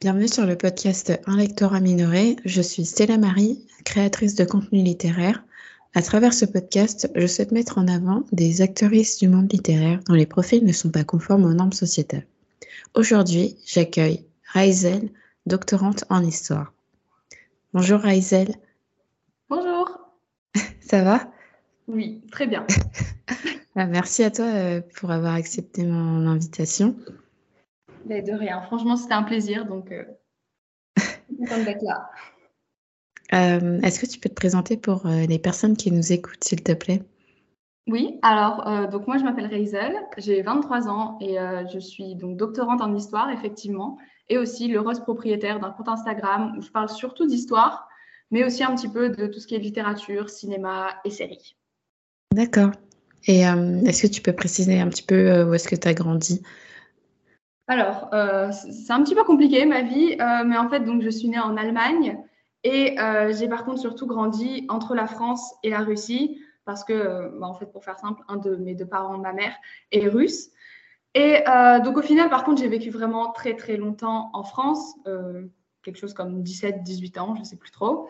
Bienvenue 0.00 0.28
sur 0.28 0.46
le 0.46 0.56
podcast 0.56 1.20
Un 1.26 1.36
lectorat 1.36 1.80
minoré. 1.80 2.36
Je 2.44 2.62
suis 2.62 2.84
Stella 2.84 3.18
Marie, 3.18 3.66
créatrice 3.84 4.36
de 4.36 4.44
contenu 4.44 4.80
littéraire. 4.80 5.42
À 5.92 6.02
travers 6.02 6.32
ce 6.32 6.44
podcast, 6.44 7.10
je 7.16 7.26
souhaite 7.26 7.50
mettre 7.50 7.78
en 7.78 7.88
avant 7.88 8.22
des 8.30 8.62
actrices 8.62 9.18
du 9.18 9.26
monde 9.26 9.52
littéraire 9.52 9.98
dont 10.06 10.14
les 10.14 10.24
profils 10.24 10.64
ne 10.64 10.70
sont 10.70 10.92
pas 10.92 11.02
conformes 11.02 11.46
aux 11.46 11.52
normes 11.52 11.72
sociétales. 11.72 12.28
Aujourd'hui, 12.94 13.56
j'accueille 13.66 14.24
Raizel, 14.52 15.10
doctorante 15.46 16.04
en 16.10 16.22
histoire. 16.22 16.72
Bonjour 17.74 17.98
Raizel. 17.98 18.54
Bonjour. 19.50 19.98
Ça 20.80 21.02
va? 21.02 21.28
Oui, 21.88 22.22
très 22.30 22.46
bien. 22.46 22.64
Ah, 23.80 23.86
merci 23.86 24.24
à 24.24 24.32
toi 24.32 24.44
euh, 24.44 24.80
pour 24.96 25.12
avoir 25.12 25.34
accepté 25.34 25.84
mon 25.84 26.26
invitation. 26.26 26.96
Mais 28.08 28.22
de 28.22 28.32
rien. 28.32 28.62
Franchement, 28.62 28.96
c'était 28.96 29.14
un 29.14 29.22
plaisir. 29.22 29.66
Donc, 29.66 29.92
euh, 29.92 30.04
d'être 31.28 31.82
là. 31.82 32.10
Euh, 33.34 33.80
est-ce 33.82 34.00
que 34.00 34.06
tu 34.06 34.18
peux 34.18 34.30
te 34.30 34.34
présenter 34.34 34.78
pour 34.78 35.06
euh, 35.06 35.26
les 35.26 35.38
personnes 35.38 35.76
qui 35.76 35.92
nous 35.92 36.12
écoutent, 36.12 36.42
s'il 36.42 36.62
te 36.62 36.72
plaît? 36.72 37.02
Oui, 37.86 38.18
alors, 38.20 38.90
donc 38.90 39.06
moi, 39.06 39.16
je 39.16 39.24
m'appelle 39.24 39.46
Reizel, 39.46 39.96
j'ai 40.18 40.42
23 40.42 40.90
ans 40.90 41.16
et 41.22 41.36
je 41.72 41.78
suis 41.78 42.16
donc 42.16 42.36
doctorante 42.36 42.82
en 42.82 42.94
histoire, 42.94 43.30
effectivement, 43.30 43.96
et 44.28 44.36
aussi 44.36 44.68
l'heureuse 44.68 45.00
propriétaire 45.00 45.58
d'un 45.58 45.70
compte 45.70 45.88
Instagram 45.88 46.54
où 46.58 46.60
je 46.60 46.70
parle 46.70 46.90
surtout 46.90 47.26
d'histoire, 47.26 47.88
mais 48.30 48.44
aussi 48.44 48.62
un 48.62 48.74
petit 48.74 48.90
peu 48.90 49.08
de 49.08 49.26
tout 49.26 49.40
ce 49.40 49.46
qui 49.46 49.54
est 49.54 49.58
littérature, 49.58 50.28
cinéma 50.28 50.90
et 51.06 51.10
séries. 51.10 51.56
D'accord. 52.34 52.72
Et 53.26 53.40
est-ce 53.40 54.02
que 54.02 54.12
tu 54.12 54.20
peux 54.20 54.34
préciser 54.34 54.78
un 54.78 54.88
petit 54.88 55.02
peu 55.02 55.44
où 55.44 55.54
est-ce 55.54 55.66
que 55.66 55.76
tu 55.76 55.88
as 55.88 55.94
grandi? 55.94 56.42
Alors, 57.68 58.08
euh, 58.14 58.50
c'est 58.50 58.92
un 58.92 59.02
petit 59.04 59.14
peu 59.14 59.24
compliqué 59.24 59.66
ma 59.66 59.82
vie, 59.82 60.16
euh, 60.18 60.42
mais 60.44 60.56
en 60.56 60.70
fait, 60.70 60.80
donc, 60.80 61.02
je 61.02 61.10
suis 61.10 61.28
née 61.28 61.38
en 61.38 61.54
Allemagne 61.58 62.18
et 62.64 62.98
euh, 62.98 63.32
j'ai 63.32 63.46
par 63.46 63.64
contre 63.64 63.78
surtout 63.78 64.06
grandi 64.06 64.64
entre 64.70 64.94
la 64.94 65.06
France 65.06 65.54
et 65.62 65.70
la 65.70 65.80
Russie 65.80 66.40
parce 66.64 66.82
que, 66.82 67.30
bah, 67.38 67.46
en 67.46 67.54
fait, 67.54 67.66
pour 67.66 67.84
faire 67.84 67.98
simple, 67.98 68.22
un 68.28 68.38
de 68.38 68.56
mes 68.56 68.74
deux 68.74 68.86
parents, 68.86 69.18
ma 69.18 69.34
mère, 69.34 69.54
est 69.92 70.08
russe. 70.08 70.48
Et 71.14 71.42
donc, 71.82 71.96
au 71.96 72.02
final, 72.02 72.28
par 72.28 72.44
contre, 72.44 72.60
j'ai 72.60 72.68
vécu 72.68 72.90
vraiment 72.90 73.32
très, 73.32 73.56
très 73.56 73.76
longtemps 73.76 74.30
en 74.34 74.44
France, 74.44 74.94
quelque 75.82 75.96
chose 75.96 76.12
comme 76.12 76.42
17, 76.42 76.82
18 76.82 77.18
ans, 77.18 77.34
je 77.34 77.40
ne 77.40 77.44
sais 77.44 77.56
plus 77.56 77.70
trop. 77.70 78.08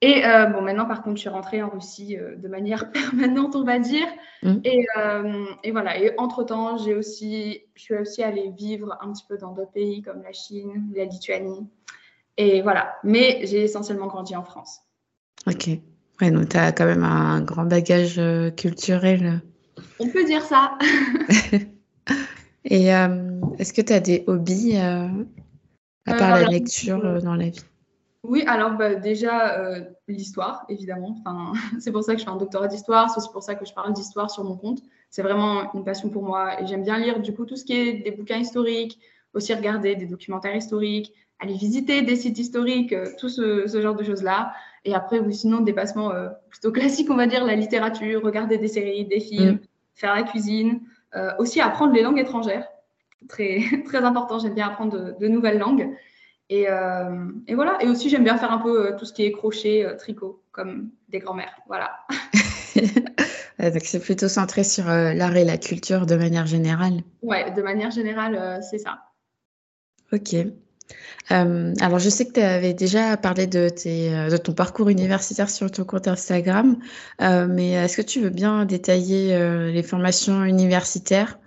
Et 0.00 0.24
euh, 0.24 0.46
bon, 0.46 0.62
maintenant, 0.62 0.86
par 0.86 1.02
contre, 1.02 1.16
je 1.16 1.22
suis 1.22 1.28
rentrée 1.28 1.62
en 1.62 1.70
Russie 1.70 2.16
euh, 2.16 2.36
de 2.36 2.46
manière 2.46 2.92
permanente, 2.92 3.56
on 3.56 3.64
va 3.64 3.78
dire. 3.78 4.06
Mmh. 4.42 4.54
Et, 4.64 4.86
euh, 4.96 5.46
et, 5.64 5.72
voilà. 5.72 6.00
Et 6.00 6.14
entre-temps, 6.18 6.78
j'ai 6.78 6.94
aussi, 6.94 7.62
je 7.74 7.82
suis 7.82 7.94
aussi 7.96 8.22
allée 8.22 8.50
vivre 8.56 8.96
un 9.00 9.12
petit 9.12 9.24
peu 9.28 9.36
dans 9.38 9.52
d'autres 9.52 9.72
pays 9.72 10.02
comme 10.02 10.22
la 10.22 10.32
Chine, 10.32 10.92
la 10.94 11.04
Lituanie. 11.04 11.68
Et 12.36 12.62
voilà. 12.62 12.96
Mais 13.02 13.40
j'ai 13.42 13.64
essentiellement 13.64 14.06
grandi 14.06 14.36
en 14.36 14.44
France. 14.44 14.80
Ok. 15.48 15.68
Ouais, 16.20 16.30
donc 16.30 16.48
tu 16.48 16.56
as 16.56 16.72
quand 16.72 16.86
même 16.86 17.04
un 17.04 17.40
grand 17.40 17.64
bagage 17.64 18.20
culturel. 18.56 19.40
On 19.98 20.08
peut 20.08 20.24
dire 20.24 20.42
ça. 20.42 20.78
et 22.64 22.86
est-ce 22.86 23.72
que 23.72 23.82
tu 23.82 23.92
as 23.92 24.00
des 24.00 24.24
hobbies 24.26 24.76
à 24.76 25.10
part 26.06 26.40
la 26.40 26.44
lecture 26.44 27.22
dans 27.22 27.34
la 27.34 27.48
vie? 27.48 27.64
Oui, 28.28 28.44
alors 28.46 28.72
bah, 28.72 28.94
déjà 28.94 29.58
euh, 29.58 29.80
l'histoire, 30.06 30.64
évidemment. 30.68 31.16
Enfin, 31.18 31.52
c'est 31.80 31.90
pour 31.90 32.04
ça 32.04 32.14
que 32.14 32.20
je 32.20 32.24
fais 32.24 32.30
un 32.30 32.36
doctorat 32.36 32.68
d'histoire, 32.68 33.10
c'est 33.10 33.18
aussi 33.18 33.30
pour 33.32 33.42
ça 33.42 33.54
que 33.54 33.64
je 33.64 33.72
parle 33.72 33.92
d'histoire 33.92 34.30
sur 34.30 34.44
mon 34.44 34.56
compte. 34.56 34.80
C'est 35.10 35.22
vraiment 35.22 35.72
une 35.72 35.84
passion 35.84 36.10
pour 36.10 36.22
moi 36.22 36.60
et 36.60 36.66
j'aime 36.66 36.82
bien 36.82 36.98
lire 36.98 37.20
du 37.20 37.34
coup 37.34 37.46
tout 37.46 37.56
ce 37.56 37.64
qui 37.64 37.72
est 37.72 37.94
des 37.94 38.10
bouquins 38.10 38.36
historiques, 38.36 38.98
aussi 39.32 39.54
regarder 39.54 39.96
des 39.96 40.06
documentaires 40.06 40.54
historiques, 40.54 41.12
aller 41.40 41.54
visiter 41.54 42.02
des 42.02 42.16
sites 42.16 42.38
historiques, 42.38 42.92
euh, 42.92 43.06
tout 43.18 43.30
ce, 43.30 43.66
genre 43.80 43.94
de 43.94 44.04
choses-là. 44.04 44.52
Et 44.84 44.94
après, 44.94 45.18
oui, 45.20 45.34
sinon, 45.34 45.60
des 45.60 45.72
passements 45.72 46.12
euh, 46.12 46.28
plutôt 46.50 46.70
classiques, 46.78 47.10
on 47.10 47.16
va 47.16 47.26
dire, 47.26 47.44
la 47.44 47.56
littérature, 47.56 48.22
regarder 48.22 48.58
des 48.58 48.68
séries, 48.68 49.06
des 49.06 49.20
films, 49.20 49.54
mm. 49.54 49.60
faire 49.94 50.14
la 50.14 50.22
cuisine, 50.22 50.80
aussi 51.38 51.58
apprendre 51.58 51.94
les 51.94 52.02
langues 52.02 52.18
étrangères. 52.18 52.68
Très, 53.28 53.62
très 53.86 54.04
important, 54.04 54.38
j'aime 54.38 54.54
bien 54.54 54.66
apprendre 54.66 55.18
de 55.18 55.28
nouvelles 55.28 55.58
langues. 55.58 55.96
Euh, 56.52 57.26
et, 57.46 57.54
voilà. 57.54 57.78
Et 57.82 57.88
aussi, 57.88 58.08
j'aime 58.08 58.24
bien 58.24 58.38
faire 58.38 58.52
un 58.52 58.58
peu 58.58 58.88
euh, 58.88 58.96
tout 58.96 59.04
ce 59.04 59.12
qui 59.12 59.24
est 59.24 59.32
crochet, 59.32 59.84
euh, 59.84 59.96
tricot, 59.96 60.42
comme 60.52 60.90
des 61.08 61.18
grands-mères. 61.18 61.54
Voilà. 61.66 61.90
Donc, 63.58 63.82
c'est 63.84 64.00
plutôt 64.00 64.28
centré 64.28 64.62
sur 64.62 64.84
l'art 64.86 65.36
et 65.36 65.44
la 65.44 65.58
culture 65.58 66.06
de 66.06 66.14
manière 66.14 66.46
générale. 66.46 67.00
Ouais, 67.22 67.50
de 67.50 67.60
manière 67.60 67.90
générale, 67.90 68.60
c'est 68.62 68.78
ça. 68.78 69.00
Ok. 70.12 70.36
alors, 71.28 71.98
je 71.98 72.08
sais 72.08 72.24
que 72.24 72.34
tu 72.34 72.40
avais 72.40 72.74
déjà 72.74 73.16
parlé 73.16 73.48
de, 73.48 73.68
tes, 73.68 74.10
de 74.30 74.36
ton 74.36 74.52
parcours 74.52 74.90
universitaire 74.90 75.50
sur 75.50 75.72
ton 75.72 75.82
compte 75.82 76.06
Instagram, 76.06 76.78
mais 77.18 77.72
est-ce 77.72 77.96
que 77.96 78.02
tu 78.02 78.20
veux 78.20 78.30
bien 78.30 78.64
détailler 78.64 79.36
les 79.72 79.82
formations 79.82 80.44
universitaires 80.44 81.40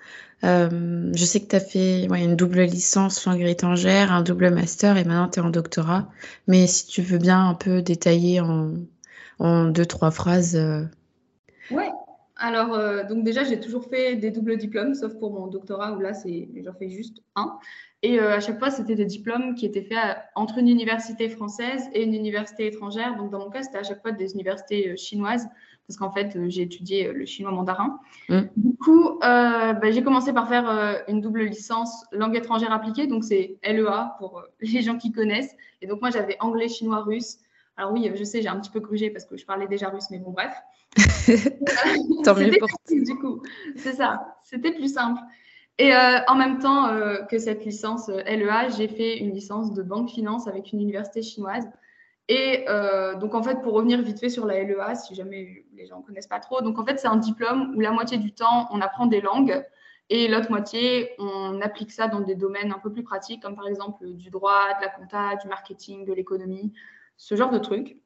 euh, 0.44 1.12
je 1.14 1.26
sais 1.26 1.40
que 1.40 1.48
tu 1.48 1.56
as 1.56 1.60
fait 1.60 2.06
une 2.06 2.36
double 2.36 2.62
licence 2.62 3.26
langue 3.26 3.42
étrangère, 3.42 4.12
un 4.12 4.24
double 4.24 4.50
master 4.50 4.98
et 4.98 5.04
maintenant 5.04 5.28
tu 5.28 5.40
es 5.40 5.44
en 5.44 5.50
doctorat. 5.50 6.10
Mais 6.48 6.68
si 6.68 6.88
tu 6.88 7.02
veux 7.02 7.20
bien 7.20 7.48
un 7.50 7.54
peu 7.54 7.82
détailler 7.82 8.42
en, 8.42 8.74
en 9.40 9.66
deux, 9.66 9.86
trois 9.86 10.12
phrases. 10.12 10.56
Euh... 10.56 10.84
Ouais. 11.70 11.90
Alors, 12.38 12.74
euh, 12.74 13.04
donc 13.04 13.24
déjà, 13.24 13.44
j'ai 13.44 13.60
toujours 13.60 13.86
fait 13.86 14.16
des 14.16 14.32
doubles 14.32 14.58
diplômes, 14.58 14.96
sauf 14.96 15.14
pour 15.20 15.32
mon 15.32 15.46
doctorat 15.46 15.94
où 15.94 16.00
là, 16.00 16.12
j'en 16.14 16.74
fais 16.74 16.90
juste 16.90 17.22
un. 17.36 17.60
Et 18.02 18.20
euh, 18.20 18.36
à 18.36 18.40
chaque 18.40 18.58
fois, 18.58 18.72
c'était 18.72 18.96
des 18.96 19.06
diplômes 19.06 19.54
qui 19.54 19.68
étaient 19.68 19.84
faits 19.84 20.18
entre 20.34 20.58
une 20.58 20.68
université 20.68 21.30
française 21.30 21.84
et 21.94 22.02
une 22.02 22.16
université 22.16 22.66
étrangère. 22.66 23.16
Donc, 23.16 23.30
dans 23.30 23.38
mon 23.38 23.52
cas, 23.52 23.62
c'était 23.62 23.78
à 23.78 23.84
chaque 23.84 24.02
fois 24.02 24.12
des 24.12 24.34
universités 24.34 24.98
chinoises 24.98 25.48
parce 25.92 25.98
qu'en 25.98 26.12
fait, 26.12 26.38
euh, 26.38 26.46
j'ai 26.48 26.62
étudié 26.62 27.08
euh, 27.08 27.14
le 27.14 27.26
chinois 27.26 27.52
mandarin. 27.52 28.00
Mm. 28.30 28.42
Du 28.56 28.78
coup, 28.78 29.20
euh, 29.24 29.74
bah, 29.74 29.92
j'ai 29.92 30.02
commencé 30.02 30.32
par 30.32 30.48
faire 30.48 31.04
une 31.10 31.20
double 31.20 31.44
licence 31.44 32.06
langue 32.14 32.36
étrangère 32.38 32.72
appliquée, 32.72 33.08
donc 33.08 33.26
c'est 33.26 33.58
LEA 33.64 34.16
pour 34.18 34.42
les 34.62 34.82
gens 34.82 34.98
qui 34.98 35.12
connaissent. 35.12 35.54
Et 35.82 35.88
donc, 35.88 36.00
moi, 36.00 36.10
j'avais 36.10 36.38
anglais, 36.40 36.70
chinois, 36.70 37.02
russe. 37.02 37.40
Alors 37.76 37.92
oui, 37.92 38.10
je 38.16 38.24
sais, 38.24 38.42
j'ai 38.42 38.48
un 38.48 38.60
petit 38.60 38.70
peu 38.70 38.80
grugé 38.80 39.10
parce 39.10 39.26
que 39.26 39.36
je 39.36 39.46
parlais 39.46 39.68
déjà 39.68 39.90
russe, 39.90 40.06
mais 40.12 40.20
bon, 40.20 40.32
bref. 40.32 40.54
Tant 42.24 42.36
mieux 42.36 42.52
pour 42.58 42.70
Du 42.90 43.16
coup, 43.16 43.42
c'est 43.76 43.94
ça, 43.94 44.38
c'était 44.44 44.74
plus 44.74 44.94
simple. 44.94 45.20
Et 45.78 45.94
en 46.28 46.36
même 46.36 46.60
temps 46.60 46.90
que 47.30 47.40
cette 47.40 47.66
licence 47.66 48.10
LEA, 48.10 48.70
j'ai 48.78 48.88
fait 48.88 49.18
une 49.18 49.34
licence 49.34 49.74
de 49.74 49.82
banque 49.82 50.10
finance 50.10 50.48
avec 50.48 50.74
une 50.74 50.82
université 50.82 51.24
chinoise. 51.24 51.66
Et 52.34 52.64
euh, 52.70 53.14
donc, 53.16 53.36
en 53.36 53.44
fait, 53.44 53.62
pour 53.62 53.74
revenir 53.74 54.02
vite 54.02 54.18
fait 54.18 54.30
sur 54.30 54.46
la 54.46 54.64
LEA, 54.64 54.96
si 54.96 55.16
jamais 55.16 55.66
les 55.74 55.86
gens 55.86 55.98
ne 56.00 56.04
connaissent 56.04 56.28
pas 56.28 56.40
trop, 56.40 56.62
donc 56.62 56.80
en 56.80 56.86
fait, 56.86 56.98
c'est 56.98 57.10
un 57.10 57.18
diplôme 57.18 57.74
où 57.76 57.82
la 57.82 57.92
moitié 57.92 58.18
du 58.18 58.32
temps, 58.32 58.70
on 58.72 58.80
apprend 58.80 59.06
des 59.06 59.20
langues 59.20 59.62
et 60.10 60.30
l'autre 60.30 60.50
moitié, 60.50 61.12
on 61.20 61.60
applique 61.60 61.92
ça 61.92 62.08
dans 62.08 62.22
des 62.22 62.36
domaines 62.36 62.72
un 62.72 62.80
peu 62.80 62.90
plus 62.90 63.04
pratiques, 63.04 63.44
comme 63.44 63.58
par 63.58 63.68
exemple 63.68 64.08
du 64.14 64.30
droit, 64.30 64.70
de 64.80 64.82
la 64.82 64.88
compta, 64.88 65.36
du 65.36 65.50
marketing, 65.50 66.06
de 66.06 66.14
l'économie, 66.14 66.72
ce 67.18 67.36
genre 67.36 67.52
de 67.52 67.58
trucs. 67.58 67.98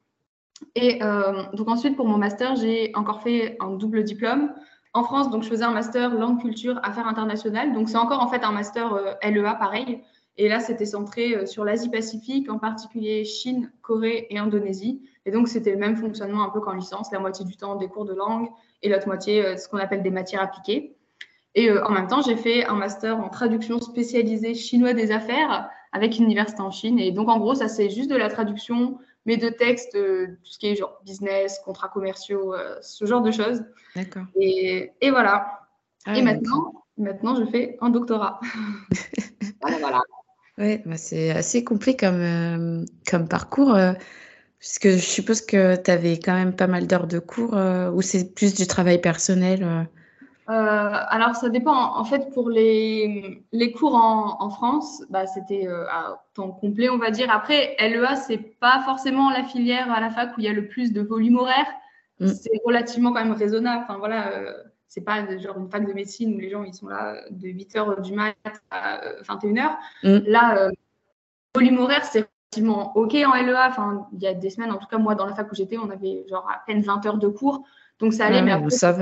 Et 0.74 1.03
euh, 1.03 1.44
donc, 1.53 1.69
ensuite, 1.69 1.96
pour 1.96 2.08
mon 2.08 2.18
master, 2.18 2.56
j'ai 2.56 2.94
encore 2.96 3.22
fait 3.22 3.58
un 3.59 3.74
double 3.74 4.03
diplôme. 4.03 4.56
En 4.96 5.03
France, 5.03 5.30
donc, 5.30 5.44
je 5.44 5.50
faisais 5.50 5.66
un 5.66 5.72
master 5.72 6.16
langue, 6.16 6.41
culture, 6.41 6.80
affaires 6.81 7.08
internationales. 7.08 7.74
Donc, 7.74 7.90
c'est 7.90 7.97
encore 7.97 8.24
en 8.24 8.28
fait 8.28 8.44
un 8.44 8.52
master 8.52 8.91
euh, 8.91 9.14
LEA 9.22 9.53
pareil 9.53 10.02
et 10.38 10.50
là, 10.50 10.59
c'était 10.59 10.85
centré 10.85 11.34
euh, 11.34 11.46
sur 11.46 11.63
l'Asie-Pacifique, 11.63 12.50
en 12.51 12.59
particulier 12.59 13.23
Chine, 13.23 13.72
Corée 13.81 14.28
et 14.29 14.38
Indonésie. 14.38 15.01
Et 15.25 15.31
donc, 15.31 15.47
c'était 15.47 15.72
le 15.72 15.78
même 15.78 15.96
fonctionnement 15.96 16.44
un 16.44 16.50
peu 16.50 16.59
qu'en 16.59 16.73
licence, 16.73 17.12
la 17.12 17.19
moitié 17.19 17.46
du 17.46 17.56
temps 17.56 17.75
des 17.75 17.88
cours 17.88 18.06
de 18.06 18.13
langue 18.13 18.50
et 18.81 18.90
l'autre 18.90 19.07
moitié 19.07 19.46
euh, 19.46 19.57
ce 19.57 19.69
qu'on 19.69 19.78
appelle 19.78 20.03
des 20.03 20.09
matières 20.09 20.41
appliquées. 20.41 20.96
Et 21.56 21.69
euh, 21.69 21.85
en 21.85 21.91
même 21.91 22.07
temps, 22.07 22.22
j'ai 22.22 22.35
fait 22.35 22.66
un 22.66 22.75
master 22.75 23.18
en 23.18 23.29
traduction 23.29 23.79
spécialisée 23.79 24.56
chinois 24.56 24.94
des 24.94 25.12
affaires 25.12 25.69
avec 25.94 26.18
une 26.18 26.25
université 26.25 26.62
en 26.62 26.72
Chine. 26.72 27.00
Et 27.00 27.13
donc, 27.13 27.29
en 27.29 27.40
gros, 27.40 27.55
ça, 27.55 27.70
c'est 27.70 27.90
juste 27.90 28.09
de 28.09 28.17
la 28.17 28.28
traduction, 28.28 28.99
mais 29.26 29.37
de 29.37 29.47
textes, 29.47 29.93
tout 29.93 30.52
ce 30.52 30.59
qui 30.59 30.67
est 30.67 30.76
genre 30.76 30.99
business, 31.05 31.61
contrats 31.64 31.87
commerciaux, 31.87 32.53
ce 32.82 33.05
genre 33.05 33.22
de 33.22 33.32
choses. 33.32 33.64
D'accord. 33.96 34.23
Et, 34.37 34.91
et, 34.99 35.09
voilà. 35.09 35.61
Ah 36.05 36.17
et 36.17 36.22
maintenant, 36.22 36.84
maintenant, 36.97 37.35
je 37.35 37.46
fais 37.46 37.78
un 37.79 37.90
doctorat. 37.90 38.41
voilà, 39.61 39.78
voilà. 39.78 40.02
Oui, 40.57 40.78
bah 40.85 40.96
c'est 40.96 41.31
assez 41.31 41.63
complet 41.66 41.97
comme, 41.97 42.22
euh, 42.22 42.85
comme 43.09 43.28
parcours, 43.28 43.75
euh, 43.75 43.91
puisque 44.59 44.90
je 44.90 44.97
suppose 44.97 45.41
que 45.41 45.75
tu 45.75 45.91
avais 45.91 46.17
quand 46.17 46.34
même 46.34 46.55
pas 46.55 46.67
mal 46.67 46.87
d'heures 46.87 47.07
de 47.07 47.19
cours, 47.19 47.57
euh, 47.57 47.91
ou 47.91 48.02
c'est 48.02 48.34
plus 48.34 48.53
du 48.55 48.66
travail 48.67 49.02
personnel 49.02 49.87
alors, 50.47 51.35
ça 51.35 51.49
dépend. 51.49 51.97
En 51.97 52.03
fait, 52.05 52.31
pour 52.31 52.52
les, 52.52 53.43
les 53.52 53.72
cours 53.72 53.96
en, 53.96 54.40
en 54.40 54.52
France, 54.52 55.03
bah, 55.09 55.25
c'était 55.25 55.66
à 55.66 56.22
temps 56.35 56.52
complet, 56.52 56.87
on 56.87 56.99
va 56.99 57.09
dire. 57.09 57.31
Après, 57.31 57.75
LEA, 57.79 58.16
c'est 58.16 58.37
pas 58.37 58.84
forcément 58.85 59.31
la 59.31 59.43
filière 59.43 59.91
à 59.91 59.99
la 59.99 60.11
fac 60.11 60.37
où 60.37 60.41
il 60.41 60.46
y 60.46 60.47
a 60.47 60.53
le 60.53 60.67
plus 60.67 60.93
de 60.93 61.01
volume 61.01 61.37
horaire. 61.37 61.66
Mm. 62.19 62.28
C'est 62.28 62.61
relativement 62.63 63.11
quand 63.11 63.25
même 63.25 63.34
raisonnable. 63.34 63.85
Enfin, 63.87 63.97
voilà 63.97 64.29
c'est 64.87 65.02
pas 65.02 65.37
genre 65.37 65.58
une 65.58 65.70
fac 65.70 65.85
de 65.85 65.93
médecine 65.93 66.35
où 66.35 66.40
les 66.40 66.49
gens 66.49 66.64
ils 66.64 66.73
sont 66.73 66.87
là 66.87 67.17
de 67.29 67.47
8 67.47 67.76
h 67.76 68.02
du 68.02 68.14
mat 68.14 68.35
à 68.72 69.02
21 69.28 69.53
h. 69.53 69.76
Mm. 70.03 70.28
Là, 70.28 70.58
euh, 70.58 70.72
volume 71.55 71.79
horaire, 71.79 72.05
c'est 72.05 72.28
relativement 72.52 72.96
OK 72.96 73.14
en 73.16 73.34
LEA. 73.34 73.67
Enfin, 73.67 74.08
il 74.14 74.22
y 74.22 74.28
a 74.28 74.34
des 74.34 74.49
semaines, 74.49 74.72
en 74.72 74.78
tout 74.78 74.87
cas, 74.87 74.97
moi, 74.97 75.16
dans 75.16 75.26
la 75.26 75.34
fac 75.34 75.52
où 75.52 75.55
j'étais, 75.55 75.78
on 75.78 75.90
avait 75.90 76.26
genre 76.29 76.47
à 76.49 76.64
peine 76.66 76.82
20 76.82 77.05
heures 77.05 77.17
de 77.17 77.28
cours. 77.28 77.64
Donc, 77.99 78.14
ça 78.14 78.26
allait. 78.26 78.41
mais 78.41 78.52
après, 78.52 78.70
ça 78.70 78.96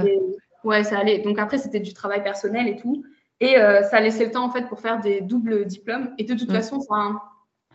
Ouais, 0.64 0.84
ça 0.84 1.00
allait. 1.00 1.20
Donc, 1.20 1.40
après, 1.40 1.58
c'était 1.58 1.82
du 1.82 1.94
travail 1.94 2.24
personnel 2.24 2.68
et 2.68 2.78
tout. 2.78 3.04
Et 3.42 3.58
euh, 3.58 3.84
ça 3.84 4.00
laissait 4.00 4.26
le 4.26 4.32
temps, 4.32 4.46
en 4.46 4.50
fait, 4.50 4.68
pour 4.68 4.80
faire 4.80 5.02
des 5.02 5.20
doubles 5.20 5.66
diplômes. 5.66 6.12
Et 6.18 6.24
de 6.24 6.34
toute 6.36 6.50
mm. 6.50 6.56
façon, 6.56 6.80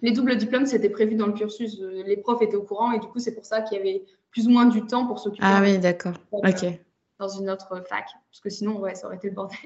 les 0.00 0.12
doubles 0.12 0.36
diplômes, 0.36 0.64
c'était 0.64 0.88
prévu 0.88 1.14
dans 1.14 1.26
le 1.26 1.34
cursus. 1.34 1.78
Les 1.80 2.16
profs 2.16 2.40
étaient 2.40 2.56
au 2.56 2.62
courant. 2.62 2.92
Et 2.92 2.98
du 2.98 3.06
coup, 3.06 3.18
c'est 3.18 3.34
pour 3.34 3.44
ça 3.44 3.60
qu'il 3.60 3.76
y 3.76 3.80
avait 3.80 4.04
plus 4.30 4.46
ou 4.46 4.50
moins 4.50 4.66
du 4.66 4.82
temps 4.86 5.06
pour 5.06 5.18
s'occuper. 5.18 5.46
Ah 5.46 5.60
oui, 5.62 5.78
d'accord. 5.78 6.14
OK. 6.32 6.64
Dans 7.18 7.28
une 7.28 7.50
autre 7.50 7.84
fac. 7.88 8.06
Parce 8.30 8.40
que 8.40 8.50
sinon, 8.50 8.78
ouais, 8.78 8.94
ça 8.94 9.06
aurait 9.06 9.16
été 9.16 9.28
le 9.28 9.34
bordel. 9.34 9.58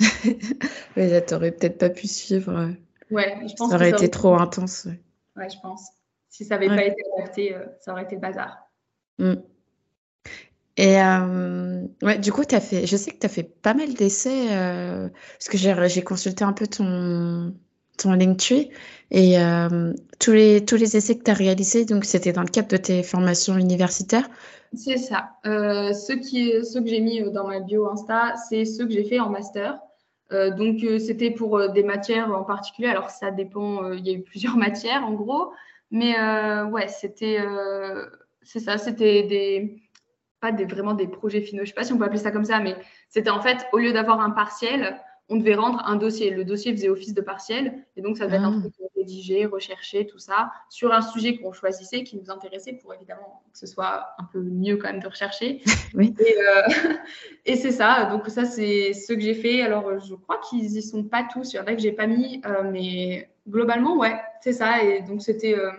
oui, 0.24 1.08
là, 1.08 1.20
t'aurais 1.20 1.52
peut-être 1.52 1.78
pas 1.78 1.90
pu 1.90 2.06
suivre. 2.06 2.52
Euh, 2.52 2.70
ouais, 3.10 3.36
je 3.46 3.54
pense 3.54 3.70
ça 3.70 3.76
aurait 3.76 3.90
été 3.90 4.10
trop 4.10 4.34
intense. 4.34 4.88
Ouais. 5.36 5.48
je 5.48 5.56
pense. 5.60 5.88
Si 6.28 6.44
ça 6.44 6.58
n'avait 6.58 6.68
pas 6.68 6.84
été 6.84 7.00
adapté, 7.16 7.54
euh, 7.54 7.64
ça 7.80 7.92
aurait 7.92 8.04
été 8.04 8.16
le 8.16 8.20
bazar. 8.20 8.68
Mm. 9.18 9.34
Et 10.78 11.00
euh, 11.00 11.86
ouais, 12.02 12.18
du 12.18 12.32
coup, 12.32 12.42
as 12.50 12.60
fait, 12.60 12.86
je 12.86 12.96
sais 12.96 13.10
que 13.10 13.18
tu 13.18 13.26
as 13.26 13.30
fait 13.30 13.44
pas 13.44 13.72
mal 13.72 13.94
d'essais, 13.94 14.48
parce 15.38 15.48
que 15.48 15.56
j'ai 15.56 16.02
consulté 16.02 16.44
un 16.44 16.52
peu 16.52 16.66
ton, 16.66 17.54
ton 17.96 18.12
Linktree, 18.12 18.70
et 19.10 19.36
tous, 20.18 20.32
les, 20.32 20.66
tous 20.66 20.76
les 20.76 20.98
essais 20.98 21.16
que 21.16 21.22
tu 21.22 21.30
as 21.30 21.34
réalisés, 21.34 21.86
donc 21.86 22.04
c'était 22.04 22.32
dans 22.32 22.42
le 22.42 22.48
cadre 22.48 22.68
de 22.68 22.76
tes 22.76 23.02
formations 23.02 23.56
universitaires. 23.56 24.28
C'est 24.72 24.98
ça. 24.98 25.30
ceux, 25.44 26.16
qui, 26.16 26.52
que 26.52 26.86
j'ai 26.86 27.00
mis 27.00 27.22
dans 27.30 27.46
ma 27.46 27.60
bio 27.60 27.88
Insta, 27.90 28.34
c'est 28.48 28.64
ceux 28.64 28.86
que 28.86 28.92
j'ai 28.92 29.04
fait 29.04 29.20
en 29.20 29.30
master. 29.30 29.78
Euh, 30.32 30.50
donc, 30.50 30.82
euh, 30.82 30.98
c'était 30.98 31.30
pour 31.30 31.58
euh, 31.58 31.68
des 31.68 31.82
matières 31.82 32.30
en 32.34 32.44
particulier. 32.44 32.88
Alors, 32.88 33.10
ça 33.10 33.30
dépend, 33.30 33.92
il 33.92 34.06
y 34.06 34.10
a 34.10 34.12
eu 34.14 34.22
plusieurs 34.22 34.56
matières 34.56 35.04
en 35.04 35.12
gros. 35.12 35.52
Mais 35.90 36.16
ouais, 36.64 36.88
c'était 36.88 37.38
c'est 38.42 38.58
ça, 38.58 38.76
c'était 38.76 39.22
des 39.22 39.82
pas 40.40 40.50
des, 40.50 40.64
vraiment 40.64 40.94
des 40.94 41.06
projets 41.06 41.40
finaux, 41.40 41.62
je 41.62 41.68
sais 41.68 41.74
pas 41.74 41.84
si 41.84 41.92
on 41.92 41.98
peut 41.98 42.04
appeler 42.04 42.18
ça 42.18 42.32
comme 42.32 42.44
ça, 42.44 42.58
mais 42.58 42.76
c'était 43.08 43.30
en 43.30 43.40
fait, 43.40 43.66
au 43.72 43.78
lieu 43.78 43.92
d'avoir 43.92 44.20
un 44.20 44.30
partiel, 44.30 45.00
on 45.28 45.36
devait 45.36 45.54
rendre 45.54 45.82
un 45.84 45.96
dossier. 45.96 46.30
Le 46.30 46.44
dossier 46.44 46.72
faisait 46.72 46.88
office 46.88 47.14
de 47.14 47.20
partiel, 47.20 47.84
et 47.96 48.02
donc 48.02 48.16
ça 48.16 48.26
devait 48.26 48.36
être 48.36 48.44
un 48.44 48.62
ah. 48.64 48.68
truc 48.70 48.90
rédigé, 48.96 49.44
recherché, 49.46 50.06
tout 50.06 50.18
ça, 50.18 50.52
sur 50.68 50.92
un 50.92 51.02
sujet 51.02 51.36
qu'on 51.36 51.52
choisissait, 51.52 52.04
qui 52.04 52.16
nous 52.16 52.30
intéressait, 52.30 52.74
pour 52.74 52.94
évidemment 52.94 53.42
que 53.52 53.58
ce 53.58 53.66
soit 53.66 54.06
un 54.18 54.24
peu 54.32 54.40
mieux 54.40 54.76
quand 54.76 54.88
même 54.88 55.00
de 55.00 55.08
rechercher. 55.08 55.62
Oui. 55.94 56.14
Et, 56.18 56.36
euh, 56.36 56.94
et 57.46 57.56
c'est 57.56 57.70
ça, 57.70 58.06
donc 58.06 58.28
ça 58.28 58.44
c'est 58.44 58.92
ce 58.92 59.14
que 59.14 59.20
j'ai 59.20 59.34
fait. 59.34 59.62
Alors 59.62 59.98
je 59.98 60.14
crois 60.14 60.38
qu'ils 60.48 60.76
y 60.76 60.82
sont 60.82 61.04
pas 61.04 61.26
tous, 61.32 61.52
il 61.52 61.56
y 61.56 61.58
en 61.58 61.64
a 61.64 61.74
que 61.74 61.80
j'ai 61.80 61.92
pas 61.92 62.06
mis, 62.06 62.42
euh, 62.44 62.70
mais 62.70 63.30
globalement, 63.48 63.96
ouais, 63.96 64.20
c'est 64.42 64.52
ça. 64.52 64.82
Et 64.82 65.02
donc 65.02 65.22
c'était. 65.22 65.56
Euh, 65.56 65.70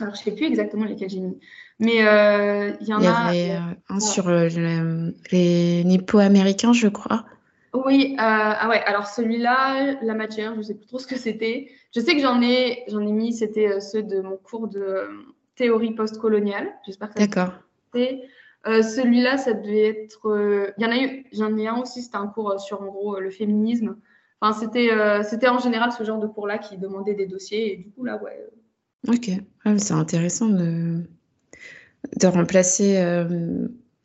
alors, 0.00 0.14
je 0.14 0.20
ne 0.20 0.24
sais 0.24 0.32
plus 0.32 0.46
exactement 0.46 0.86
lesquels 0.86 1.10
j'ai 1.10 1.20
mis. 1.20 1.38
Mais 1.78 1.96
il 1.96 2.86
y 2.86 2.94
en 2.94 3.04
a. 3.04 3.34
Il 3.34 3.38
y 3.38 3.50
avait 3.50 3.58
un 3.90 4.00
sur 4.00 4.30
les 4.30 5.84
nippo-américains, 5.84 6.72
je 6.72 6.88
crois. 6.88 7.26
Oui, 7.74 8.12
euh, 8.12 8.16
ah 8.18 8.68
ouais, 8.68 8.82
alors 8.82 9.06
celui-là, 9.06 9.98
la 10.02 10.14
matière, 10.14 10.52
je 10.52 10.58
ne 10.58 10.62
sais 10.62 10.74
plus 10.74 10.86
trop 10.86 10.98
ce 10.98 11.06
que 11.06 11.16
c'était. 11.16 11.70
Je 11.94 12.00
sais 12.00 12.14
que 12.14 12.20
j'en 12.20 12.42
ai, 12.42 12.84
j'en 12.88 13.00
ai 13.00 13.12
mis, 13.12 13.32
c'était 13.32 13.66
euh, 13.66 13.80
ceux 13.80 14.02
de 14.02 14.20
mon 14.20 14.36
cours 14.36 14.68
de 14.68 14.80
euh, 14.80 15.08
théorie 15.56 15.94
postcoloniale. 15.94 16.70
J'espère 16.84 17.10
que 17.10 17.18
D'accord. 17.18 17.52
Euh, 17.94 18.82
celui-là, 18.82 19.38
ça 19.38 19.54
devait 19.54 19.88
être. 19.88 20.72
Il 20.76 20.84
y 20.84 20.86
en 20.86 20.90
a 20.90 20.98
eu, 20.98 21.24
j'en 21.32 21.56
ai 21.56 21.66
un 21.66 21.76
aussi, 21.76 22.02
c'était 22.02 22.16
un 22.16 22.26
cours 22.26 22.60
sur 22.60 22.82
en 22.82 22.86
gros 22.86 23.18
le 23.18 23.30
féminisme. 23.30 23.96
Enfin, 24.40 24.58
c'était, 24.58 24.90
c'était 25.24 25.48
en 25.48 25.58
général 25.58 25.90
ce 25.92 26.04
genre 26.04 26.18
de 26.18 26.26
cours-là 26.26 26.58
qui 26.58 26.76
demandait 26.76 27.14
des 27.14 27.26
dossiers. 27.26 27.72
Et 27.72 27.76
du 27.76 27.90
coup, 27.90 28.04
là, 28.04 28.22
ouais. 28.22 28.46
Ok, 29.08 29.30
c'est 29.78 29.94
intéressant 29.94 30.48
de, 30.48 31.00
de 32.20 32.26
remplacer 32.26 33.02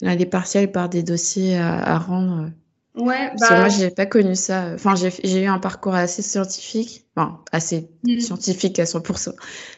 les 0.02 0.26
partiels 0.26 0.72
par 0.72 0.90
des 0.90 1.04
dossiers 1.04 1.56
à 1.58 2.00
rendre. 2.00 2.50
Ouais, 2.98 3.32
bah... 3.40 3.60
moi, 3.60 3.70
j'ai 3.70 3.92
pas 3.92 4.08
connu 4.08 4.36
ça. 4.36 4.72
Enfin, 4.74 4.96
j'ai 4.96 5.44
eu 5.44 5.46
un 5.46 5.60
parcours 5.60 5.94
assez 5.94 6.24
scientifique, 6.24 7.06
enfin, 7.16 7.40
assez 7.52 7.90
mm. 8.04 8.20
scientifique 8.20 8.80
à 8.80 8.86
100%. 8.86 9.34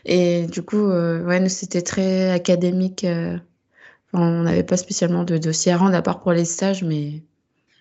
Et 0.06 0.48
du 0.48 0.64
coup, 0.64 0.90
euh, 0.90 1.24
ouais, 1.26 1.40
nous, 1.40 1.50
c'était 1.50 1.82
très 1.82 2.32
académique. 2.32 3.04
Euh, 3.04 3.38
on 4.14 4.44
n'avait 4.44 4.64
pas 4.64 4.78
spécialement 4.78 5.24
de 5.24 5.38
dossier 5.38 5.72
à 5.74 5.78
rendre, 5.78 5.96
à 5.96 6.02
part 6.02 6.22
pour 6.22 6.32
les 6.32 6.46
stages, 6.46 6.84
mais. 6.84 7.22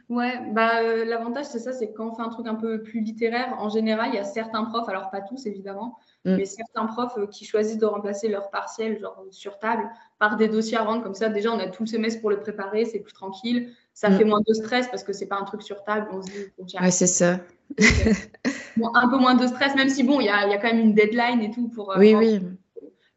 Ouais, 0.08 0.40
bah, 0.52 0.82
euh, 0.82 1.04
l'avantage, 1.04 1.44
c'est 1.44 1.58
ça, 1.58 1.72
c'est 1.72 1.88
que 1.88 1.96
quand 1.96 2.10
on 2.10 2.14
fait 2.16 2.22
un 2.22 2.30
truc 2.30 2.46
un 2.46 2.54
peu 2.54 2.82
plus 2.82 3.00
littéraire, 3.00 3.54
en 3.58 3.68
général, 3.68 4.08
il 4.12 4.16
y 4.16 4.18
a 4.18 4.24
certains 4.24 4.64
profs, 4.64 4.88
alors 4.88 5.10
pas 5.10 5.20
tous 5.20 5.46
évidemment, 5.46 5.98
mm. 6.24 6.36
mais 6.36 6.46
certains 6.46 6.86
profs 6.86 7.18
qui 7.30 7.44
choisissent 7.44 7.78
de 7.78 7.86
remplacer 7.86 8.28
leur 8.28 8.50
partiel, 8.50 8.98
genre 8.98 9.22
sur 9.30 9.58
table, 9.58 9.88
par 10.18 10.36
des 10.36 10.48
dossiers 10.48 10.78
à 10.78 10.82
rendre. 10.82 11.02
Comme 11.02 11.14
ça, 11.14 11.28
déjà, 11.28 11.52
on 11.52 11.58
a 11.60 11.68
tout 11.68 11.84
le 11.84 11.88
semestre 11.88 12.20
pour 12.20 12.30
le 12.30 12.40
préparer, 12.40 12.86
c'est 12.86 12.98
plus 12.98 13.12
tranquille 13.12 13.70
ça 13.98 14.12
fait 14.12 14.24
mm. 14.24 14.28
moins 14.28 14.40
de 14.46 14.54
stress 14.54 14.86
parce 14.86 15.02
que 15.02 15.12
c'est 15.12 15.26
pas 15.26 15.40
un 15.40 15.44
truc 15.44 15.60
sur 15.60 15.82
table. 15.82 16.06
On 16.12 16.22
se 16.22 16.28
dit, 16.28 16.76
ouais, 16.80 16.90
c'est 16.92 17.08
ça. 17.08 17.40
un 17.78 19.08
peu 19.08 19.18
moins 19.18 19.34
de 19.34 19.44
stress, 19.48 19.74
même 19.74 19.88
si 19.88 20.04
bon, 20.04 20.20
il 20.20 20.26
y 20.26 20.28
a, 20.28 20.46
y 20.46 20.54
a, 20.54 20.58
quand 20.58 20.68
même 20.68 20.78
une 20.78 20.94
deadline 20.94 21.40
et 21.42 21.50
tout 21.50 21.66
pour. 21.66 21.90
Euh, 21.90 21.98
oui, 21.98 22.14
oui. 22.14 22.40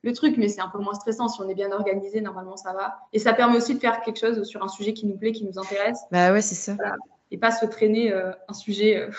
Le 0.02 0.14
truc, 0.14 0.38
mais 0.38 0.48
c'est 0.48 0.60
un 0.60 0.70
peu 0.70 0.80
moins 0.80 0.96
stressant. 0.96 1.28
Si 1.28 1.40
on 1.40 1.48
est 1.48 1.54
bien 1.54 1.72
organisé, 1.72 2.20
normalement, 2.20 2.58
ça 2.58 2.74
va. 2.74 2.98
Et 3.14 3.20
ça 3.20 3.34
permet 3.34 3.58
aussi 3.58 3.76
de 3.76 3.80
faire 3.80 4.02
quelque 4.02 4.20
chose 4.20 4.42
sur 4.42 4.64
un 4.64 4.70
sujet 4.70 4.94
qui 4.94 5.06
nous 5.06 5.18
plaît, 5.18 5.34
qui 5.34 5.46
nous 5.46 5.60
intéresse. 5.60 6.00
Bah 6.12 6.34
ouais, 6.34 6.42
c'est 6.42 6.56
ça. 6.56 6.76
Et 7.30 7.38
pas 7.38 7.52
se 7.52 7.68
traîner 7.68 8.12
euh, 8.12 8.32
un 8.48 8.54
sujet 8.54 8.98
euh, 8.98 9.12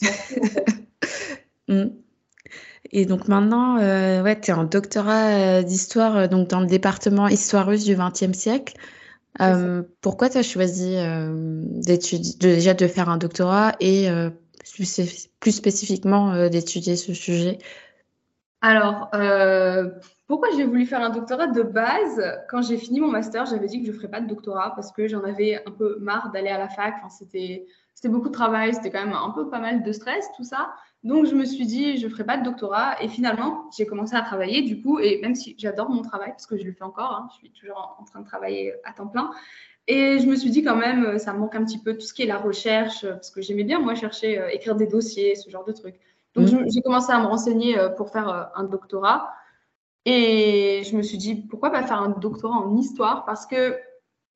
mm. 1.68 1.90
Et 2.90 3.04
donc 3.04 3.28
maintenant, 3.28 3.76
ouais, 3.76 4.40
tu 4.40 4.50
es 4.50 4.54
en 4.54 4.64
doctorat 4.64 5.62
d'histoire 5.62 6.28
donc 6.30 6.48
dans 6.48 6.60
le 6.60 6.66
département 6.66 7.28
histoire 7.28 7.66
russe 7.66 7.84
du 7.84 7.96
XXe 7.96 8.32
siècle. 8.32 8.78
Euh, 9.40 9.82
pourquoi 10.00 10.28
tu 10.28 10.38
as 10.38 10.42
choisi 10.42 10.94
euh, 10.96 11.62
d'étudier, 11.64 12.34
déjà 12.38 12.74
de 12.74 12.86
faire 12.86 13.08
un 13.08 13.16
doctorat 13.16 13.74
et 13.80 14.10
euh, 14.10 14.30
plus, 14.74 15.00
plus, 15.40 15.52
spécifiquement 15.52 16.48
d'étudier 16.48 16.96
ce 16.96 17.14
sujet? 17.14 17.58
Alors, 18.62 19.10
pourquoi 20.28 20.48
j'ai 20.56 20.64
voulu 20.64 20.86
faire 20.86 21.02
un 21.02 21.10
doctorat 21.10 21.48
de 21.48 21.62
base 21.62 22.22
Quand 22.48 22.62
j'ai 22.62 22.78
fini 22.78 23.00
mon 23.00 23.08
master, 23.08 23.44
j'avais 23.44 23.66
dit 23.66 23.80
que 23.80 23.86
je 23.86 23.90
ne 23.90 23.96
ferais 23.96 24.08
pas 24.08 24.20
de 24.20 24.28
doctorat 24.28 24.72
parce 24.74 24.92
que 24.92 25.08
j'en 25.08 25.24
avais 25.24 25.60
un 25.66 25.72
peu 25.72 25.98
marre 26.00 26.30
d'aller 26.30 26.48
à 26.48 26.58
la 26.58 26.68
fac. 26.68 26.94
C'était 27.10 27.66
beaucoup 28.04 28.28
de 28.28 28.34
travail, 28.34 28.72
c'était 28.72 28.90
quand 28.90 29.04
même 29.04 29.14
un 29.14 29.30
peu 29.30 29.50
pas 29.50 29.58
mal 29.58 29.82
de 29.82 29.92
stress, 29.92 30.30
tout 30.36 30.44
ça. 30.44 30.72
Donc, 31.02 31.26
je 31.26 31.34
me 31.34 31.44
suis 31.44 31.66
dit, 31.66 31.96
je 31.98 32.06
ne 32.06 32.12
ferai 32.12 32.24
pas 32.24 32.36
de 32.36 32.44
doctorat. 32.44 33.02
Et 33.02 33.08
finalement, 33.08 33.68
j'ai 33.76 33.84
commencé 33.84 34.14
à 34.14 34.22
travailler, 34.22 34.62
du 34.62 34.80
coup, 34.80 35.00
et 35.00 35.20
même 35.20 35.34
si 35.34 35.56
j'adore 35.58 35.90
mon 35.90 36.02
travail, 36.02 36.30
parce 36.30 36.46
que 36.46 36.56
je 36.56 36.62
le 36.62 36.72
fais 36.72 36.84
encore, 36.84 37.12
hein, 37.12 37.28
je 37.32 37.38
suis 37.38 37.50
toujours 37.50 37.96
en, 38.00 38.04
train 38.04 38.20
de 38.20 38.26
travailler 38.26 38.74
à 38.84 38.92
temps 38.92 39.08
plein. 39.08 39.32
Et 39.88 40.20
je 40.20 40.26
me 40.28 40.36
suis 40.36 40.50
dit 40.50 40.62
quand 40.62 40.76
même, 40.76 41.18
ça 41.18 41.32
me 41.32 41.40
manque 41.40 41.56
un 41.56 41.64
petit 41.64 41.78
peu 41.78 41.94
tout 41.94 42.06
ce 42.06 42.14
qui 42.14 42.22
est 42.22 42.26
la 42.26 42.38
recherche, 42.38 43.04
parce 43.04 43.32
que 43.32 43.42
j'aimais 43.42 43.64
bien, 43.64 43.80
moi, 43.80 43.96
chercher, 43.96 44.38
euh, 44.38 44.48
écrire 44.52 44.76
des 44.76 44.86
dossiers, 44.86 45.34
ce 45.34 45.50
genre 45.50 45.64
de 45.64 45.72
trucs. 45.72 45.98
Donc, 46.34 46.50
mmh. 46.50 46.70
j'ai 46.72 46.80
commencé 46.80 47.12
à 47.12 47.20
me 47.20 47.26
renseigner 47.26 47.78
euh, 47.78 47.88
pour 47.88 48.10
faire 48.10 48.28
euh, 48.28 48.44
un 48.54 48.64
doctorat. 48.64 49.34
Et 50.04 50.82
je 50.84 50.96
me 50.96 51.02
suis 51.02 51.18
dit, 51.18 51.36
pourquoi 51.36 51.70
pas 51.70 51.82
faire 51.82 52.00
un 52.00 52.08
doctorat 52.08 52.56
en 52.56 52.76
histoire? 52.76 53.24
Parce 53.24 53.46
que 53.46 53.76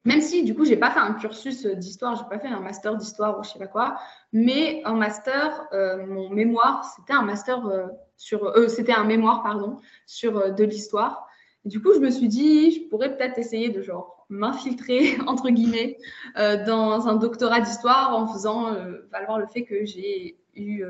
même 0.07 0.21
si, 0.21 0.45
du 0.45 0.55
coup, 0.55 0.65
j'ai 0.65 0.77
pas 0.77 0.93
fait 0.93 1.01
un 1.01 1.15
cursus 1.15 1.67
d'histoire, 1.67 2.15
j'ai 2.15 2.25
pas 2.31 2.39
fait 2.39 2.47
un 2.47 2.61
master 2.61 2.95
d'histoire 2.95 3.41
ou 3.41 3.43
je 3.43 3.51
sais 3.51 3.59
pas 3.59 3.67
quoi, 3.67 3.99
mais 4.33 4.81
un 4.85 4.95
master, 4.95 5.67
euh, 5.73 6.07
mon 6.07 6.31
mémoire, 6.31 6.85
c'était 6.97 7.13
un 7.13 7.23
master 7.23 7.67
euh, 7.67 7.89
sur, 8.17 8.45
euh, 8.45 8.69
c'était 8.69 8.93
un 8.93 9.03
mémoire, 9.03 9.43
pardon, 9.43 9.79
sur 10.07 10.55
de 10.55 10.63
l'histoire. 10.63 11.27
Et 11.65 11.69
du 11.71 11.83
coup, 11.83 11.93
je 11.93 11.99
me 11.99 12.11
suis 12.11 12.29
dit, 12.29 12.71
je 12.71 12.89
pourrais 12.89 13.17
peut-être 13.17 13.37
essayer 13.37 13.71
de 13.71 13.83
genre 13.83 14.25
m'infiltrer 14.29 15.19
entre 15.27 15.51
guillemets 15.51 15.99
dans 16.37 17.09
un 17.09 17.17
doctorat 17.17 17.61
d'histoire 17.61 18.17
en 18.17 18.29
faisant 18.29 18.77
valoir 19.11 19.41
le 19.41 19.47
fait 19.47 19.65
que 19.65 19.85
j'ai 19.85 20.39
eu, 20.55 20.85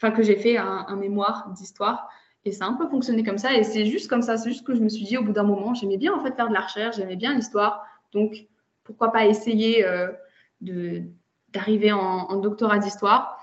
enfin 0.00 0.12
que 0.12 0.22
j'ai 0.22 0.36
fait 0.36 0.56
un, 0.56 0.96
mémoire 0.96 1.50
d'histoire. 1.50 2.08
Et 2.46 2.52
ça 2.52 2.64
a 2.64 2.68
un 2.68 2.72
peu 2.72 2.88
fonctionné 2.88 3.22
comme 3.22 3.36
ça. 3.36 3.54
Et 3.56 3.64
c'est 3.64 3.84
juste 3.84 4.08
comme 4.08 4.22
ça, 4.22 4.38
c'est 4.38 4.50
juste 4.50 4.66
que 4.66 4.74
je 4.74 4.80
me 4.80 4.88
suis 4.88 5.04
dit 5.04 5.18
au 5.18 5.22
bout 5.22 5.32
d'un 5.32 5.42
moment, 5.42 5.74
j'aimais 5.74 5.98
bien 5.98 6.14
en 6.14 6.20
fait 6.20 6.34
faire 6.34 6.48
de 6.48 6.54
la 6.54 6.62
recherche, 6.62 6.96
j'aimais 6.96 7.16
bien 7.16 7.34
l'histoire. 7.34 7.84
Donc, 8.12 8.46
pourquoi 8.82 9.12
pas 9.12 9.26
essayer 9.26 9.84
euh, 9.86 10.08
d'arriver 11.50 11.92
en, 11.92 12.36
doctorat 12.36 12.78
d'histoire. 12.78 13.36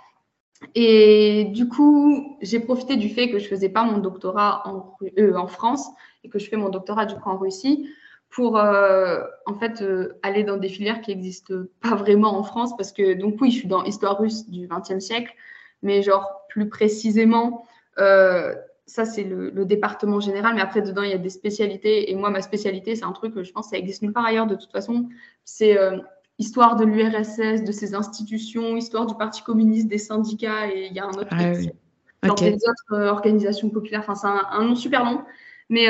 Et 0.74 1.46
du 1.54 1.70
coup, 1.70 2.38
j'ai 2.42 2.60
profité 2.60 2.96
du 2.96 3.10
fait 3.10 3.30
que 3.30 3.38
je 3.38 3.48
faisais 3.48 3.70
pas 3.70 3.84
mon 3.84 4.00
doctorat 4.00 4.68
en, 4.68 4.96
euh, 5.20 5.36
en, 5.36 5.48
France 5.48 5.88
et 6.24 6.30
que 6.30 6.40
je 6.40 6.50
fais 6.50 6.58
mon 6.58 6.70
doctorat 6.70 7.06
du 7.06 7.14
coup 7.14 7.30
en 7.30 7.38
Russie 7.38 7.88
pour 8.32 8.58
euh, 8.58 9.22
en 9.46 9.54
fait 9.54 9.84
aller 10.24 10.44
dans 10.44 10.58
des 10.58 10.70
filières 10.70 11.02
qui 11.02 11.12
n'existent 11.12 11.54
pas 11.82 11.94
vraiment 11.96 12.36
en 12.36 12.42
France 12.42 12.76
parce 12.76 12.92
que 12.92 13.14
donc 13.14 13.36
oui, 13.40 13.52
je 13.52 13.60
suis 13.60 13.68
dans 13.68 13.84
histoire 13.84 14.18
russe 14.18 14.50
du 14.50 14.68
XXe 14.68 15.00
siècle, 15.00 15.32
mais 15.82 16.02
genre 16.02 16.46
plus 16.50 16.70
précisément 16.70 17.66
ça, 18.88 19.04
c'est 19.04 19.24
le, 19.24 19.66
département 19.66 20.22
général, 20.22 20.56
mais 20.56 20.62
après, 20.62 20.82
dedans, 20.82 21.04
il 21.04 21.12
y 21.12 21.14
a 21.14 21.18
des 21.18 21.30
spécialités. 21.30 22.10
Et 22.10 22.16
moi, 22.16 22.30
ma 22.30 22.42
spécialité, 22.42 22.96
c'est 22.96 23.04
un 23.04 23.12
truc 23.12 23.34
que 23.34 23.44
je 23.44 23.52
pense 23.52 23.68
que 23.68 23.72
ça 23.72 23.78
existe 23.78 24.02
nulle 24.02 24.14
part 24.14 24.26
ailleurs 24.26 24.48
de 24.48 24.56
toute 24.56 24.72
façon. 24.72 25.10
C'est 25.44 25.78
euh, 25.78 25.98
histoire 26.40 26.78
de 26.78 26.86
l'URSS, 26.86 27.66
de 27.66 27.72
ses 27.74 27.94
institutions, 27.94 28.78
histoire 28.78 29.06
du 29.06 29.14
Parti 29.16 29.44
communiste, 29.44 29.90
des 29.90 29.98
syndicats, 29.98 30.68
et 30.74 30.88
il 30.88 30.94
y 30.94 31.00
a 31.00 31.06
un 31.06 31.10
autre. 31.10 31.28
Ah, 31.32 31.52
oui. 31.54 31.70
dans 32.24 32.34
des 32.34 32.56
autres 32.56 33.08
organisations 33.08 33.70
populaires. 33.70 34.06
Enfin, 34.08 34.16
c'est 34.16 34.28
un, 34.28 34.64
nom 34.64 34.76
super 34.76 35.04
long. 35.04 35.22
Mais, 35.70 35.88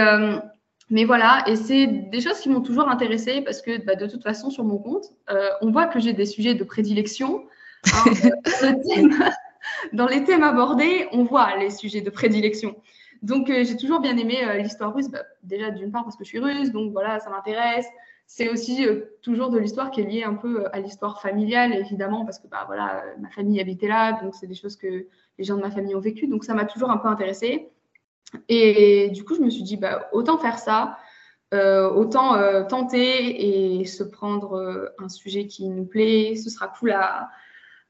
mais 0.89 1.05
voilà, 1.05 1.43
et 1.45 1.55
c'est 1.55 1.85
des 1.85 2.19
choses 2.19 2.39
qui 2.39 2.49
m'ont 2.49 2.61
toujours 2.61 2.89
intéressée 2.89 3.41
parce 3.41 3.61
que 3.61 3.85
bah, 3.85 3.93
de 3.93 4.07
toute 4.07 4.23
façon, 4.23 4.49
sur 4.49 4.63
mon 4.63 4.79
compte, 4.79 5.13
on 5.61 5.69
voit 5.69 5.85
que 5.85 5.99
j'ai 5.99 6.13
des 6.13 6.25
sujets 6.25 6.55
de 6.55 6.63
prédilection. 6.63 7.43
Hein, 7.93 8.11
dans 9.93 10.07
les 10.07 10.23
thèmes 10.23 10.43
abordés, 10.43 11.07
on 11.11 11.23
voit 11.23 11.55
les 11.57 11.69
sujets 11.69 12.01
de 12.01 12.09
prédilection. 12.09 12.75
Donc, 13.21 13.49
euh, 13.49 13.63
j'ai 13.63 13.77
toujours 13.77 13.99
bien 13.99 14.17
aimé 14.17 14.43
euh, 14.43 14.57
l'histoire 14.57 14.93
russe. 14.93 15.09
Bah, 15.09 15.23
déjà, 15.43 15.71
d'une 15.71 15.91
part, 15.91 16.03
parce 16.03 16.15
que 16.15 16.23
je 16.23 16.29
suis 16.29 16.39
russe, 16.39 16.71
donc 16.71 16.91
voilà, 16.91 17.19
ça 17.19 17.29
m'intéresse. 17.29 17.87
C'est 18.25 18.49
aussi 18.49 18.85
euh, 18.85 19.05
toujours 19.21 19.49
de 19.49 19.57
l'histoire 19.57 19.89
qui 19.89 20.01
est 20.01 20.03
liée 20.03 20.23
un 20.23 20.33
peu 20.33 20.65
à 20.71 20.79
l'histoire 20.79 21.21
familiale, 21.21 21.73
évidemment, 21.73 22.25
parce 22.25 22.39
que 22.39 22.47
bah, 22.47 22.63
voilà, 22.67 23.03
ma 23.19 23.29
famille 23.29 23.59
habitait 23.59 23.87
là, 23.87 24.21
donc 24.21 24.35
c'est 24.35 24.47
des 24.47 24.55
choses 24.55 24.75
que 24.75 25.07
les 25.37 25.43
gens 25.43 25.55
de 25.55 25.61
ma 25.61 25.71
famille 25.71 25.95
ont 25.95 25.99
vécues. 25.99 26.27
Donc, 26.27 26.43
ça 26.43 26.53
m'a 26.53 26.65
toujours 26.65 26.89
un 26.89 26.97
peu 26.97 27.07
intéressée. 27.07 27.69
Et 28.49 29.09
du 29.09 29.23
coup, 29.23 29.35
je 29.35 29.41
me 29.41 29.49
suis 29.49 29.63
dit, 29.63 29.77
bah, 29.77 30.09
autant 30.11 30.37
faire 30.37 30.59
ça, 30.59 30.97
autant 31.53 32.65
tenter 32.67 33.79
et 33.79 33.85
se 33.85 34.03
prendre 34.03 34.91
un 34.99 35.07
sujet 35.07 35.47
qui 35.47 35.69
nous 35.69 35.85
plaît. 35.85 36.35
Ce 36.35 36.49
sera 36.49 36.67
cool 36.67 36.91
à, 36.91 37.29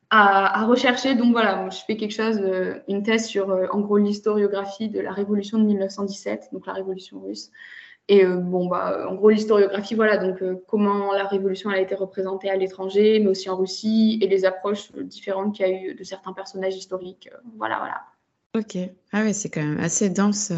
à, 0.09 0.65
rechercher. 0.65 1.15
Donc 1.15 1.31
voilà, 1.31 1.69
je 1.69 1.79
fais 1.85 1.97
quelque 1.97 2.13
chose, 2.13 2.39
euh, 2.41 2.75
une 2.87 3.03
thèse 3.03 3.27
sur 3.27 3.49
euh, 3.49 3.67
en 3.71 3.81
gros 3.81 3.97
l'historiographie 3.97 4.89
de 4.89 4.99
la 4.99 5.11
révolution 5.11 5.57
de 5.57 5.63
1917, 5.65 6.49
donc 6.51 6.65
la 6.65 6.73
révolution 6.73 7.21
russe. 7.21 7.51
Et 8.09 8.23
euh, 8.23 8.37
bon, 8.37 8.67
bah, 8.67 9.05
en 9.09 9.15
gros, 9.15 9.29
l'historiographie, 9.29 9.95
voilà, 9.95 10.17
donc 10.17 10.41
comment 10.65 11.11
la 11.11 11.25
révolution 11.25 11.69
a 11.69 11.79
été 11.79 11.93
représentée 11.93 12.49
à 12.49 12.55
l'étranger, 12.55 13.19
mais 13.19 13.27
aussi 13.27 13.49
en 13.49 13.57
Russie, 13.57 14.17
et 14.21 14.27
les 14.27 14.45
approches 14.45 14.93
différentes 14.93 15.55
qu'il 15.55 15.67
y 15.67 15.69
a 15.69 15.73
eu 15.73 15.93
de 15.93 16.03
certains 16.05 16.31
personnages 16.31 16.75
historiques. 16.75 17.29
voilà, 17.57 17.79
voilà. 17.79 18.01
Ok. 18.55 18.77
Ah 19.11 19.23
oui, 19.23 19.33
c'est 19.33 19.49
quand 19.49 19.61
même 19.61 19.79
assez 19.79 20.09
dense. 20.09 20.53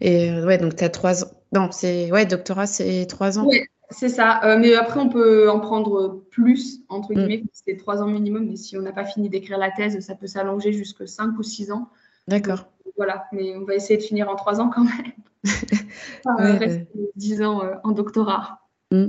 Et 0.00 0.32
ouais, 0.42 0.56
donc 0.56 0.76
tu 0.76 0.82
as 0.82 0.88
trois 0.88 1.24
ans. 1.24 1.30
Non, 1.52 1.68
c'est. 1.70 2.10
Ouais, 2.10 2.24
doctorat, 2.24 2.66
c'est 2.66 3.06
trois 3.06 3.38
ans. 3.38 3.46
C'est 3.90 4.08
ça. 4.08 4.40
Euh, 4.44 4.58
mais 4.58 4.74
après, 4.74 5.00
on 5.00 5.08
peut 5.08 5.50
en 5.50 5.60
prendre 5.60 6.22
plus, 6.30 6.80
entre 6.88 7.12
mm. 7.12 7.16
guillemets, 7.16 7.44
c'est 7.52 7.76
trois 7.76 8.02
ans 8.02 8.06
minimum. 8.06 8.46
Mais 8.46 8.56
si 8.56 8.76
on 8.76 8.82
n'a 8.82 8.92
pas 8.92 9.04
fini 9.04 9.28
d'écrire 9.28 9.58
la 9.58 9.70
thèse, 9.70 9.98
ça 10.00 10.14
peut 10.14 10.26
s'allonger 10.26 10.72
jusqu'à 10.72 11.06
cinq 11.06 11.38
ou 11.38 11.42
six 11.42 11.72
ans. 11.72 11.88
D'accord. 12.26 12.66
Voilà, 12.96 13.26
mais 13.32 13.56
on 13.56 13.64
va 13.64 13.74
essayer 13.74 13.96
de 13.96 14.02
finir 14.02 14.28
en 14.28 14.36
trois 14.36 14.60
ans 14.60 14.70
quand 14.70 14.84
même. 14.84 15.12
rester 16.58 16.88
dix 17.16 17.42
ans 17.42 17.62
euh, 17.62 17.74
en 17.84 17.92
doctorat. 17.92 18.60
Mm. 18.90 19.08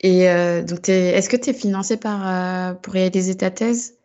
Et 0.00 0.30
euh, 0.30 0.62
donc, 0.62 0.88
est-ce 0.88 1.28
que 1.28 1.36
tu 1.36 1.50
es 1.50 1.52
financé 1.52 1.96
par, 1.96 2.78
pour 2.80 2.92
réaliser 2.92 3.36
ta 3.36 3.50
thèse? 3.50 3.98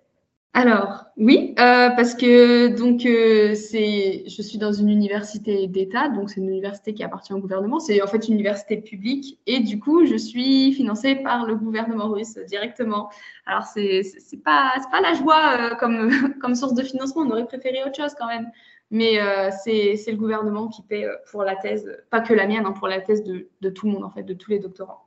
Alors, 0.58 1.06
oui, 1.18 1.54
euh, 1.60 1.92
parce 1.92 2.16
que 2.16 2.70
donc 2.76 3.06
euh, 3.06 3.50
je 3.54 4.42
suis 4.42 4.58
dans 4.58 4.72
une 4.74 4.90
université 4.90 5.68
d'État, 5.68 6.10
donc 6.10 6.32
c'est 6.32 6.42
une 6.42 6.50
université 6.50 6.96
qui 6.96 7.04
appartient 7.04 7.32
au 7.32 7.38
gouvernement. 7.38 7.80
C'est 7.80 8.02
en 8.02 8.08
fait 8.08 8.28
une 8.28 8.34
université 8.34 8.78
publique 8.78 9.38
et 9.46 9.60
du 9.60 9.80
coup, 9.80 10.08
je 10.08 10.16
suis 10.16 10.74
financée 10.74 11.14
par 11.14 11.46
le 11.46 11.56
gouvernement 11.58 12.10
russe 12.10 12.40
directement. 12.48 13.12
Alors 13.46 13.66
c'est 13.66 14.02
c'est 14.02 14.44
pas 14.44 14.74
pas 14.92 15.00
la 15.00 15.14
joie 15.14 15.58
euh, 15.60 15.76
comme 15.76 16.10
comme 16.42 16.56
source 16.56 16.74
de 16.74 16.82
financement. 16.82 17.22
On 17.22 17.30
aurait 17.30 17.46
préféré 17.46 17.84
autre 17.84 17.96
chose 17.96 18.16
quand 18.18 18.26
même, 18.26 18.50
mais 18.90 19.20
c'est 19.64 19.96
c'est 19.96 20.12
le 20.12 20.18
gouvernement 20.18 20.70
qui 20.70 20.82
paie 20.82 21.06
pour 21.30 21.44
la 21.44 21.56
thèse, 21.56 21.88
pas 22.10 22.22
que 22.22 22.34
la 22.34 22.48
mienne, 22.48 22.66
hein, 22.66 22.72
pour 22.72 22.88
la 22.88 23.00
thèse 23.00 23.24
de 23.24 23.48
de 23.62 23.70
tout 23.70 23.86
le 23.86 23.92
monde 23.92 24.06
en 24.06 24.10
fait, 24.10 24.24
de 24.24 24.34
tous 24.34 24.50
les 24.50 24.58
doctorants. 24.58 25.06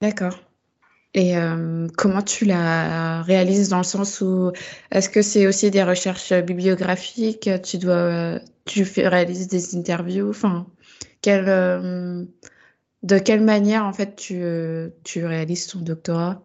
D'accord. 0.00 0.38
Et 1.16 1.34
euh, 1.38 1.88
comment 1.96 2.20
tu 2.20 2.44
la 2.44 3.22
réalises 3.22 3.70
dans 3.70 3.78
le 3.78 3.84
sens 3.84 4.20
où 4.20 4.52
est-ce 4.90 5.08
que 5.08 5.22
c'est 5.22 5.46
aussi 5.46 5.70
des 5.70 5.82
recherches 5.82 6.34
bibliographiques? 6.34 7.48
Tu 7.64 7.78
dois, 7.78 8.38
tu 8.66 8.82
réalises 8.98 9.48
des 9.48 9.74
interviews? 9.76 10.28
Enfin, 10.28 10.66
quelle, 11.22 11.48
euh, 11.48 12.22
de 13.02 13.18
quelle 13.18 13.40
manière 13.40 13.86
en 13.86 13.94
fait 13.94 14.14
tu, 14.14 14.42
tu 15.04 15.24
réalises 15.24 15.68
ton 15.68 15.78
doctorat? 15.78 16.44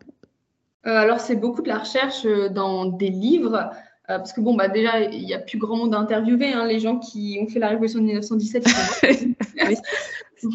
Euh, 0.87 0.95
Alors 0.95 1.19
c'est 1.19 1.35
beaucoup 1.35 1.61
de 1.61 1.67
la 1.67 1.79
recherche 1.79 2.25
dans 2.51 2.85
des 2.85 3.09
livres. 3.09 3.71
Parce 4.19 4.33
que 4.33 4.41
bon, 4.41 4.55
bah 4.55 4.67
déjà, 4.67 4.99
il 4.99 5.25
n'y 5.25 5.33
a 5.33 5.39
plus 5.39 5.57
grand 5.57 5.77
monde 5.77 5.93
à 5.93 5.97
interviewer. 5.97 6.53
Hein, 6.53 6.65
les 6.65 6.79
gens 6.79 6.97
qui 6.97 7.39
ont 7.41 7.47
fait 7.47 7.59
la 7.59 7.69
révolution 7.69 7.99
de 7.99 8.05
1917, 8.05 8.65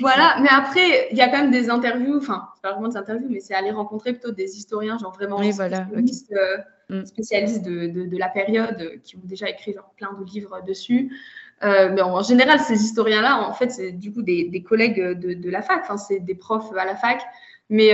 Voilà, 0.00 0.36
mais 0.40 0.48
après, 0.50 1.08
il 1.12 1.16
y 1.16 1.20
a 1.20 1.28
quand 1.28 1.38
même 1.38 1.50
des 1.50 1.70
interviews, 1.70 2.16
enfin, 2.16 2.48
c'est 2.54 2.62
pas 2.62 2.72
vraiment 2.72 2.88
des 2.88 2.96
interviews, 2.96 3.28
mais 3.30 3.40
c'est 3.40 3.54
aller 3.54 3.70
rencontrer 3.70 4.12
plutôt 4.12 4.32
des 4.32 4.56
historiens, 4.56 4.98
genre 4.98 5.12
vraiment 5.12 5.38
spécialistes, 5.38 6.32
euh, 6.32 7.88
mm. 7.88 7.92
de, 7.92 8.06
de, 8.06 8.18
la 8.18 8.28
période, 8.28 8.80
euh, 8.80 8.96
qui 9.02 9.16
ont 9.16 9.22
déjà 9.24 9.48
écrit 9.48 9.74
genre, 9.74 9.92
plein 9.96 10.12
de 10.12 10.24
livres 10.24 10.60
dessus. 10.66 11.16
Euh, 11.62 11.90
mais 11.92 12.02
en, 12.02 12.22
général, 12.22 12.58
ces 12.58 12.82
historiens-là, 12.82 13.48
en 13.48 13.52
fait, 13.52 13.70
c'est 13.70 13.92
du 13.92 14.12
coup 14.12 14.22
des, 14.22 14.48
des 14.48 14.62
collègues 14.62 15.00
de, 15.00 15.34
de, 15.34 15.50
la 15.50 15.62
fac, 15.62 15.80
enfin, 15.82 15.96
c'est 15.96 16.18
des 16.20 16.34
profs 16.34 16.72
à 16.76 16.84
la 16.84 16.96
fac. 16.96 17.22
Mais, 17.70 17.92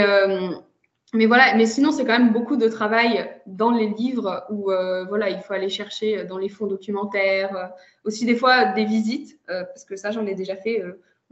mais 1.12 1.26
voilà, 1.26 1.54
mais 1.56 1.66
sinon, 1.66 1.92
c'est 1.92 2.04
quand 2.04 2.18
même 2.18 2.32
beaucoup 2.32 2.56
de 2.56 2.68
travail 2.68 3.30
dans 3.46 3.70
les 3.70 3.88
livres 3.88 4.44
où 4.50 4.70
voilà, 5.08 5.28
il 5.28 5.40
faut 5.40 5.52
aller 5.52 5.68
chercher 5.68 6.24
dans 6.24 6.38
les 6.38 6.48
fonds 6.48 6.66
documentaires, 6.66 7.72
aussi 8.04 8.24
des 8.24 8.36
fois 8.36 8.66
des 8.72 8.84
visites, 8.84 9.38
parce 9.46 9.84
que 9.84 9.96
ça, 9.96 10.10
j'en 10.10 10.26
ai 10.26 10.34
déjà 10.34 10.56
fait 10.56 10.82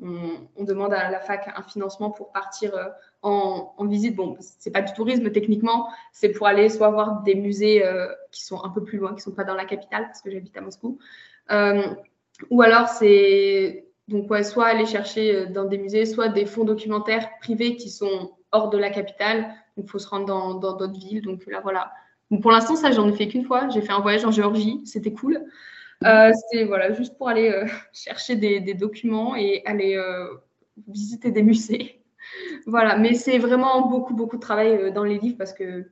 on, 0.02 0.64
demande 0.64 0.92
à 0.92 1.10
la 1.10 1.20
fac 1.20 1.50
un 1.54 1.62
financement 1.62 2.10
pour 2.10 2.32
partir 2.32 2.74
euh, 2.74 2.84
en, 3.22 3.86
visite. 3.86 4.16
Bon, 4.16 4.36
c'est 4.40 4.70
pas 4.70 4.82
du 4.82 4.92
tourisme 4.92 5.30
techniquement, 5.30 5.88
c'est 6.12 6.30
pour 6.30 6.46
aller 6.46 6.68
soit 6.68 6.90
voir 6.90 7.22
des 7.22 7.34
musées 7.34 7.84
euh, 7.84 8.06
qui 8.30 8.44
sont 8.44 8.62
un 8.64 8.70
peu 8.70 8.82
plus 8.82 8.98
loin, 8.98 9.14
qui 9.14 9.20
sont 9.20 9.32
pas 9.32 9.44
dans 9.44 9.54
la 9.54 9.64
capitale, 9.64 10.04
parce 10.04 10.22
que 10.22 10.30
j'habite 10.30 10.56
à 10.56 10.60
Moscou. 10.60 10.98
Euh, 11.50 11.82
ou 12.48 12.62
alors 12.62 12.88
c'est 12.88 13.86
donc 14.08 14.32
soit 14.44 14.66
aller 14.66 14.86
chercher 14.86 15.46
dans 15.46 15.64
des 15.64 15.78
musées, 15.78 16.06
soit 16.06 16.28
des 16.28 16.46
fonds 16.46 16.64
documentaires 16.64 17.30
privés 17.40 17.76
qui 17.76 17.90
sont 17.90 18.32
hors 18.50 18.70
de 18.70 18.78
la 18.78 18.90
capitale. 18.90 19.54
Il 19.84 19.90
faut 19.90 19.98
se 19.98 20.08
rendre 20.08 20.26
dans 20.26 20.74
d'autres 20.74 20.98
villes. 20.98 21.22
Donc 21.22 21.46
là 21.46 21.60
voilà. 21.60 21.92
pour 22.42 22.50
l'instant 22.50 22.76
ça 22.76 22.90
j'en 22.92 23.08
ai 23.08 23.12
fait 23.12 23.28
qu'une 23.28 23.44
fois. 23.44 23.68
J'ai 23.68 23.82
fait 23.82 23.92
un 23.92 24.00
voyage 24.00 24.24
en 24.24 24.30
Géorgie, 24.30 24.80
c'était 24.84 25.12
cool. 25.12 25.44
Euh, 26.04 26.32
c'était 26.32 26.64
voilà, 26.64 26.92
juste 26.92 27.16
pour 27.18 27.28
aller 27.28 27.50
euh, 27.50 27.66
chercher 27.92 28.36
des, 28.36 28.74
documents 28.74 29.36
et 29.36 29.62
aller 29.66 29.96
euh, 29.96 30.28
visiter 30.88 31.30
des 31.30 31.42
musées. 31.42 32.02
voilà, 32.66 32.96
mais 32.96 33.14
c'est 33.14 33.38
vraiment 33.38 33.88
beaucoup, 33.88 34.14
beaucoup 34.14 34.36
de 34.36 34.40
travail 34.40 34.92
dans 34.92 35.04
les 35.04 35.18
livres 35.18 35.36
parce 35.36 35.52
que 35.52 35.90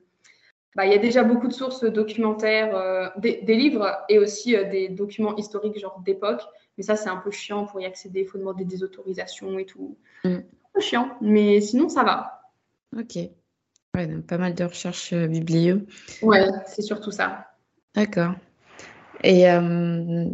bah, 0.75 0.85
il 0.85 0.91
y 0.91 0.95
a 0.95 0.99
déjà 0.99 1.23
beaucoup 1.23 1.47
de 1.47 1.53
sources 1.53 1.83
documentaires, 1.83 3.11
des, 3.17 3.41
livres 3.41 3.97
et 4.07 4.19
aussi 4.19 4.51
des 4.51 4.89
documents 4.89 5.35
historiques, 5.35 5.79
genre 5.79 5.99
d'époque. 6.05 6.41
Mais 6.77 6.83
ça, 6.83 6.95
c'est 6.95 7.09
un 7.09 7.17
peu 7.17 7.31
chiant 7.31 7.65
pour 7.65 7.81
y 7.81 7.85
accéder. 7.85 8.21
Il 8.21 8.27
faut 8.27 8.37
demander 8.37 8.63
des 8.63 8.83
autorisations 8.83 9.59
et 9.59 9.65
tout. 9.65 9.97
Mm. 10.23 10.29
Un 10.29 10.43
peu 10.73 10.79
chiant, 10.79 11.17
mais 11.21 11.59
sinon, 11.59 11.89
ça 11.89 12.03
va. 12.03 12.43
Ok. 12.97 13.17
Ouais, 13.95 14.07
donc 14.07 14.25
pas 14.25 14.37
mal 14.37 14.53
de 14.53 14.63
recherches 14.63 15.13
biblio. 15.13 15.81
Ouais, 16.21 16.47
c'est 16.67 16.81
surtout 16.81 17.11
ça. 17.11 17.47
D'accord. 17.95 18.33
Et 19.23 19.49
euh, 19.49 20.25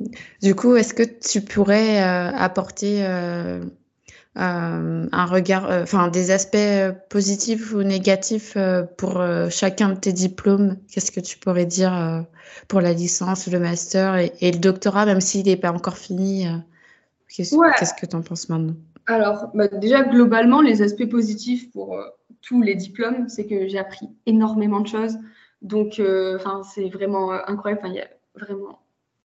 du 0.41 0.55
coup, 0.55 0.75
est-ce 0.75 0.93
que 0.93 1.03
tu 1.03 1.41
pourrais 1.41 2.03
euh, 2.03 2.31
apporter 2.35 3.05
euh, 3.05 3.63
un 4.35 5.25
regard, 5.25 5.69
enfin 5.81 6.09
des 6.09 6.31
aspects 6.31 6.57
positifs 7.09 7.73
ou 7.73 7.83
négatifs 7.83 8.57
pour 8.97 9.23
chacun 9.49 9.89
de 9.89 9.99
tes 9.99 10.13
diplômes? 10.13 10.77
Qu'est-ce 10.91 11.11
que 11.11 11.21
tu 11.21 11.37
pourrais 11.37 11.65
dire 11.65 12.25
pour 12.67 12.81
la 12.81 12.93
licence, 12.93 13.47
le 13.47 13.59
master 13.59 14.17
et, 14.17 14.51
le 14.51 14.59
doctorat, 14.59 15.05
même 15.05 15.21
s'il 15.21 15.45
n'est 15.45 15.55
pas 15.55 15.71
encore 15.71 15.97
fini 15.97 16.47
Qu'est-ce 17.29 17.93
que 17.93 18.05
tu 18.05 18.15
en 18.15 18.21
penses 18.21 18.49
maintenant 18.49 18.75
Alors, 19.07 19.49
bah, 19.53 19.67
déjà, 19.67 20.03
globalement, 20.03 20.61
les 20.61 20.81
aspects 20.81 21.09
positifs 21.09 21.71
pour 21.71 21.97
tous 22.45 22.61
les 22.61 22.75
diplômes, 22.75 23.27
c'est 23.27 23.45
que 23.45 23.67
j'ai 23.67 23.79
appris 23.79 24.07
énormément 24.25 24.79
de 24.79 24.87
choses. 24.87 25.17
Donc, 25.61 25.99
enfin, 26.35 26.61
c'est 26.63 26.89
vraiment 26.89 27.31
incroyable. 27.31 27.81
il 27.87 27.93
y 27.95 27.99
a 27.99 28.07
vraiment 28.35 28.79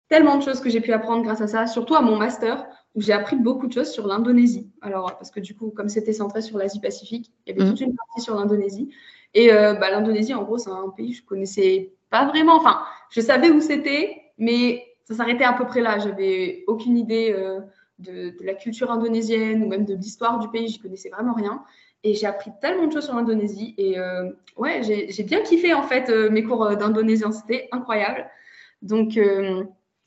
tellement 0.10 0.38
de 0.38 0.43
choses 0.43 0.60
que 0.60 0.69
j'ai 0.69 0.81
pu 0.81 0.93
apprendre 0.93 1.24
grâce 1.24 1.41
à 1.41 1.48
ça, 1.48 1.67
surtout 1.67 1.95
à 1.95 2.01
mon 2.01 2.17
master 2.17 2.65
où 2.93 3.01
j'ai 3.01 3.13
appris 3.13 3.36
beaucoup 3.36 3.67
de 3.67 3.74
choses 3.74 3.91
sur 3.91 4.07
l'Indonésie. 4.07 4.69
Alors, 4.81 5.17
parce 5.17 5.31
que 5.31 5.39
du 5.39 5.55
coup, 5.55 5.72
comme 5.75 5.89
c'était 5.89 6.13
centré 6.13 6.41
sur 6.41 6.57
l'Asie-Pacifique, 6.57 7.31
il 7.45 7.55
y 7.55 7.60
avait 7.60 7.69
toute 7.69 7.81
mhm. 7.81 7.89
une 7.89 7.95
partie 7.95 8.22
sur 8.22 8.36
l'Indonésie. 8.36 8.89
Et 9.34 9.51
euh, 9.51 9.74
bah, 9.74 9.91
l'Indonésie, 9.91 10.34
en 10.34 10.43
gros, 10.43 10.57
c'est 10.57 10.69
un 10.69 10.89
pays 10.95 11.12
que 11.12 11.17
je 11.17 11.24
connaissais 11.24 11.93
pas 12.10 12.25
vraiment. 12.25 12.55
Enfin, 12.55 12.79
je 13.10 13.19
savais 13.19 13.50
où 13.50 13.60
c'était, 13.60 14.22
mais 14.38 14.86
ça 15.03 15.15
s'arrêtait 15.15 15.43
à 15.43 15.53
peu 15.53 15.65
près 15.65 15.81
là. 15.81 16.00
J'avais 16.00 16.63
aucune 16.67 16.98
idée 16.98 17.34
euh, 17.38 17.60
de, 18.00 18.34
la 18.41 18.53
culture 18.53 18.91
indonésienne 18.91 19.63
ou 19.63 19.67
même 19.67 19.84
de 19.84 19.93
l'histoire 19.93 20.39
du 20.39 20.48
pays. 20.50 20.69
J'y 20.69 20.79
connaissais 20.79 21.10
vraiment 21.10 21.34
rien. 21.34 21.63
Et 22.05 22.13
j'ai 22.13 22.27
appris 22.27 22.51
tellement 22.62 22.88
de 22.88 22.93
choses 22.93 23.05
sur 23.05 23.15
l'Indonésie. 23.15 23.75
Et 23.77 24.00
euh, 24.00 24.29
ouais, 24.55 24.81
j'ai 24.83 25.24
bien 25.24 25.41
kiffé 25.41 25.74
en 25.74 25.83
fait 25.83 26.09
mes 26.29 26.43
cours 26.43 26.75
d'indonésien. 26.77 27.31
C'était 27.31 27.67
incroyable. 27.71 28.25
Donc, 28.81 29.19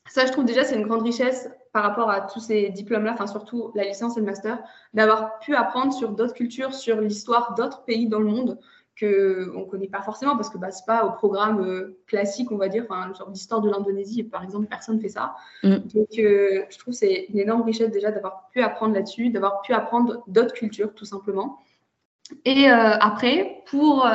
ça, 0.09 0.25
je 0.25 0.33
trouve 0.33 0.45
déjà, 0.45 0.65
c'est 0.65 0.77
une 0.77 0.87
grande 0.87 1.03
richesse 1.03 1.51
par 1.73 1.83
rapport 1.83 2.11
à 2.11 2.23
tous 2.23 2.41
ces 2.41 2.71
diplômes-là, 2.71 3.13
enfin 3.13 3.27
surtout 3.27 3.73
la 3.75 3.85
licence 3.85 4.17
et 4.17 4.21
le 4.21 4.27
master, 4.27 4.59
d'avoir 4.95 5.39
pu 5.41 5.55
apprendre 5.55 5.93
sur 5.93 6.11
d'autres 6.11 6.35
cultures, 6.35 6.75
sur 6.75 7.01
l'histoire 7.01 7.55
d'autres 7.55 7.85
pays 7.85 8.09
dans 8.09 8.19
le 8.19 8.27
monde 8.27 8.59
qu'on 8.99 9.07
ne 9.07 9.65
connaît 9.65 9.89
pas 9.89 10.03
forcément 10.03 10.37
parce 10.37 10.51
que 10.51 10.59
bah, 10.59 10.73
ce 10.73 10.81
n'est 10.81 10.87
pas 10.87 11.05
au 11.05 11.13
programme 11.13 11.61
euh, 11.61 11.99
classique, 12.07 12.51
on 12.51 12.57
va 12.57 12.69
dire, 12.69 12.85
enfin, 12.89 13.13
genre 13.15 13.31
d'histoire 13.31 13.61
de 13.61 13.71
l'Indonésie, 13.71 14.25
par 14.25 14.43
exemple, 14.43 14.67
personne 14.67 14.97
ne 14.97 15.01
fait 15.01 15.09
ça. 15.09 15.37
Mm. 15.63 15.77
Donc, 15.77 16.19
euh, 16.19 16.65
je 16.69 16.79
trouve 16.79 16.95
que 16.95 16.99
c'est 16.99 17.27
une 17.29 17.39
énorme 17.39 17.63
richesse 17.63 17.93
déjà 17.93 18.11
d'avoir 18.11 18.49
pu 18.49 18.61
apprendre 18.61 18.95
là-dessus, 18.95 19.31
d'avoir 19.31 19.61
pu 19.61 19.73
apprendre 19.73 20.25
d'autres 20.27 20.55
cultures, 20.55 20.93
tout 20.95 21.05
simplement. 21.05 21.61
Et 22.45 22.71
euh, 22.71 22.97
après, 23.01 23.63
pour 23.67 24.09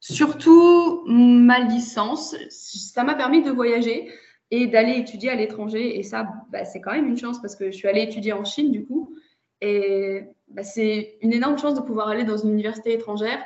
surtout 0.00 1.02
ma 1.06 1.60
licence, 1.60 2.34
ça 2.48 3.04
m'a 3.04 3.14
permis 3.14 3.42
de 3.42 3.50
voyager 3.50 4.10
et 4.50 4.66
d'aller 4.66 4.98
étudier 4.98 5.30
à 5.30 5.34
l'étranger. 5.34 5.98
Et 5.98 6.02
ça, 6.02 6.26
bah, 6.50 6.64
c'est 6.64 6.80
quand 6.80 6.92
même 6.92 7.08
une 7.08 7.18
chance 7.18 7.40
parce 7.40 7.56
que 7.56 7.70
je 7.70 7.76
suis 7.76 7.88
allée 7.88 8.02
étudier 8.02 8.32
en 8.32 8.44
Chine, 8.44 8.70
du 8.70 8.86
coup. 8.86 9.14
Et 9.60 10.24
bah, 10.48 10.62
c'est 10.62 11.18
une 11.20 11.32
énorme 11.32 11.58
chance 11.58 11.74
de 11.74 11.80
pouvoir 11.80 12.08
aller 12.08 12.24
dans 12.24 12.36
une 12.36 12.50
université 12.50 12.92
étrangère 12.92 13.40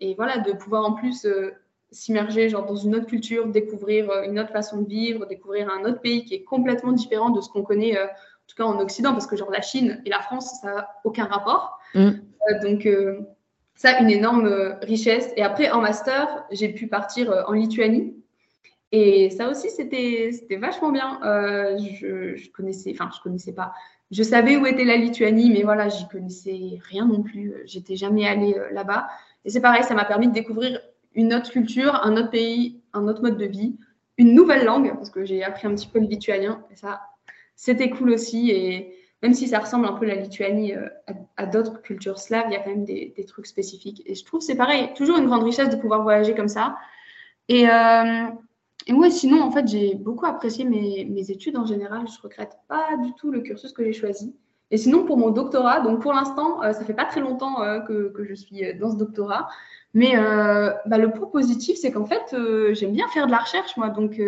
et 0.00 0.14
voilà, 0.14 0.38
de 0.38 0.52
pouvoir 0.52 0.84
en 0.84 0.94
plus 0.94 1.24
euh, 1.24 1.52
s'immerger 1.92 2.48
genre 2.48 2.66
dans 2.66 2.76
une 2.76 2.96
autre 2.96 3.06
culture, 3.06 3.46
découvrir 3.46 4.10
euh, 4.10 4.24
une 4.24 4.40
autre 4.40 4.50
façon 4.50 4.82
de 4.82 4.88
vivre, 4.88 5.26
découvrir 5.26 5.70
un 5.70 5.84
autre 5.84 6.00
pays 6.00 6.24
qui 6.24 6.34
est 6.34 6.42
complètement 6.42 6.92
différent 6.92 7.30
de 7.30 7.40
ce 7.40 7.48
qu'on 7.48 7.62
connaît, 7.62 7.96
euh, 7.96 8.06
en 8.06 8.46
tout 8.48 8.56
cas 8.56 8.64
en 8.64 8.80
Occident, 8.80 9.12
parce 9.12 9.28
que 9.28 9.36
genre 9.36 9.50
la 9.50 9.62
Chine 9.62 10.02
et 10.04 10.10
la 10.10 10.20
France, 10.20 10.60
ça 10.60 10.74
n'a 10.74 10.88
aucun 11.04 11.26
rapport. 11.26 11.78
Mm. 11.94 12.10
donc 12.62 12.88
ça, 13.74 14.00
une 14.00 14.10
énorme 14.10 14.76
richesse. 14.82 15.32
Et 15.36 15.42
après, 15.42 15.70
en 15.70 15.80
master, 15.80 16.44
j'ai 16.50 16.68
pu 16.68 16.86
partir 16.86 17.44
en 17.46 17.52
Lituanie. 17.52 18.14
Et 18.92 19.30
ça 19.30 19.48
aussi, 19.48 19.70
c'était 19.70 20.30
vachement 20.60 20.92
bien. 20.92 21.18
je, 21.78 22.36
je 22.36 22.50
connaissais, 22.50 22.94
enfin, 22.94 23.10
je 23.16 23.20
connaissais 23.22 23.52
pas. 23.52 23.72
Je 24.10 24.22
savais 24.22 24.56
où 24.56 24.66
était 24.66 24.84
la 24.84 24.96
Lituanie, 24.96 25.50
mais 25.50 25.62
voilà, 25.62 25.88
j'y 25.88 26.06
connaissais 26.08 26.78
rien 26.82 27.06
non 27.06 27.22
plus. 27.22 27.54
J'étais 27.64 27.96
jamais 27.96 28.28
allée 28.28 28.54
là-bas. 28.72 29.08
Et 29.44 29.50
c'est 29.50 29.60
pareil, 29.60 29.82
ça 29.84 29.94
m'a 29.94 30.04
permis 30.04 30.28
de 30.28 30.32
découvrir 30.32 30.80
une 31.14 31.34
autre 31.34 31.50
culture, 31.50 31.94
un 32.04 32.16
autre 32.16 32.30
pays, 32.30 32.80
un 32.92 33.08
autre 33.08 33.22
mode 33.22 33.36
de 33.36 33.46
vie, 33.46 33.76
une 34.18 34.34
nouvelle 34.34 34.64
langue, 34.64 34.94
parce 34.94 35.10
que 35.10 35.24
j'ai 35.24 35.42
appris 35.42 35.66
un 35.66 35.74
petit 35.74 35.86
peu 35.86 35.98
le 35.98 36.06
lituanien. 36.06 36.62
Et 36.70 36.76
ça, 36.76 37.00
c'était 37.56 37.90
cool 37.90 38.10
aussi. 38.10 38.50
Et 38.50 38.94
même 39.22 39.34
si 39.34 39.48
ça 39.48 39.60
ressemble 39.60 39.86
un 39.86 39.92
peu 39.92 40.04
la 40.04 40.16
Lituanie 40.16 40.74
euh, 40.74 40.88
à, 41.36 41.46
d'autres 41.46 41.80
cultures 41.82 42.18
slaves, 42.18 42.46
il 42.48 42.52
y 42.52 42.56
a 42.56 42.60
quand 42.60 42.70
même 42.70 42.84
des, 42.84 43.14
trucs 43.26 43.46
spécifiques. 43.46 44.02
Et 44.06 44.14
je 44.14 44.24
trouve 44.24 44.40
c'est 44.40 44.56
pareil, 44.56 44.90
toujours 44.94 45.18
une 45.18 45.26
grande 45.26 45.44
richesse 45.44 45.70
de 45.70 45.76
pouvoir 45.76 46.02
voyager 46.02 46.34
comme 46.34 46.48
ça. 46.48 46.76
Et, 47.48 47.68
euh, 47.68 48.26
et 48.86 48.92
ouais, 48.92 49.10
sinon, 49.10 49.42
en 49.42 49.50
fait, 49.50 49.66
j'ai 49.68 49.94
beaucoup 49.94 50.26
apprécié 50.26 50.64
mes, 50.64 51.30
études 51.30 51.56
en 51.56 51.66
général. 51.66 52.06
Je 52.08 52.20
regrette 52.20 52.56
pas 52.68 52.96
du 53.02 53.12
tout 53.14 53.30
le 53.30 53.40
cursus 53.40 53.72
que 53.72 53.84
j'ai 53.84 53.92
choisi. 53.92 54.34
Et 54.70 54.78
sinon, 54.78 55.04
pour 55.04 55.18
mon 55.18 55.30
doctorat, 55.30 55.80
donc 55.80 56.00
pour 56.00 56.14
l'instant, 56.14 56.62
euh, 56.62 56.72
ça 56.72 56.84
fait 56.84 56.94
pas 56.94 57.04
très 57.04 57.20
longtemps 57.20 57.62
euh, 57.62 57.80
que, 57.80 58.08
que, 58.08 58.24
je 58.24 58.34
suis 58.34 58.64
euh, 58.64 58.72
dans 58.78 58.90
ce 58.90 58.96
doctorat, 58.96 59.48
mais 59.94 60.16
bah, 60.16 60.96
le 60.96 61.10
point 61.10 61.28
positif, 61.28 61.76
c'est 61.76 61.92
qu'en 61.92 62.06
fait, 62.06 62.34
j'aime 62.72 62.92
bien 62.92 63.06
faire 63.08 63.26
de 63.26 63.30
la 63.30 63.40
recherche, 63.40 63.76
moi. 63.76 63.90
Donc, 63.90 64.18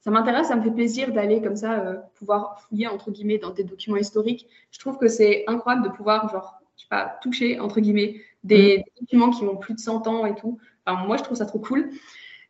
ça 0.00 0.10
m'intéresse, 0.10 0.48
ça 0.48 0.56
me 0.56 0.62
fait 0.62 0.70
plaisir 0.70 1.12
d'aller 1.12 1.42
comme 1.42 1.56
ça, 1.56 2.08
pouvoir 2.14 2.60
fouiller, 2.62 2.86
entre 2.86 3.10
guillemets, 3.10 3.38
dans 3.38 3.50
des 3.50 3.64
documents 3.64 3.96
historiques. 3.96 4.46
Je 4.70 4.78
trouve 4.78 4.98
que 4.98 5.08
c'est 5.08 5.44
incroyable 5.46 5.84
de 5.88 5.92
pouvoir, 5.92 6.28
genre, 6.30 6.60
je 6.76 6.82
sais 6.82 6.88
pas, 6.88 7.18
toucher, 7.20 7.58
entre 7.58 7.80
guillemets, 7.80 8.20
des, 8.44 8.78
mmh. 8.78 9.00
documents 9.00 9.30
qui 9.30 9.44
ont 9.44 9.56
plus 9.56 9.74
de 9.74 9.80
100 9.80 10.06
ans 10.06 10.26
et 10.26 10.34
tout. 10.34 10.58
Enfin, 10.86 11.04
moi, 11.04 11.16
je 11.16 11.24
trouve 11.24 11.36
ça 11.36 11.46
trop 11.46 11.58
cool. 11.58 11.90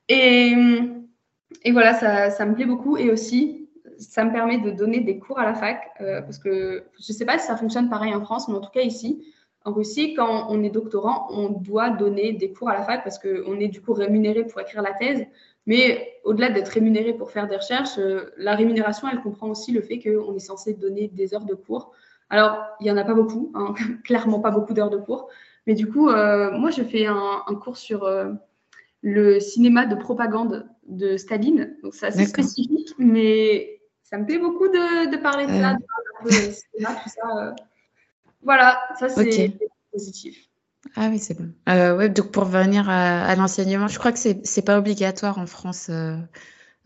Et, 0.08 0.54
et 1.64 1.72
voilà, 1.72 1.94
ça, 1.94 2.30
ça 2.30 2.44
me 2.44 2.54
plaît 2.54 2.66
beaucoup. 2.66 2.96
Et 2.96 3.10
aussi, 3.10 3.68
ça 3.98 4.24
me 4.24 4.32
permet 4.32 4.58
de 4.58 4.70
donner 4.70 5.00
des 5.00 5.18
cours 5.18 5.38
à 5.38 5.44
la 5.44 5.54
fac, 5.54 5.90
euh, 6.00 6.22
parce 6.22 6.38
que 6.38 6.84
je 7.00 7.12
ne 7.12 7.16
sais 7.16 7.24
pas 7.24 7.38
si 7.38 7.46
ça 7.46 7.56
fonctionne 7.56 7.88
pareil 7.88 8.14
en 8.14 8.20
France, 8.20 8.48
mais 8.48 8.54
en 8.54 8.60
tout 8.60 8.70
cas 8.70 8.82
ici, 8.82 9.24
en 9.64 9.72
Russie, 9.72 10.14
quand 10.14 10.46
on 10.50 10.62
est 10.62 10.70
doctorant, 10.70 11.26
on 11.30 11.50
doit 11.50 11.90
donner 11.90 12.32
des 12.32 12.52
cours 12.52 12.70
à 12.70 12.74
la 12.74 12.82
fac 12.82 13.02
parce 13.02 13.18
qu'on 13.18 13.58
est 13.58 13.68
du 13.68 13.82
coup 13.82 13.92
rémunéré 13.92 14.44
pour 14.44 14.60
écrire 14.60 14.82
la 14.82 14.92
thèse. 14.92 15.26
Mais 15.68 16.18
au-delà 16.24 16.50
d'être 16.50 16.70
rémunéré 16.70 17.12
pour 17.12 17.30
faire 17.30 17.46
des 17.46 17.56
recherches, 17.56 17.98
euh, 17.98 18.32
la 18.38 18.56
rémunération, 18.56 19.06
elle 19.12 19.20
comprend 19.20 19.48
aussi 19.48 19.70
le 19.70 19.82
fait 19.82 20.00
qu'on 20.00 20.34
est 20.34 20.40
censé 20.40 20.74
donner 20.74 21.08
des 21.08 21.34
heures 21.34 21.44
de 21.44 21.54
cours. 21.54 21.92
Alors, 22.30 22.58
il 22.80 22.84
n'y 22.84 22.90
en 22.90 22.96
a 22.96 23.04
pas 23.04 23.14
beaucoup, 23.14 23.52
hein, 23.54 23.74
clairement 24.04 24.40
pas 24.40 24.50
beaucoup 24.50 24.72
d'heures 24.74 24.90
de 24.90 24.96
cours. 24.96 25.28
Mais 25.66 25.74
du 25.74 25.86
coup, 25.86 26.08
euh, 26.08 26.50
moi, 26.50 26.70
je 26.70 26.82
fais 26.82 27.06
un, 27.06 27.44
cours 27.62 27.76
sur 27.76 28.08
le 29.02 29.38
cinéma 29.38 29.86
de 29.86 29.94
propagande 29.94 30.68
de 30.86 31.16
Staline. 31.16 31.76
Donc, 31.82 31.94
c'est 31.94 32.06
assez 32.06 32.24
spécifique, 32.24 32.94
mais 32.98 33.78
ça 34.02 34.16
me 34.16 34.24
plaît 34.24 34.38
beaucoup 34.38 34.68
de, 34.68 35.16
parler 35.18 35.44
de 35.44 35.50
ça, 35.50 35.74
de 35.74 35.84
parler 35.84 36.08
un 36.20 36.24
peu 36.24 36.30
tout 36.30 37.08
ça. 37.10 37.44
Euh. 37.44 37.52
Voilà, 38.40 38.80
ça 38.98 39.10
c'est 39.10 39.52
positif. 39.92 40.47
Ah 40.96 41.08
oui, 41.10 41.18
c'est 41.18 41.38
bon. 41.38 41.50
Euh, 41.68 41.96
ouais, 41.96 42.08
donc 42.08 42.30
pour 42.30 42.44
revenir 42.44 42.88
à, 42.88 43.34
l'enseignement, 43.36 43.88
je 43.88 43.98
crois 43.98 44.12
que 44.12 44.18
c'est 44.18 44.56
n'est 44.56 44.62
pas 44.62 44.78
obligatoire 44.78 45.38
en 45.38 45.46
France 45.46 45.88
euh, 45.90 46.16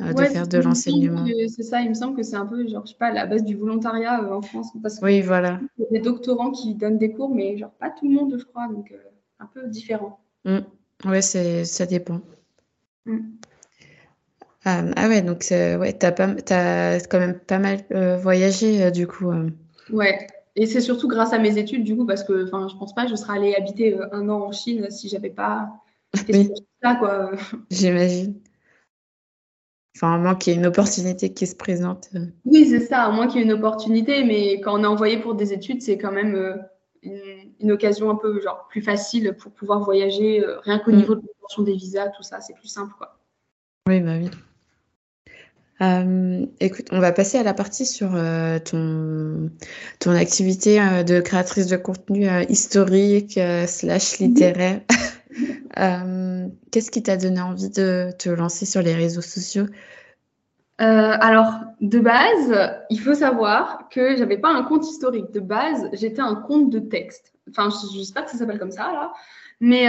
de 0.01 0.25
faire 0.25 0.49
de 0.49 0.59
l'enseignement. 0.59 1.27
C'est 1.49 1.63
ça, 1.63 1.81
il 1.83 1.89
me 1.89 1.95
semble 1.95 2.17
que 2.17 2.23
c'est 2.23 2.37
un 2.37 2.47
peu, 2.47 2.67
genre, 2.69 2.85
je 2.85 2.93
sais 2.93 2.99
pas, 2.99 3.13
la 3.13 3.27
base 3.27 3.45
du 3.45 3.57
volontariat 3.57 4.23
en 4.33 4.43
France. 4.43 4.69
Parce 4.83 5.01
oui, 5.03 5.21
voilà. 5.21 5.61
Il 5.79 5.85
y 5.85 5.87
a 5.87 5.91
des 5.91 6.01
doctorants 6.01 6.51
qui 6.51 6.75
donnent 6.75 6.99
des 6.99 7.13
cours, 7.13 7.35
mais 7.35 7.57
genre 7.57 7.73
pas 7.73 7.91
tout 7.91 8.09
le 8.09 8.15
monde, 8.15 8.37
je 8.39 8.45
crois, 8.45 8.69
donc 8.69 8.93
un 9.39 9.47
peu 9.47 9.67
différent. 9.69 10.21
Mmh. 10.45 10.59
Oui, 11.05 11.23
ça 11.23 11.87
dépend. 11.87 12.21
Mmh. 13.07 13.19
Ah, 14.65 14.85
ouais, 15.09 15.23
donc 15.23 15.45
ouais, 15.51 15.99
tu 15.99 16.07
as, 16.07 17.01
quand 17.09 17.19
même 17.19 17.39
pas 17.39 17.59
mal 17.59 17.81
euh, 17.93 18.17
voyagé 18.17 18.85
euh, 18.85 18.91
du 18.91 19.09
coup. 19.09 19.31
Euh. 19.31 19.51
Ouais, 19.91 20.27
et 20.55 20.67
c'est 20.67 20.81
surtout 20.81 21.09
grâce 21.09 21.33
à 21.33 21.39
mes 21.39 21.59
études 21.59 21.85
du 21.85 21.97
coup, 21.97 22.05
parce 22.05 22.25
que 22.25 22.47
je 22.47 22.51
pense 22.51 22.95
pas 22.95 23.05
que 23.05 23.11
je 23.11 23.17
serais 23.17 23.39
allée 23.39 23.55
habiter 23.55 23.99
un 24.13 24.29
an 24.29 24.43
en 24.43 24.53
Chine 24.53 24.91
si 24.91 25.09
j'avais 25.09 25.31
pas 25.31 25.71
ça, 26.83 26.95
quoi. 26.97 27.33
J'imagine. 27.71 28.35
Enfin, 29.97 30.15
à 30.15 30.19
moins 30.19 30.35
qu'il 30.35 30.53
y 30.53 30.57
ait 30.57 30.59
une 30.59 30.67
opportunité 30.67 31.33
qui 31.33 31.47
se 31.47 31.55
présente. 31.55 32.11
Oui, 32.45 32.67
c'est 32.67 32.81
ça, 32.81 33.05
à 33.05 33.11
moins 33.11 33.27
qu'il 33.27 33.41
y 33.41 33.43
ait 33.43 33.47
une 33.47 33.53
opportunité, 33.53 34.25
mais 34.25 34.61
quand 34.61 34.79
on 34.79 34.85
est 34.85 34.87
envoyé 34.87 35.19
pour 35.19 35.35
des 35.35 35.53
études, 35.53 35.83
c'est 35.83 35.99
quand 35.99 36.13
même 36.13 36.63
une, 37.03 37.71
occasion 37.71 38.11
un 38.11 38.17
peu 38.17 38.41
genre 38.41 38.67
plus 38.69 38.83
facile 38.83 39.37
pour 39.39 39.53
pouvoir 39.53 39.81
voyager, 39.81 40.45
rien 40.63 40.79
qu'au 40.79 40.93
mm. 40.93 40.97
niveau 40.97 41.15
de 41.15 41.21
l'obtention 41.21 41.63
des 41.63 41.75
visas, 41.75 42.09
tout 42.09 42.23
ça, 42.23 42.41
c'est 42.41 42.55
plus 42.55 42.69
simple, 42.69 42.95
quoi. 42.97 43.19
Oui, 43.87 44.01
bah 44.01 44.17
oui. 44.19 44.31
Euh, 45.83 46.47
écoute, 46.61 46.87
on 46.93 47.01
va 47.01 47.13
passer 47.13 47.39
à 47.39 47.43
la 47.43 47.55
partie 47.55 47.87
sur 47.87 48.15
euh, 48.15 48.59
ton, 48.61 49.51
ton 49.99 50.13
activité 50.13 50.81
euh, 50.81 51.03
de 51.03 51.21
créatrice 51.21 51.67
de 51.67 51.77
contenu 51.77 52.29
historique 52.49 53.39
slash 53.67 54.21
mhm. 54.21 54.27
littéraire. 54.27 54.81
Qu'est-ce 56.71 56.91
qui 56.91 57.03
t'a 57.03 57.17
donné 57.17 57.41
envie 57.41 57.71
de 57.71 58.11
te 58.19 58.29
lancer 58.29 58.67
sur 58.67 58.83
les 58.83 58.95
réseaux 58.95 59.23
sociaux? 59.23 59.67
Alors, 60.79 61.61
de 61.81 62.01
base, 62.01 62.77
il 62.91 62.99
faut 62.99 63.15
savoir 63.15 63.89
que 63.89 64.17
j'avais 64.17 64.37
pas 64.37 64.51
un 64.51 64.65
compte 64.65 64.85
historique. 64.85 65.31
De 65.31 65.39
base, 65.39 65.89
j'étais 65.93 66.21
un 66.21 66.35
compte 66.35 66.71
de 66.71 66.81
texte. 66.81 67.33
Enfin, 67.49 67.69
je 67.71 67.99
ne 67.99 68.03
sais 68.03 68.13
pas 68.13 68.23
que 68.23 68.33
ça 68.33 68.37
s'appelle 68.37 68.59
comme 68.59 68.73
ça, 68.73 68.91
là. 68.93 69.13
Mais 69.61 69.87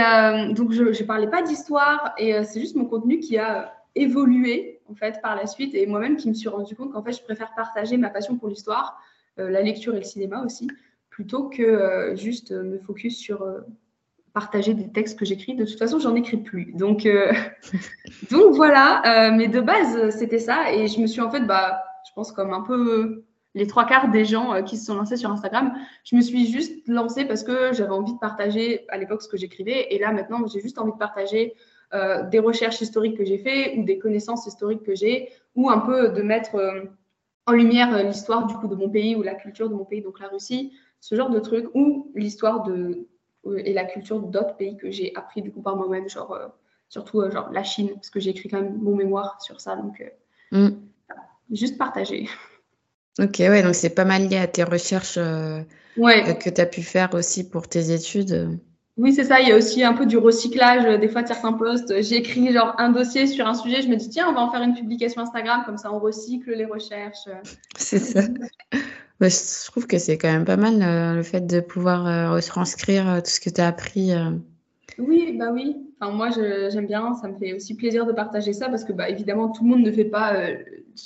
donc, 0.53 0.71
je 0.71 0.83
ne 0.83 1.03
parlais 1.05 1.29
pas 1.29 1.41
d'histoire 1.41 2.13
et 2.19 2.43
c'est 2.43 2.59
juste 2.59 2.75
mon 2.75 2.85
contenu 2.85 3.19
qui 3.19 3.39
a 3.39 3.73
évolué 3.95 4.81
en 4.89 4.95
fait 4.95 5.21
par 5.21 5.35
la 5.35 5.47
suite 5.47 5.75
et 5.75 5.85
moi-même 5.85 6.17
qui 6.17 6.29
me 6.29 6.33
suis 6.33 6.49
rendu 6.49 6.75
compte 6.75 6.91
qu'en 6.91 7.03
fait 7.03 7.13
je 7.13 7.23
préfère 7.23 7.53
partager 7.55 7.97
ma 7.97 8.09
passion 8.09 8.37
pour 8.37 8.49
l'histoire, 8.49 8.99
euh, 9.39 9.49
la 9.49 9.61
lecture 9.61 9.93
et 9.95 9.99
le 9.99 10.03
cinéma 10.03 10.43
aussi, 10.43 10.69
plutôt 11.09 11.49
que 11.49 11.63
euh, 11.63 12.15
juste 12.15 12.51
me 12.51 12.77
focus 12.79 13.17
sur 13.17 13.41
euh, 13.41 13.61
partager 14.33 14.73
des 14.73 14.91
textes 14.91 15.17
que 15.17 15.25
j'écris. 15.25 15.55
De 15.55 15.65
toute 15.65 15.77
façon, 15.77 15.99
j'en 15.99 16.15
écris 16.15 16.37
plus. 16.37 16.73
Donc, 16.73 17.07
donc 18.31 18.55
voilà, 18.55 19.29
mais 19.31 19.47
de 19.47 19.61
base, 19.61 20.09
c'était 20.17 20.39
ça. 20.39 20.73
Et 20.73 20.87
je 20.87 20.99
me 20.99 21.05
suis 21.05 21.21
en 21.21 21.29
fait, 21.29 21.41
bah, 21.41 21.83
je 22.07 22.11
pense 22.15 22.31
comme 22.31 22.51
un 22.51 22.61
peu 22.61 23.25
les 23.53 23.67
trois 23.67 23.85
quarts 23.85 24.09
des 24.09 24.25
gens 24.25 24.63
qui 24.63 24.75
se 24.75 24.85
sont 24.85 24.95
lancés 24.95 25.17
sur 25.17 25.29
Instagram, 25.29 25.73
je 26.03 26.15
me 26.15 26.21
suis 26.21 26.51
juste 26.51 26.87
lancée 26.87 27.25
parce 27.25 27.43
que 27.43 27.73
j'avais 27.73 27.91
envie 27.91 28.13
de 28.13 28.17
partager 28.17 28.85
à 28.89 28.97
l'époque 28.97 29.21
ce 29.21 29.27
que 29.27 29.37
j'écrivais. 29.37 29.87
Et 29.91 29.99
là, 29.99 30.11
maintenant, 30.11 30.47
j'ai 30.47 30.61
juste 30.61 30.79
envie 30.79 30.93
de 30.93 30.97
partager 30.97 31.53
euh, 31.93 32.23
des 32.23 32.39
recherches 32.39 32.81
historiques 32.81 33.17
que 33.17 33.23
j'ai 33.23 33.37
fait 33.37 33.77
ou 33.77 33.83
des 33.83 33.99
connaissances 33.99 34.47
historiques 34.47 34.81
que 34.83 34.95
j'ai, 34.95 35.29
ou 35.55 35.69
un 35.69 35.77
peu 35.77 36.09
de 36.09 36.23
mettre 36.23 36.55
euh, 36.55 36.85
en 37.45 37.51
lumière 37.51 37.93
euh, 37.93 38.01
l'histoire 38.01 38.47
du 38.47 38.55
coup 38.55 38.67
de 38.67 38.73
mon 38.73 38.89
pays 38.89 39.15
ou 39.15 39.21
la 39.21 39.35
culture 39.35 39.69
de 39.69 39.75
mon 39.75 39.85
pays, 39.85 40.01
donc 40.01 40.19
la 40.19 40.27
Russie, 40.27 40.73
ce 40.99 41.13
genre 41.13 41.29
de 41.29 41.39
trucs, 41.39 41.67
ou 41.75 42.11
l'histoire 42.15 42.63
de 42.63 43.07
et 43.57 43.73
la 43.73 43.83
culture 43.83 44.19
d'autres 44.21 44.55
pays 44.55 44.77
que 44.77 44.89
j'ai 44.89 45.11
appris 45.15 45.41
du 45.41 45.51
coup 45.51 45.61
par 45.61 45.75
moi-même, 45.75 46.07
genre 46.07 46.39
surtout 46.87 47.29
genre 47.29 47.51
la 47.51 47.63
Chine, 47.63 47.91
parce 47.95 48.09
que 48.09 48.21
j'ai 48.21 48.29
écrit 48.29 48.47
quand 48.47 48.61
même 48.61 48.77
mon 48.77 48.95
mémoire 48.95 49.41
sur 49.41 49.59
ça, 49.59 49.75
donc 49.75 50.01
mm. 50.53 50.69
juste 51.51 51.77
partager. 51.77 52.29
Ok, 53.19 53.35
ouais, 53.39 53.61
donc 53.61 53.75
c'est 53.75 53.93
pas 53.93 54.05
mal 54.05 54.29
lié 54.29 54.37
à 54.37 54.47
tes 54.47 54.63
recherches 54.63 55.19
ouais. 55.97 56.37
que 56.39 56.49
tu 56.49 56.61
as 56.61 56.65
pu 56.65 56.81
faire 56.83 57.13
aussi 57.13 57.49
pour 57.49 57.67
tes 57.67 57.91
études. 57.91 58.57
Oui, 58.95 59.11
c'est 59.11 59.23
ça. 59.23 59.41
Il 59.41 59.47
y 59.47 59.51
a 59.51 59.57
aussi 59.57 59.83
un 59.83 59.93
peu 59.93 60.05
du 60.05 60.17
recyclage 60.17 60.85
euh, 60.85 60.97
des 60.97 61.07
fois 61.07 61.23
de 61.23 61.27
certains 61.27 61.53
posts. 61.53 62.01
J'ai 62.03 62.17
écrit 62.17 62.51
genre 62.51 62.75
un 62.77 62.91
dossier 62.91 63.25
sur 63.25 63.47
un 63.47 63.55
sujet. 63.55 63.81
Je 63.81 63.87
me 63.87 63.95
dis, 63.95 64.09
tiens, 64.09 64.27
on 64.29 64.33
va 64.33 64.41
en 64.41 64.51
faire 64.51 64.61
une 64.61 64.75
publication 64.75 65.21
Instagram. 65.21 65.63
Comme 65.65 65.77
ça, 65.77 65.91
on 65.91 65.99
recycle 65.99 66.51
les 66.51 66.65
recherches. 66.65 67.27
C'est 67.75 67.97
ça. 67.97 68.21
je 69.19 69.65
trouve 69.71 69.87
que 69.87 69.97
c'est 69.97 70.17
quand 70.17 70.31
même 70.31 70.45
pas 70.45 70.57
mal 70.57 70.81
euh, 70.81 71.15
le 71.15 71.23
fait 71.23 71.47
de 71.47 71.59
pouvoir 71.59 72.05
euh, 72.05 72.31
retranscrire 72.33 73.21
tout 73.23 73.31
ce 73.31 73.39
que 73.39 73.49
tu 73.49 73.61
as 73.61 73.67
appris. 73.67 74.11
Oui, 74.99 75.35
bah 75.39 75.51
oui. 75.51 75.75
moi, 75.99 76.29
j'aime 76.29 76.85
bien, 76.85 77.15
ça 77.15 77.27
me 77.29 77.37
fait 77.39 77.53
aussi 77.53 77.75
plaisir 77.75 78.05
de 78.05 78.11
partager 78.11 78.53
ça 78.53 78.69
parce 78.69 78.83
que, 78.83 78.93
bah, 78.93 79.09
évidemment, 79.09 79.49
tout 79.49 79.63
le 79.63 79.69
monde 79.71 79.81
ne 79.81 79.91
fait 79.91 80.05
pas 80.05 80.35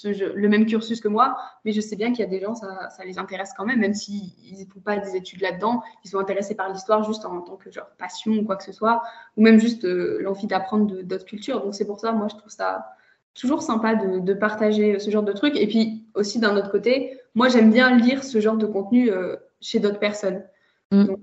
euh, 0.05 0.31
le 0.35 0.49
même 0.49 0.65
cursus 0.65 1.01
que 1.01 1.07
moi, 1.07 1.37
mais 1.65 1.71
je 1.71 1.81
sais 1.81 1.95
bien 1.95 2.11
qu'il 2.11 2.19
y 2.19 2.23
a 2.23 2.29
des 2.29 2.39
gens, 2.39 2.55
ça, 2.55 2.89
ça, 2.89 3.03
les 3.05 3.17
intéresse 3.19 3.51
quand 3.55 3.65
même, 3.65 3.79
même 3.79 3.93
s'ils 3.93 4.31
ne 4.51 4.65
font 4.65 4.79
pas 4.79 4.97
des 4.97 5.15
études 5.15 5.41
là-dedans, 5.41 5.83
ils 6.03 6.09
sont 6.09 6.19
intéressés 6.19 6.55
par 6.55 6.69
l'histoire 6.69 7.03
juste 7.03 7.25
en, 7.25 7.41
tant 7.41 7.55
que 7.55 7.71
genre 7.71 7.89
passion 7.97 8.33
ou 8.33 8.43
quoi 8.43 8.55
que 8.55 8.63
ce 8.63 8.71
soit, 8.71 9.01
ou 9.35 9.43
même 9.43 9.59
juste 9.59 9.85
euh, 9.85 10.19
l'envie 10.21 10.47
d'apprendre 10.47 11.01
d'autres 11.03 11.25
cultures. 11.25 11.63
Donc, 11.63 11.75
c'est 11.75 11.85
pour 11.85 11.99
ça, 11.99 12.11
moi, 12.11 12.27
je 12.29 12.35
trouve 12.35 12.51
ça 12.51 12.93
toujours 13.33 13.61
sympa 13.61 13.95
de, 13.95 14.33
partager 14.33 14.99
ce 14.99 15.11
genre 15.11 15.23
de 15.23 15.33
trucs. 15.33 15.55
Et 15.55 15.67
puis 15.67 16.07
aussi, 16.15 16.39
d'un 16.39 16.55
autre 16.57 16.71
côté, 16.71 17.19
moi, 17.35 17.49
j'aime 17.49 17.71
bien 17.71 17.95
lire 17.95 18.23
ce 18.23 18.39
genre 18.39 18.57
de 18.57 18.65
contenu 18.65 19.11
euh, 19.11 19.35
chez 19.61 19.79
d'autres 19.79 19.99
personnes. 19.99 20.43
Mm. 20.91 21.03
Donc, 21.05 21.19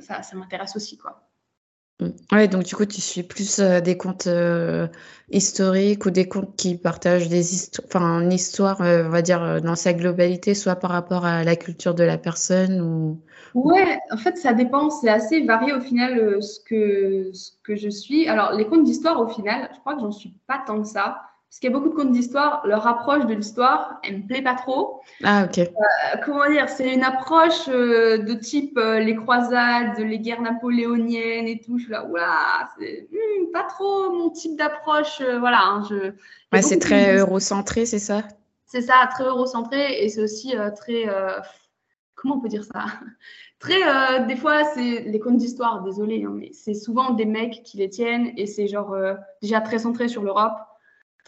ça, 0.00 0.22
ça 0.22 0.36
m'intéresse 0.36 0.76
aussi, 0.76 0.96
quoi. 0.96 1.27
Mm. 2.00 2.10
Ouais, 2.32 2.48
donc 2.48 2.64
du 2.64 2.74
coup, 2.76 2.86
tu 2.86 3.00
suis 3.00 3.22
plus 3.22 3.58
euh, 3.58 3.80
des 3.80 3.96
comptes 3.96 4.28
euh, 4.28 4.86
historiques 5.30 6.06
ou 6.06 6.10
des 6.10 6.28
comptes 6.28 6.54
qui 6.56 6.76
partagent 6.76 7.28
des 7.28 7.54
histoires, 7.54 7.86
enfin, 7.88 8.20
une 8.20 8.32
histoire, 8.32 8.80
euh, 8.82 9.04
on 9.06 9.10
va 9.10 9.22
dire, 9.22 9.60
dans 9.62 9.74
sa 9.74 9.92
globalité, 9.92 10.54
soit 10.54 10.76
par 10.76 10.90
rapport 10.90 11.24
à 11.24 11.42
la 11.42 11.56
culture 11.56 11.94
de 11.94 12.04
la 12.04 12.18
personne 12.18 12.80
ou. 12.80 13.20
Ouais, 13.54 13.98
en 14.10 14.16
fait, 14.16 14.36
ça 14.36 14.52
dépend. 14.52 14.90
C'est 14.90 15.08
assez 15.08 15.40
varié 15.40 15.72
au 15.72 15.80
final 15.80 16.40
ce, 16.42 16.60
que, 16.60 17.30
ce 17.32 17.52
que 17.64 17.74
je 17.74 17.88
suis. 17.88 18.28
Alors, 18.28 18.52
les 18.52 18.66
comptes 18.66 18.84
d'histoire, 18.84 19.20
au 19.20 19.28
final, 19.28 19.68
je 19.74 19.80
crois 19.80 19.94
que 19.94 20.00
j'en 20.00 20.12
suis 20.12 20.34
pas 20.46 20.62
tant 20.66 20.80
que 20.80 20.86
ça. 20.86 21.22
Parce 21.48 21.60
qu'il 21.60 21.70
y 21.70 21.72
a 21.72 21.78
beaucoup 21.78 21.88
de 21.88 21.94
contes 21.94 22.12
d'histoire, 22.12 22.60
leur 22.66 22.86
approche 22.86 23.24
de 23.24 23.32
l'histoire, 23.32 23.98
elle 24.04 24.18
me 24.18 24.26
plaît 24.26 24.42
pas 24.42 24.54
trop. 24.54 25.00
Ah, 25.24 25.46
ok. 25.46 25.58
Euh, 25.58 25.70
comment 26.22 26.46
dire 26.46 26.68
C'est 26.68 26.92
une 26.92 27.02
approche 27.02 27.68
euh, 27.68 28.18
de 28.18 28.34
type 28.34 28.76
euh, 28.76 29.00
les 29.00 29.16
croisades, 29.16 29.98
les 29.98 30.18
guerres 30.18 30.42
napoléoniennes 30.42 31.48
et 31.48 31.58
tout. 31.58 31.78
Je 31.78 31.84
suis 31.84 31.92
là, 31.92 32.04
oula, 32.04 32.68
c'est 32.78 33.08
hmm, 33.10 33.50
pas 33.50 33.62
trop 33.62 34.12
mon 34.12 34.28
type 34.28 34.58
d'approche. 34.58 35.22
voilà. 35.22 35.62
Hein, 35.62 35.84
je, 35.88 36.12
ouais, 36.52 36.60
c'est 36.60 36.78
très 36.78 37.16
eurocentré, 37.16 37.86
c'est 37.86 37.98
ça? 37.98 38.24
C'est 38.66 38.82
ça, 38.82 39.08
très 39.10 39.24
eurocentré. 39.24 40.04
Et 40.04 40.10
c'est 40.10 40.22
aussi 40.22 40.54
très. 40.76 41.06
comment 42.14 42.36
on 42.36 42.40
peut 42.40 42.48
dire 42.48 42.64
ça? 42.64 42.84
Très. 43.58 44.26
des 44.28 44.36
fois, 44.36 44.62
c'est 44.72 45.00
les 45.00 45.18
contes 45.18 45.38
d'histoire, 45.38 45.82
désolé, 45.82 46.22
hein, 46.24 46.32
mais 46.32 46.50
c'est 46.52 46.74
souvent 46.74 47.10
des 47.10 47.24
mecs 47.24 47.64
qui 47.64 47.78
les 47.78 47.90
tiennent 47.90 48.32
et 48.36 48.46
c'est 48.46 48.68
genre 48.68 48.94
déjà 49.42 49.60
très 49.60 49.80
centré 49.80 50.06
sur 50.06 50.22
l'Europe 50.22 50.52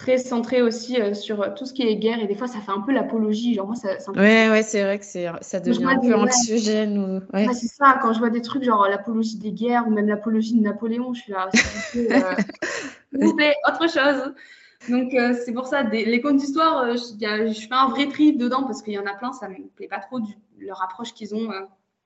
très 0.00 0.16
centré 0.16 0.62
aussi 0.62 0.98
euh, 0.98 1.12
sur 1.12 1.42
euh, 1.42 1.48
tout 1.54 1.66
ce 1.66 1.74
qui 1.74 1.82
est 1.82 1.96
guerre. 1.96 2.20
Et 2.20 2.26
des 2.26 2.34
fois 2.34 2.46
ça 2.46 2.60
fait 2.60 2.72
un 2.72 2.80
peu 2.80 2.92
l'apologie. 2.92 3.54
Genre 3.54 3.66
moi 3.66 3.76
ça, 3.76 3.90
ouais 4.16 4.48
ouais 4.48 4.62
c'est 4.62 4.82
vrai 4.82 4.98
que 4.98 5.04
c'est 5.04 5.26
ça 5.42 5.60
devient 5.60 5.84
un 5.84 5.98
peu 5.98 6.14
anxiogène 6.14 6.98
ou 6.98 7.36
ouais. 7.36 7.46
c'est 7.52 7.66
ça. 7.66 7.98
Quand 8.00 8.12
je 8.14 8.18
vois 8.18 8.30
des 8.30 8.40
trucs 8.40 8.64
genre 8.64 8.88
l'apologie 8.88 9.36
des 9.36 9.52
guerres 9.52 9.86
ou 9.86 9.90
même 9.90 10.08
l'apologie 10.08 10.54
de 10.54 10.62
Napoléon 10.62 11.12
je 11.12 11.20
suis 11.20 11.32
là 11.32 11.50
plaît 13.36 13.54
autre 13.68 13.90
chose. 13.90 14.34
Donc 14.88 15.10
c'est 15.44 15.52
pour 15.52 15.66
ça 15.66 15.82
les 15.82 16.20
contes 16.22 16.38
d'histoire 16.38 16.96
je 16.96 17.52
fais 17.52 17.68
un 17.70 17.88
vrai 17.88 18.08
tri 18.08 18.34
dedans 18.34 18.64
parce 18.64 18.80
qu'il 18.82 18.94
y 18.94 18.98
en 18.98 19.06
a 19.06 19.14
plein 19.14 19.32
ça 19.32 19.48
me 19.48 19.68
plaît 19.76 19.88
pas 19.88 19.98
trop 19.98 20.20
du, 20.20 20.32
leur 20.58 20.82
approche 20.82 21.12
qu'ils 21.12 21.34
ont 21.34 21.50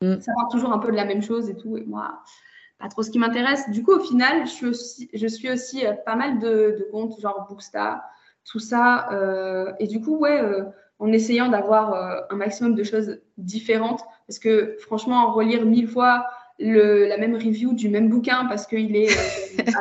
mm. 0.02 0.20
ça 0.20 0.32
parle 0.34 0.50
toujours 0.50 0.72
un 0.72 0.78
peu 0.78 0.90
de 0.90 0.96
la 0.96 1.04
même 1.04 1.22
chose 1.22 1.48
et 1.48 1.56
tout. 1.56 1.76
Et 1.76 1.84
moi 1.84 2.22
pas 2.78 2.88
trop 2.88 3.02
ce 3.02 3.10
qui 3.10 3.18
m'intéresse. 3.18 3.68
Du 3.70 3.82
coup, 3.82 3.92
au 3.92 4.00
final, 4.00 4.46
je 4.46 4.50
suis 4.50 4.66
aussi, 4.66 5.08
je 5.12 5.26
suis 5.26 5.50
aussi 5.50 5.86
euh, 5.86 5.92
pas 5.92 6.16
mal 6.16 6.38
de, 6.38 6.88
comptes, 6.90 7.20
genre 7.20 7.46
Bookstar, 7.48 8.02
tout 8.44 8.58
ça. 8.58 9.08
Euh, 9.12 9.72
et 9.78 9.86
du 9.86 10.00
coup, 10.00 10.18
ouais, 10.18 10.40
euh, 10.40 10.64
en 10.98 11.12
essayant 11.12 11.48
d'avoir 11.48 12.26
un 12.30 12.36
maximum 12.36 12.74
de 12.74 12.84
choses 12.84 13.20
différentes, 13.36 14.02
parce 14.26 14.38
que 14.38 14.76
franchement, 14.80 15.32
relire 15.32 15.66
mille 15.66 15.88
fois 15.88 16.26
le, 16.58 17.06
la 17.06 17.18
même 17.18 17.34
review 17.34 17.74
du 17.74 17.88
même 17.88 18.08
bouquin, 18.08 18.46
parce 18.46 18.66
qu'il 18.66 18.96
est. 18.96 19.08
ça 19.66 19.80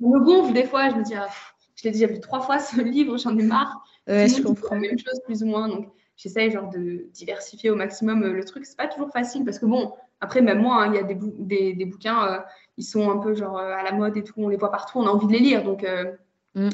me 0.00 0.24
gonfle 0.24 0.54
des 0.54 0.64
fois, 0.64 0.88
je 0.90 0.96
me 0.96 1.02
dis, 1.02 1.14
ah, 1.14 1.28
je 1.76 1.84
l'ai 1.84 1.90
déjà 1.90 2.06
vu 2.06 2.18
trois 2.20 2.40
fois 2.40 2.58
ce 2.58 2.80
livre, 2.80 3.18
j'en 3.18 3.36
ai 3.36 3.42
marre. 3.42 3.84
Ouais, 4.06 4.26
je 4.26 4.42
comprends. 4.42 4.74
La 4.74 4.80
même 4.80 4.98
chose, 4.98 5.20
plus 5.24 5.42
ou 5.42 5.46
moins. 5.46 5.68
Donc, 5.68 5.92
j'essaye 6.16 6.50
genre 6.50 6.70
de 6.70 7.08
diversifier 7.12 7.70
au 7.70 7.76
maximum 7.76 8.24
le 8.24 8.44
truc. 8.44 8.64
C'est 8.64 8.76
pas 8.76 8.88
toujours 8.88 9.10
facile 9.10 9.44
parce 9.44 9.58
que 9.58 9.66
bon, 9.66 9.92
après, 10.20 10.40
même 10.40 10.60
moi, 10.60 10.82
hein, 10.82 10.92
il 10.92 10.96
y 10.96 10.98
a 10.98 11.02
des, 11.04 11.74
des, 11.74 11.84
bouquins, 11.84 12.26
euh, 12.26 12.38
ils 12.76 12.84
sont 12.84 13.10
un 13.10 13.18
peu 13.18 13.34
genre 13.34 13.58
euh, 13.58 13.72
à 13.72 13.82
la 13.82 13.92
mode 13.92 14.16
et 14.16 14.24
tout, 14.24 14.34
on 14.36 14.48
les 14.48 14.56
voit 14.56 14.70
partout, 14.70 14.98
on 14.98 15.06
a 15.06 15.10
envie 15.10 15.26
de 15.26 15.32
les 15.32 15.38
lire. 15.38 15.62
Donc, 15.62 15.84
euh, 15.84 16.12
mm. 16.54 16.68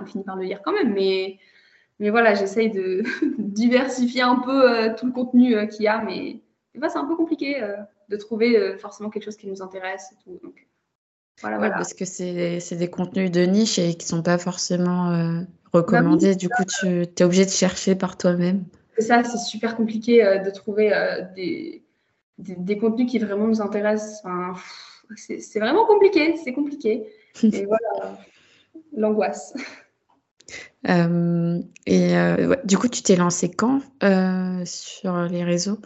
on 0.00 0.06
finit 0.06 0.24
par 0.24 0.36
le 0.36 0.44
lire 0.44 0.62
quand 0.62 0.72
même. 0.72 0.92
Mais, 0.92 1.38
mais 1.98 2.10
voilà, 2.10 2.34
j'essaye 2.34 2.70
de 2.70 3.02
diversifier 3.38 4.22
un 4.22 4.36
peu 4.36 4.94
tout 4.96 5.06
le 5.06 5.12
contenu 5.12 5.66
qu'il 5.68 5.82
y 5.82 5.88
a. 5.88 6.02
Mais 6.02 6.40
c'est 6.74 6.98
un 6.98 7.06
peu 7.06 7.16
compliqué 7.16 7.60
de 8.08 8.16
trouver 8.16 8.76
forcément 8.78 9.10
quelque 9.10 9.24
chose 9.24 9.36
qui 9.36 9.48
nous 9.48 9.62
intéresse 9.62 10.12
et 10.12 10.22
tout. 10.22 10.40
Donc, 10.42 10.66
voilà, 11.40 11.58
voilà. 11.58 11.74
Parce 11.74 11.94
que 11.94 12.04
c'est 12.04 12.76
des 12.76 12.90
contenus 12.90 13.30
de 13.30 13.42
niche 13.42 13.78
et 13.80 13.94
qui 13.94 14.06
ne 14.06 14.18
sont 14.18 14.22
pas 14.22 14.38
forcément 14.38 15.44
recommandés. 15.72 16.30
Bah 16.30 16.34
du 16.34 16.48
coup, 16.48 16.64
tu 16.64 17.02
es 17.02 17.24
obligé 17.24 17.44
de 17.44 17.50
chercher 17.50 17.96
par 17.96 18.16
toi-même. 18.16 18.64
C'est 18.96 19.06
ça, 19.06 19.24
c'est 19.24 19.38
super 19.38 19.74
compliqué 19.74 20.22
de 20.44 20.50
trouver 20.50 20.92
des 21.34 21.83
des, 22.38 22.78
contenus 22.78 23.10
qui 23.10 23.18
vraiment 23.18 23.46
nous 23.46 23.60
intéressent. 23.60 24.20
Enfin, 24.24 24.54
c'est 25.16 25.58
vraiment 25.58 25.86
compliqué, 25.86 26.36
c'est 26.42 26.52
compliqué. 26.52 27.06
Et 27.42 27.64
voilà, 27.66 28.18
l'angoisse. 28.96 29.54
Euh, 30.88 31.60
et 31.86 32.16
euh, 32.16 32.56
du 32.64 32.76
coup, 32.76 32.88
tu 32.88 33.02
t'es 33.02 33.16
lancé 33.16 33.50
quand 33.50 33.80
euh, 34.02 34.62
sur 34.64 35.22
les 35.22 35.44
réseaux? 35.44 35.78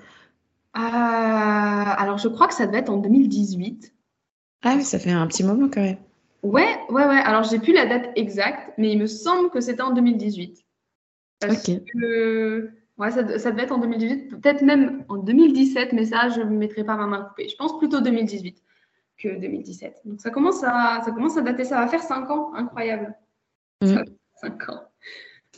Alors, 0.74 2.18
je 2.18 2.28
crois 2.28 2.46
que 2.46 2.54
ça 2.54 2.66
devait 2.66 2.78
être 2.78 2.90
en 2.90 2.98
2018. 2.98 3.92
Ah 4.62 4.74
oui, 4.76 4.84
ça 4.84 4.98
fait 4.98 5.10
un 5.10 5.26
petit 5.26 5.44
moment 5.44 5.68
quand 5.72 5.80
même. 5.80 5.98
Ouais, 6.42 6.78
ouais, 6.90 7.04
ouais. 7.04 7.20
Alors, 7.24 7.42
j'ai 7.42 7.58
plus 7.58 7.72
la 7.72 7.86
date 7.86 8.10
exacte, 8.16 8.74
mais 8.78 8.92
il 8.92 8.98
me 8.98 9.06
semble 9.06 9.50
que 9.50 9.60
c'était 9.60 9.82
en 9.82 9.92
2018. 9.92 10.64
Parce 11.40 11.62
que 11.62 12.70
Ouais, 12.98 13.12
ça, 13.12 13.22
devait 13.22 13.62
être 13.62 13.72
en 13.72 13.78
2018, 13.78 14.40
peut-être 14.40 14.62
même 14.62 15.04
en 15.08 15.18
2017, 15.18 15.92
mais 15.92 16.06
ça, 16.06 16.30
je 16.30 16.40
ne 16.40 16.56
mettrai 16.56 16.82
pas 16.82 16.96
ma 16.96 17.06
main 17.06 17.22
coupée. 17.22 17.48
Je 17.48 17.56
pense 17.56 17.78
plutôt 17.78 18.00
2018 18.00 18.60
que 19.18 19.38
2017. 19.38 20.02
Donc 20.04 20.20
ça 20.20 20.30
commence 20.30 20.64
à, 20.64 21.00
ça 21.04 21.12
commence 21.12 21.36
à 21.36 21.42
dater, 21.42 21.64
ça 21.64 21.76
va 21.76 21.86
faire 21.86 22.02
5 22.02 22.28
ans, 22.30 22.52
incroyable. 22.54 23.14
5 23.82 24.04
mm. 24.42 24.70
ans. 24.70 24.82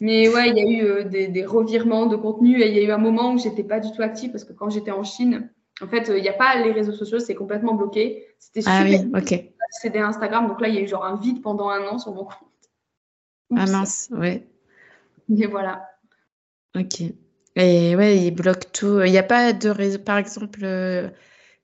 Mais 0.03 0.29
ouais, 0.29 0.51
il 0.51 0.57
y 0.57 0.61
a 0.61 0.71
eu 0.71 0.85
euh, 0.85 1.05
des, 1.05 1.45
revirements 1.45 2.07
de 2.07 2.17
contenu 2.17 2.61
et 2.61 2.69
il 2.69 2.75
y 2.75 2.79
a 2.79 2.83
eu 2.83 2.91
un 2.91 2.99
moment 2.99 3.33
où 3.33 3.39
j'étais 3.39 3.65
pas 3.65 3.81
du 3.81 3.91
tout 3.93 4.03
active 4.03 4.31
parce 4.31 4.45
que 4.45 4.53
quand 4.53 4.71
j'étais 4.71 4.91
en 4.91 5.05
Chine, 5.05 5.51
en 5.83 5.89
fait, 5.89 6.11
euh, 6.11 6.19
il 6.19 6.23
n'y 6.23 6.29
a 6.29 6.35
pas 6.35 6.57
les 6.57 6.73
réseaux 6.73 6.93
sociaux, 6.93 7.21
c'est 7.21 7.35
complètement 7.35 7.75
bloqué. 7.75 8.27
C'était 8.39 8.63
ah 8.67 8.85
super 8.85 9.01
oui, 9.01 9.13
ok. 9.15 9.51
C'était 9.71 10.01
Instagram, 10.01 10.47
donc 10.49 10.61
là, 10.61 10.69
il 10.69 10.75
y 10.75 10.79
a 10.79 10.81
eu 10.83 10.89
genre 10.89 11.05
un 11.05 11.17
vide 11.17 11.43
pendant 11.43 11.69
un 11.69 11.87
an 11.87 11.99
sur 11.99 12.13
mon 12.13 12.25
compte. 12.25 12.49
Ah 13.57 13.67
mince, 13.67 14.09
ouais. 14.13 14.47
Mais 15.29 15.47
voilà. 15.47 15.87
Ok. 16.77 17.03
Et 17.57 17.97
ouais, 17.97 18.19
ils 18.19 18.31
bloquent 18.31 18.69
tout. 18.73 19.01
Il 19.03 19.11
n'y 19.11 19.19
a 19.19 19.23
pas 19.23 19.53
de 19.53 19.69
réseau, 19.69 19.99
par 19.99 20.19
exemple, 20.19 20.61
euh, 20.63 21.09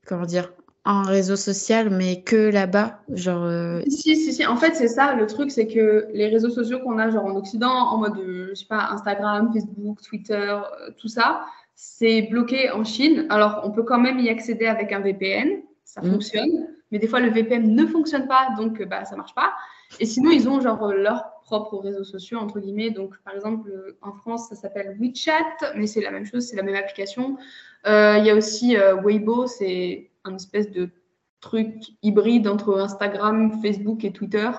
comment 0.07 0.27
dire, 0.27 0.53
un 0.85 1.03
réseau 1.03 1.37
social, 1.37 1.91
mais 1.91 2.23
que 2.23 2.51
là-bas, 2.51 3.01
genre. 3.09 3.45
Euh, 3.45 3.81
si, 3.89 4.17
si, 4.17 4.33
si. 4.33 4.47
En 4.47 4.57
fait, 4.57 4.75
c'est 4.75 4.89
ça. 4.89 5.15
Le 5.15 5.27
truc, 5.27 5.51
c'est 5.51 5.67
que 5.67 6.07
les 6.13 6.29
réseaux 6.29 6.51
sociaux 6.51 6.81
qu'on 6.81 6.99
a, 6.99 7.11
genre 7.11 7.27
en 7.27 7.37
Occident, 7.37 7.71
en 7.71 7.99
mode, 7.99 8.19
euh, 8.19 8.49
je 8.51 8.55
sais 8.55 8.67
pas, 8.67 8.89
Instagram, 8.91 9.51
Facebook, 9.53 10.01
Twitter, 10.03 10.57
tout 10.99 11.09
ça, 11.09 11.45
c'est 11.75 12.23
bloqué 12.23 12.71
en 12.71 12.85
Chine. 12.85 13.27
Alors, 13.31 13.61
on 13.65 13.71
peut 13.71 13.83
quand 13.83 13.99
même 13.99 14.19
y 14.19 14.29
accéder 14.29 14.67
avec 14.67 14.93
un 14.93 15.01
VPN. 15.01 15.63
Ça 15.85 16.03
mm. 16.03 16.11
fonctionne. 16.11 16.69
Mais 16.91 16.99
des 16.99 17.09
fois, 17.09 17.21
le 17.21 17.31
VPN 17.31 17.75
ne 17.75 17.87
fonctionne 17.87 18.29
pas, 18.29 18.49
donc 18.57 18.83
bah, 18.85 19.05
ça 19.05 19.17
marche 19.17 19.35
pas. 19.35 19.53
Et 20.01 20.07
sinon, 20.07 20.31
ils 20.31 20.49
ont 20.49 20.61
genre 20.61 20.93
leur 20.93 21.37
propres 21.45 21.79
réseaux 21.79 22.05
sociaux, 22.05 22.39
entre 22.39 22.61
guillemets. 22.61 22.91
Donc, 22.91 23.15
par 23.25 23.35
exemple, 23.35 23.71
en 24.03 24.13
France, 24.13 24.49
ça 24.49 24.57
s'appelle 24.57 24.97
WeChat, 25.01 25.75
mais 25.77 25.87
c'est 25.87 26.01
la 26.01 26.11
même 26.11 26.27
chose, 26.27 26.47
c'est 26.47 26.57
la 26.57 26.63
même 26.63 26.75
application. 26.75 27.37
Euh, 27.87 28.17
il 28.19 28.27
y 28.27 28.31
a 28.31 28.35
aussi 28.35 28.77
euh, 28.77 28.97
Weibo, 28.97 29.47
c'est 29.47 30.11
un 30.25 30.35
espèce 30.35 30.71
de 30.71 30.91
truc 31.41 31.93
hybride 32.03 32.49
entre 32.49 32.79
Instagram, 32.81 33.61
Facebook 33.63 34.05
et 34.05 34.13
Twitter. 34.13 34.51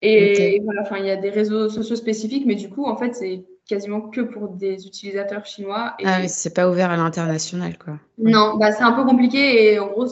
Et 0.00 0.60
voilà, 0.64 0.82
enfin, 0.82 0.98
il 0.98 1.06
y 1.06 1.10
a 1.10 1.16
des 1.16 1.30
réseaux 1.30 1.68
sociaux 1.68 1.94
spécifiques, 1.94 2.44
mais 2.44 2.56
du 2.56 2.68
coup, 2.68 2.86
en 2.86 2.96
fait, 2.96 3.14
c'est 3.14 3.44
quasiment 3.68 4.00
que 4.00 4.20
pour 4.20 4.48
des 4.48 4.86
utilisateurs 4.86 5.46
chinois. 5.46 5.94
Et... 6.00 6.04
Ah 6.06 6.18
oui, 6.20 6.28
c'est 6.28 6.54
pas 6.54 6.68
ouvert 6.68 6.90
à 6.90 6.96
l'international, 6.96 7.78
quoi. 7.78 8.00
Non, 8.18 8.56
bah, 8.56 8.72
c'est 8.72 8.82
un 8.82 8.92
peu 8.92 9.04
compliqué. 9.04 9.72
Et 9.72 9.78
en 9.78 9.86
gros, 9.86 10.08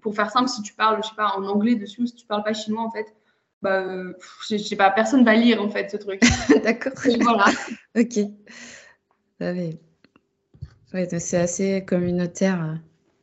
pour 0.00 0.16
faire 0.16 0.30
simple, 0.30 0.48
si 0.48 0.62
tu 0.62 0.74
parles, 0.74 1.00
je 1.02 1.08
sais 1.08 1.14
pas, 1.14 1.34
en 1.36 1.44
anglais 1.44 1.76
dessus, 1.76 2.08
si 2.08 2.14
tu 2.14 2.26
parles 2.26 2.42
pas 2.42 2.52
chinois, 2.52 2.82
en 2.82 2.90
fait, 2.90 3.14
bah, 3.62 3.80
euh, 3.80 4.12
je, 4.48 4.56
sais 4.56 4.76
pas, 4.76 4.90
personne 4.90 5.24
va 5.24 5.34
lire 5.34 5.60
en 5.62 5.68
fait 5.68 5.90
ce 5.90 5.96
truc. 5.96 6.20
D'accord. 6.64 6.92
Voilà. 7.20 7.46
ok. 7.96 8.18
Ah 9.40 9.52
c'est 11.18 11.38
assez 11.38 11.84
communautaire. 11.84 12.78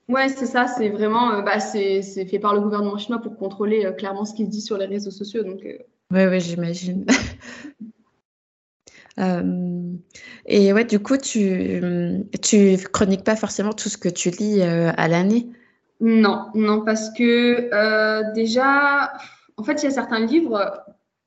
Ouais, 0.08 0.30
c'est 0.30 0.46
ça. 0.46 0.68
C'est 0.68 0.90
vraiment, 0.90 1.32
euh, 1.32 1.42
bah, 1.42 1.60
c'est 1.60 2.02
fait 2.02 2.40
par 2.40 2.54
le 2.54 2.62
gouvernement 2.62 2.98
chinois 2.98 3.22
pour 3.22 3.38
contrôler 3.38 3.86
euh, 3.86 3.92
clairement 3.92 4.26
ce 4.26 4.34
qui 4.34 4.46
se 4.46 4.50
dit 4.50 4.62
sur 4.62 4.78
les 4.78 4.86
réseaux 4.86 5.12
sociaux. 5.12 5.44
Donc. 5.44 5.62
Ouais, 6.12 6.28
ouais, 6.28 6.40
j'imagine. 6.40 7.06
et 10.46 10.74
ouais, 10.74 10.86
du 10.86 11.00
coup, 11.00 11.18
tu, 11.18 11.82
tu 12.42 12.78
chroniques 12.92 13.24
pas 13.24 13.36
forcément 13.38 13.74
tout 13.74 13.90
ce 13.90 13.98
que 13.98 14.10
tu 14.10 14.30
lis 14.30 14.62
à 14.62 15.08
l'année? 15.08 15.50
Non, 16.02 16.48
non, 16.54 16.82
parce 16.84 17.10
que 17.12 18.34
déjà, 18.34 19.14
en 19.58 19.64
fait, 19.64 19.82
il 19.82 19.86
y 19.86 19.88
a 19.88 19.92
certains 19.92 20.20
livres, 20.20 20.84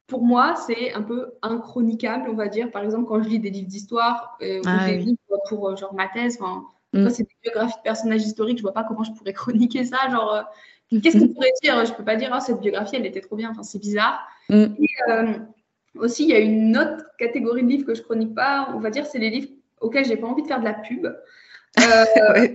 pour 0.07 0.23
moi, 0.23 0.55
c'est 0.57 0.93
un 0.93 1.03
peu 1.03 1.33
inchroniquable, 1.43 2.29
on 2.31 2.35
va 2.35 2.49
dire. 2.49 2.71
Par 2.71 2.83
exemple, 2.85 3.07
quand 3.07 3.23
je 3.23 3.29
lis 3.29 3.39
des 3.39 3.51
livres 3.51 3.69
d'histoire 3.69 4.37
euh, 4.43 4.61
ou 4.61 4.63
Ah 4.67 4.87
des 4.87 4.97
oui. 4.97 5.05
livres 5.05 5.41
pour 5.49 5.69
euh, 5.69 5.77
genre 5.77 5.95
ma 5.95 6.09
thèse, 6.09 6.39
enfin, 6.41 6.65
Mm. 6.95 7.11
c'est 7.11 7.25
des 7.25 7.37
biographies 7.43 7.77
de 7.77 7.83
personnages 7.83 8.23
historiques, 8.23 8.59
je 8.59 8.63
vois 8.63 8.73
pas 8.73 8.85
comment 8.85 9.05
je 9.05 9.13
pourrais 9.13 9.33
chroniquer 9.35 9.85
ça. 9.85 10.09
Genre, 10.11 10.35
euh, 10.35 11.01
qu'est-ce 11.01 11.19
qu'on 11.19 11.29
pourrait 11.29 11.53
dire? 11.63 11.85
Je 11.85 11.93
peux 11.93 12.05
pas 12.05 12.17
dire, 12.17 12.31
ah, 12.33 12.41
cette 12.41 12.61
biographie, 12.61 12.97
elle 12.97 13.07
était 13.07 13.21
trop 13.21 13.37
bien. 13.37 13.51
Enfin, 13.51 13.63
c'est 13.63 13.79
bizarre. 13.79 14.27
Mm. 14.49 14.65
Et, 14.81 15.11
euh, 15.11 15.33
aussi, 15.97 16.25
il 16.25 16.31
y 16.31 16.35
a 16.35 16.39
une 16.39 16.77
autre 16.77 17.05
catégorie 17.19 17.63
de 17.63 17.69
livres 17.69 17.87
que 17.87 17.95
je 17.95 18.03
chronique 18.03 18.35
pas, 18.35 18.71
on 18.75 18.79
va 18.79 18.91
dire, 18.91 19.07
c'est 19.07 19.19
les 19.19 19.31
livres 19.31 19.49
auxquels 19.81 20.05
j'ai 20.05 20.17
pas 20.17 20.27
envie 20.27 20.43
de 20.43 20.47
faire 20.47 20.61
de 20.61 20.65
la 20.65 20.75
pub. 20.75 21.07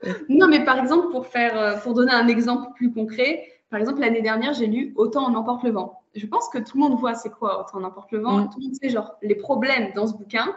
Ouais, 0.00 0.14
non, 0.28 0.46
mais 0.46 0.64
par 0.64 0.78
exemple, 0.78 1.10
pour, 1.10 1.26
faire, 1.26 1.80
pour 1.82 1.92
donner 1.92 2.12
un 2.12 2.28
exemple 2.28 2.68
plus 2.76 2.92
concret, 2.92 3.42
par 3.70 3.80
exemple, 3.80 4.00
l'année 4.00 4.22
dernière, 4.22 4.54
j'ai 4.54 4.66
lu 4.66 4.92
Autant 4.96 5.26
en 5.26 5.34
emporte 5.34 5.62
le 5.62 5.70
vent. 5.70 6.02
Je 6.14 6.26
pense 6.26 6.48
que 6.48 6.58
tout 6.58 6.76
le 6.76 6.80
monde 6.80 6.98
voit 6.98 7.14
c'est 7.14 7.30
quoi 7.30 7.60
Autant 7.60 7.78
en 7.78 7.84
emporte 7.84 8.12
le 8.12 8.20
vent. 8.20 8.38
Mm. 8.38 8.50
Tout 8.50 8.60
le 8.60 8.64
monde 8.66 8.74
sait 8.74 8.88
genre 8.88 9.16
les 9.22 9.34
problèmes 9.34 9.92
dans 9.94 10.06
ce 10.06 10.14
bouquin. 10.14 10.54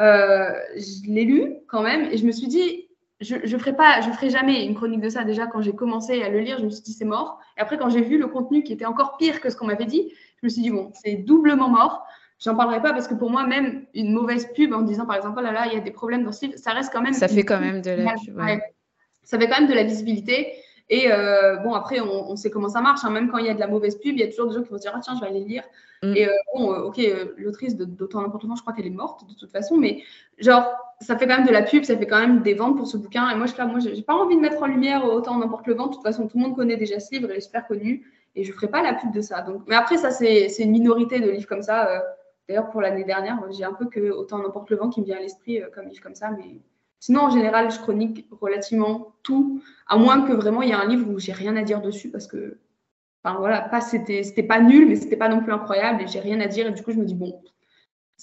Euh, 0.00 0.52
je 0.76 1.10
l'ai 1.10 1.24
lu 1.24 1.54
quand 1.68 1.82
même 1.82 2.04
et 2.10 2.16
je 2.16 2.26
me 2.26 2.32
suis 2.32 2.48
dit, 2.48 2.88
je 3.20 3.36
ne 3.36 3.58
ferai, 3.58 3.74
pas, 3.74 4.00
je 4.00 4.10
ferai 4.10 4.30
jamais 4.30 4.64
une 4.64 4.74
chronique 4.74 5.00
de 5.00 5.08
ça. 5.08 5.24
Déjà, 5.24 5.46
quand 5.46 5.62
j'ai 5.62 5.74
commencé 5.74 6.22
à 6.22 6.28
le 6.28 6.40
lire, 6.40 6.58
je 6.58 6.64
me 6.64 6.70
suis 6.70 6.82
dit, 6.82 6.92
c'est 6.92 7.04
mort. 7.04 7.40
Et 7.56 7.60
après, 7.60 7.78
quand 7.78 7.88
j'ai 7.88 8.02
vu 8.02 8.18
le 8.18 8.26
contenu 8.26 8.62
qui 8.62 8.72
était 8.72 8.84
encore 8.84 9.16
pire 9.16 9.40
que 9.40 9.48
ce 9.48 9.56
qu'on 9.56 9.66
m'avait 9.66 9.86
dit, 9.86 10.12
je 10.40 10.46
me 10.46 10.48
suis 10.48 10.62
dit, 10.62 10.70
bon, 10.70 10.90
c'est 10.94 11.14
doublement 11.14 11.68
mort. 11.68 12.04
J'en 12.40 12.56
parlerai 12.56 12.82
pas 12.82 12.92
parce 12.92 13.06
que 13.06 13.14
pour 13.14 13.30
moi, 13.30 13.46
même 13.46 13.86
une 13.94 14.12
mauvaise 14.12 14.48
pub 14.54 14.72
en 14.72 14.82
disant, 14.82 15.06
par 15.06 15.16
exemple, 15.16 15.36
oh 15.38 15.42
là 15.42 15.52
là, 15.52 15.66
il 15.66 15.74
y 15.74 15.76
a 15.76 15.80
des 15.80 15.92
problèmes 15.92 16.24
dans 16.24 16.32
ce 16.32 16.46
livre, 16.46 16.58
ça 16.58 16.72
reste 16.72 16.92
quand 16.92 17.00
même. 17.00 17.12
Ça 17.12 17.28
fait 17.28 17.44
quand 17.44 17.60
même 17.60 17.80
de 17.80 17.92
la 17.92 18.14
Ouais. 18.14 18.42
ouais. 18.42 18.60
Ça 19.22 19.38
fait 19.38 19.48
quand 19.48 19.60
même 19.60 19.68
de 19.68 19.74
la 19.74 19.84
visibilité. 19.84 20.52
Et 20.90 21.10
euh, 21.10 21.56
bon, 21.56 21.74
après, 21.74 22.00
on, 22.00 22.30
on 22.30 22.36
sait 22.36 22.50
comment 22.50 22.68
ça 22.68 22.80
marche. 22.80 23.00
hein. 23.04 23.10
Même 23.10 23.30
quand 23.30 23.38
il 23.38 23.46
y 23.46 23.48
a 23.50 23.54
de 23.54 23.60
la 23.60 23.66
mauvaise 23.68 23.96
pub, 23.96 24.12
il 24.14 24.20
y 24.20 24.22
a 24.22 24.28
toujours 24.28 24.48
des 24.48 24.54
gens 24.54 24.62
qui 24.62 24.68
vont 24.70 24.76
se 24.76 24.82
dire 24.82 24.92
Ah, 24.94 25.00
tiens, 25.02 25.14
je 25.16 25.20
vais 25.20 25.26
aller 25.28 25.44
lire. 25.44 25.62
Mm. 26.02 26.14
Et 26.16 26.28
euh, 26.28 26.32
bon, 26.54 26.72
euh, 26.72 26.82
ok, 26.82 27.00
l'autrice 27.38 27.76
de- 27.76 27.84
d'Autant 27.84 28.20
n'importe 28.22 28.44
quoi, 28.46 28.54
je 28.56 28.60
crois 28.62 28.72
qu'elle 28.74 28.86
est 28.86 28.90
morte 28.90 29.26
de 29.28 29.34
toute 29.34 29.50
façon. 29.50 29.76
Mais 29.76 30.02
genre, 30.38 30.70
ça 31.00 31.16
fait 31.16 31.26
quand 31.26 31.36
même 31.36 31.46
de 31.46 31.52
la 31.52 31.62
pub, 31.62 31.84
ça 31.84 31.96
fait 31.96 32.06
quand 32.06 32.20
même 32.20 32.42
des 32.42 32.54
ventes 32.54 32.76
pour 32.76 32.86
ce 32.86 32.96
bouquin. 32.96 33.30
Et 33.30 33.36
moi, 33.36 33.46
je 33.46 33.56
là, 33.56 33.66
moi, 33.66 33.78
j'ai 33.80 34.02
pas 34.02 34.14
envie 34.14 34.36
de 34.36 34.40
mettre 34.40 34.62
en 34.62 34.66
lumière 34.66 35.04
Autant 35.04 35.38
n'importe 35.38 35.66
le 35.66 35.74
vent. 35.74 35.86
De 35.86 35.94
toute 35.94 36.02
façon, 36.02 36.26
tout 36.28 36.36
le 36.36 36.42
monde 36.44 36.56
connaît 36.56 36.76
déjà 36.76 36.98
ce 37.00 37.14
livre, 37.14 37.28
il 37.30 37.36
est 37.36 37.40
super 37.40 37.66
connu. 37.66 38.04
Et 38.34 38.44
je 38.44 38.52
ferai 38.52 38.68
pas 38.68 38.82
la 38.82 38.94
pub 38.94 39.12
de 39.12 39.20
ça. 39.20 39.42
Donc, 39.42 39.62
mais 39.66 39.74
après, 39.76 39.96
ça, 39.98 40.10
c'est 40.10 40.48
c'est 40.48 40.62
une 40.64 40.70
minorité 40.72 41.20
de 41.20 41.30
livres 41.30 41.46
comme 41.48 41.62
ça. 41.62 42.02
D'ailleurs, 42.48 42.70
pour 42.70 42.80
l'année 42.82 43.04
dernière, 43.04 43.38
j'ai 43.50 43.64
un 43.64 43.72
peu 43.72 43.86
que 43.86 44.10
Autant 44.10 44.38
n'importe 44.38 44.68
le 44.70 44.76
vent 44.76 44.88
qui 44.90 45.00
me 45.00 45.06
vient 45.06 45.16
à 45.18 45.20
l'esprit 45.20 45.60
comme 45.74 45.86
livre 45.86 46.02
comme 46.02 46.14
ça. 46.14 46.30
Mais 46.30 46.60
sinon, 47.02 47.22
en 47.22 47.30
général, 47.30 47.68
je 47.72 47.80
chronique 47.80 48.28
relativement 48.30 49.16
tout 49.24 49.60
à 49.88 49.96
moins 49.96 50.22
que 50.22 50.32
vraiment 50.32 50.62
il 50.62 50.68
y 50.68 50.72
a 50.72 50.78
un 50.78 50.86
livre 50.86 51.10
où 51.10 51.18
j'ai 51.18 51.32
rien 51.32 51.56
à 51.56 51.62
dire 51.62 51.80
dessus 51.80 52.10
parce 52.10 52.28
que 52.28 52.60
enfin 53.24 53.38
voilà 53.38 53.60
pas 53.60 53.80
c'était 53.80 54.42
pas 54.44 54.60
nul 54.60 54.88
mais 54.88 54.94
c'était 54.94 55.16
pas 55.16 55.28
non 55.28 55.40
plus 55.42 55.52
incroyable 55.52 56.02
et 56.02 56.06
j'ai 56.06 56.20
rien 56.20 56.40
à 56.40 56.46
dire 56.46 56.68
et 56.68 56.72
du 56.72 56.82
coup 56.82 56.92
je 56.92 56.98
me 56.98 57.04
dis 57.04 57.14
bon 57.16 57.42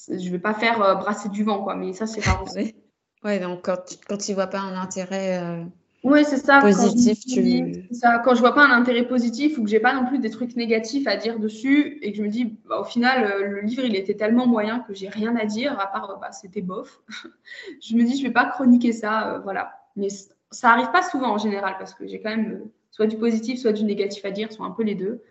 je 0.07 0.29
vais 0.29 0.39
pas 0.39 0.53
faire 0.53 0.81
euh, 0.81 0.95
brasser 0.95 1.27
du 1.27 1.43
vent 1.43 1.61
quoi 1.61 1.75
mais 1.75 1.91
ça 1.93 2.07
c'est 2.07 2.21
aussi. 2.41 2.75
Ouais. 3.21 3.37
Donc 3.37 3.65
quand 3.65 3.83
tu, 3.85 3.97
quand 4.07 4.15
tu 4.17 4.33
vois 4.33 4.47
pas 4.47 4.61
un 4.61 4.81
intérêt. 4.81 5.43
euh, 5.43 5.65
ouais 6.03 6.23
c'est 6.23 6.37
ça 6.37 6.61
quand 6.61 6.69
Positif, 6.69 7.19
dis- 7.25 7.63
tu- 7.89 7.95
ça 7.95 8.19
quand 8.23 8.33
je 8.35 8.39
vois 8.39 8.53
pas 8.55 8.65
un 8.65 8.71
intérêt 8.71 9.07
positif 9.07 9.57
ou 9.57 9.63
que 9.63 9.69
j'ai 9.69 9.79
pas 9.79 9.93
non 9.93 10.05
plus 10.05 10.19
des 10.19 10.29
trucs 10.29 10.55
négatifs 10.55 11.07
à 11.07 11.17
dire 11.17 11.39
dessus 11.39 11.97
et 12.01 12.11
que 12.11 12.17
je 12.17 12.23
me 12.23 12.29
dis 12.29 12.57
bah, 12.67 12.79
au 12.81 12.83
final 12.83 13.23
euh, 13.25 13.47
le 13.47 13.61
livre 13.61 13.83
il 13.85 13.95
était 13.95 14.15
tellement 14.15 14.47
moyen 14.47 14.79
que 14.79 14.93
j'ai 14.93 15.09
rien 15.09 15.35
à 15.35 15.45
dire 15.45 15.77
à 15.79 15.87
part 15.87 16.17
bah, 16.21 16.31
c'était 16.31 16.61
bof 16.61 17.01
je 17.81 17.95
me 17.95 18.03
dis 18.03 18.17
je 18.17 18.23
vais 18.23 18.31
pas 18.33 18.45
chroniquer 18.45 18.93
ça 18.93 19.35
euh, 19.35 19.39
voilà 19.39 19.73
mais 19.95 20.07
ça 20.51 20.71
arrive 20.71 20.91
pas 20.91 21.03
souvent 21.03 21.33
en 21.33 21.37
général 21.37 21.75
parce 21.77 21.93
que 21.93 22.07
j'ai 22.07 22.21
quand 22.21 22.29
même 22.29 22.51
euh, 22.53 22.71
soit 22.91 23.07
du 23.07 23.17
positif 23.17 23.59
soit 23.59 23.73
du 23.73 23.83
négatif 23.83 24.23
à 24.25 24.31
dire 24.31 24.51
soit 24.53 24.65
un 24.65 24.71
peu 24.71 24.83
les 24.83 24.95
deux 24.95 25.21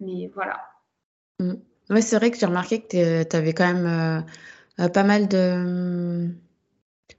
mais 0.00 0.30
voilà 0.34 0.60
Ouais, 1.90 2.00
c'est 2.00 2.16
vrai 2.16 2.30
que 2.30 2.38
j'ai 2.38 2.46
remarqué 2.46 2.80
que 2.82 3.22
tu 3.24 3.36
avais 3.36 3.52
quand 3.52 3.72
même 3.72 4.24
euh, 4.80 4.88
pas 4.88 5.02
mal 5.04 5.28
de. 5.28 6.28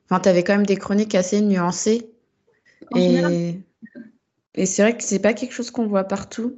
Enfin, 0.10 0.20
tu 0.22 0.30
avais 0.30 0.44
quand 0.44 0.54
même 0.54 0.66
des 0.66 0.78
chroniques 0.78 1.16
assez 1.16 1.42
nuancées. 1.42 2.12
En 2.92 3.00
général, 3.00 3.34
Et, 4.54 4.66
c'est 4.66 4.82
vrai 4.82 4.98
que 4.98 5.04
c'est 5.04 5.22
pas 5.22 5.34
quelque 5.34 5.54
chose 5.54 5.72
qu'on 5.72 5.88
voit 5.88 6.04
partout. 6.04 6.56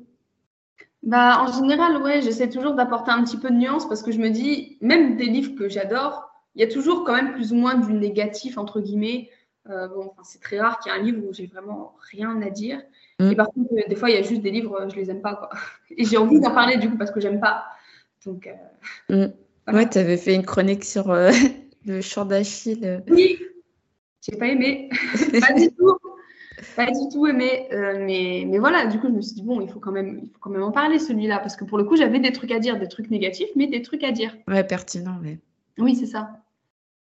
Bah, 1.03 1.41
en 1.41 1.51
général, 1.51 2.01
ouais, 2.01 2.21
j'essaie 2.21 2.49
toujours 2.49 2.73
d'apporter 2.73 3.11
un 3.11 3.23
petit 3.23 3.37
peu 3.37 3.49
de 3.49 3.55
nuance 3.55 3.87
parce 3.87 4.03
que 4.03 4.11
je 4.11 4.19
me 4.19 4.29
dis, 4.29 4.77
même 4.81 5.15
des 5.15 5.25
livres 5.25 5.55
que 5.55 5.69
j'adore, 5.69 6.29
il 6.55 6.61
y 6.61 6.63
a 6.63 6.67
toujours 6.67 7.03
quand 7.03 7.13
même 7.13 7.33
plus 7.33 7.53
ou 7.53 7.55
moins 7.55 7.75
du 7.75 7.93
négatif, 7.93 8.57
entre 8.57 8.81
guillemets. 8.81 9.29
Euh, 9.69 9.87
bon, 9.87 10.09
enfin, 10.11 10.23
c'est 10.23 10.41
très 10.41 10.59
rare 10.59 10.79
qu'il 10.79 10.91
y 10.91 10.95
ait 10.95 10.99
un 10.99 11.03
livre 11.03 11.23
où 11.27 11.33
j'ai 11.33 11.45
vraiment 11.45 11.95
rien 12.11 12.41
à 12.41 12.49
dire. 12.49 12.81
Mm. 13.19 13.31
Et 13.31 13.35
par 13.35 13.47
contre, 13.47 13.73
euh, 13.73 13.87
des 13.87 13.95
fois, 13.95 14.09
il 14.09 14.15
y 14.15 14.19
a 14.19 14.21
juste 14.21 14.41
des 14.41 14.51
livres, 14.51 14.81
euh, 14.81 14.89
je 14.89 14.95
les 14.95 15.09
aime 15.09 15.21
pas, 15.21 15.35
quoi. 15.35 15.49
Et 15.97 16.05
j'ai 16.05 16.17
envie 16.17 16.39
d'en 16.39 16.53
parler 16.53 16.77
du 16.77 16.89
coup 16.89 16.97
parce 16.97 17.11
que 17.11 17.19
j'aime 17.19 17.39
pas. 17.39 17.65
Donc, 18.25 18.47
euh, 18.47 18.51
Mm. 19.09 19.31
Voilà. 19.65 19.79
Ouais, 19.79 19.89
tu 19.89 19.97
avais 19.97 20.17
fait 20.17 20.33
une 20.33 20.45
chronique 20.45 20.83
sur 20.83 21.11
euh, 21.11 21.31
le 21.85 22.01
chant 22.01 22.25
d'Achille. 22.25 23.03
oui, 23.09 23.37
j'ai 24.21 24.37
pas 24.37 24.47
aimé. 24.47 24.89
pas 25.41 25.53
du 25.53 25.69
tout. 25.71 25.97
Pas 26.75 26.87
du 26.87 27.09
tout 27.11 27.27
aimé. 27.27 27.67
Euh, 27.71 28.03
mais, 28.05 28.45
mais 28.47 28.57
voilà, 28.57 28.87
du 28.87 28.99
coup, 28.99 29.07
je 29.07 29.13
me 29.13 29.21
suis 29.21 29.35
dit, 29.35 29.43
bon, 29.43 29.61
il 29.61 29.69
faut 29.69 29.79
quand 29.79 29.91
même, 29.91 30.21
il 30.23 30.29
faut 30.29 30.39
quand 30.39 30.49
même 30.49 30.63
en 30.63 30.71
parler, 30.71 30.99
celui-là. 30.99 31.39
Parce 31.39 31.55
que 31.55 31.65
pour 31.65 31.77
le 31.77 31.83
coup, 31.83 31.95
j'avais 31.95 32.19
des 32.19 32.31
trucs 32.31 32.51
à 32.51 32.59
dire, 32.59 32.79
des 32.79 32.87
trucs 32.87 33.09
négatifs, 33.09 33.49
mais 33.55 33.67
des 33.67 33.81
trucs 33.81 34.03
à 34.03 34.11
dire. 34.11 34.35
Ouais, 34.47 34.63
pertinent, 34.63 35.19
ouais. 35.21 35.39
Oui, 35.77 35.95
c'est 35.95 36.07
ça. 36.07 36.31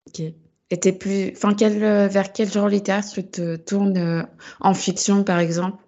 Ok. 0.07 0.21
Et 0.73 0.93
plus. 0.93 1.33
Enfin, 1.33 1.55
quel, 1.55 1.83
euh, 1.83 2.07
vers 2.07 2.33
quel 2.33 2.51
genre 2.51 2.69
littéraire 2.69 3.05
tu 3.05 3.27
te 3.27 3.57
tournes 3.57 3.97
euh, 3.97 4.23
en 4.61 4.73
fiction, 4.73 5.25
par 5.25 5.39
exemple? 5.41 5.83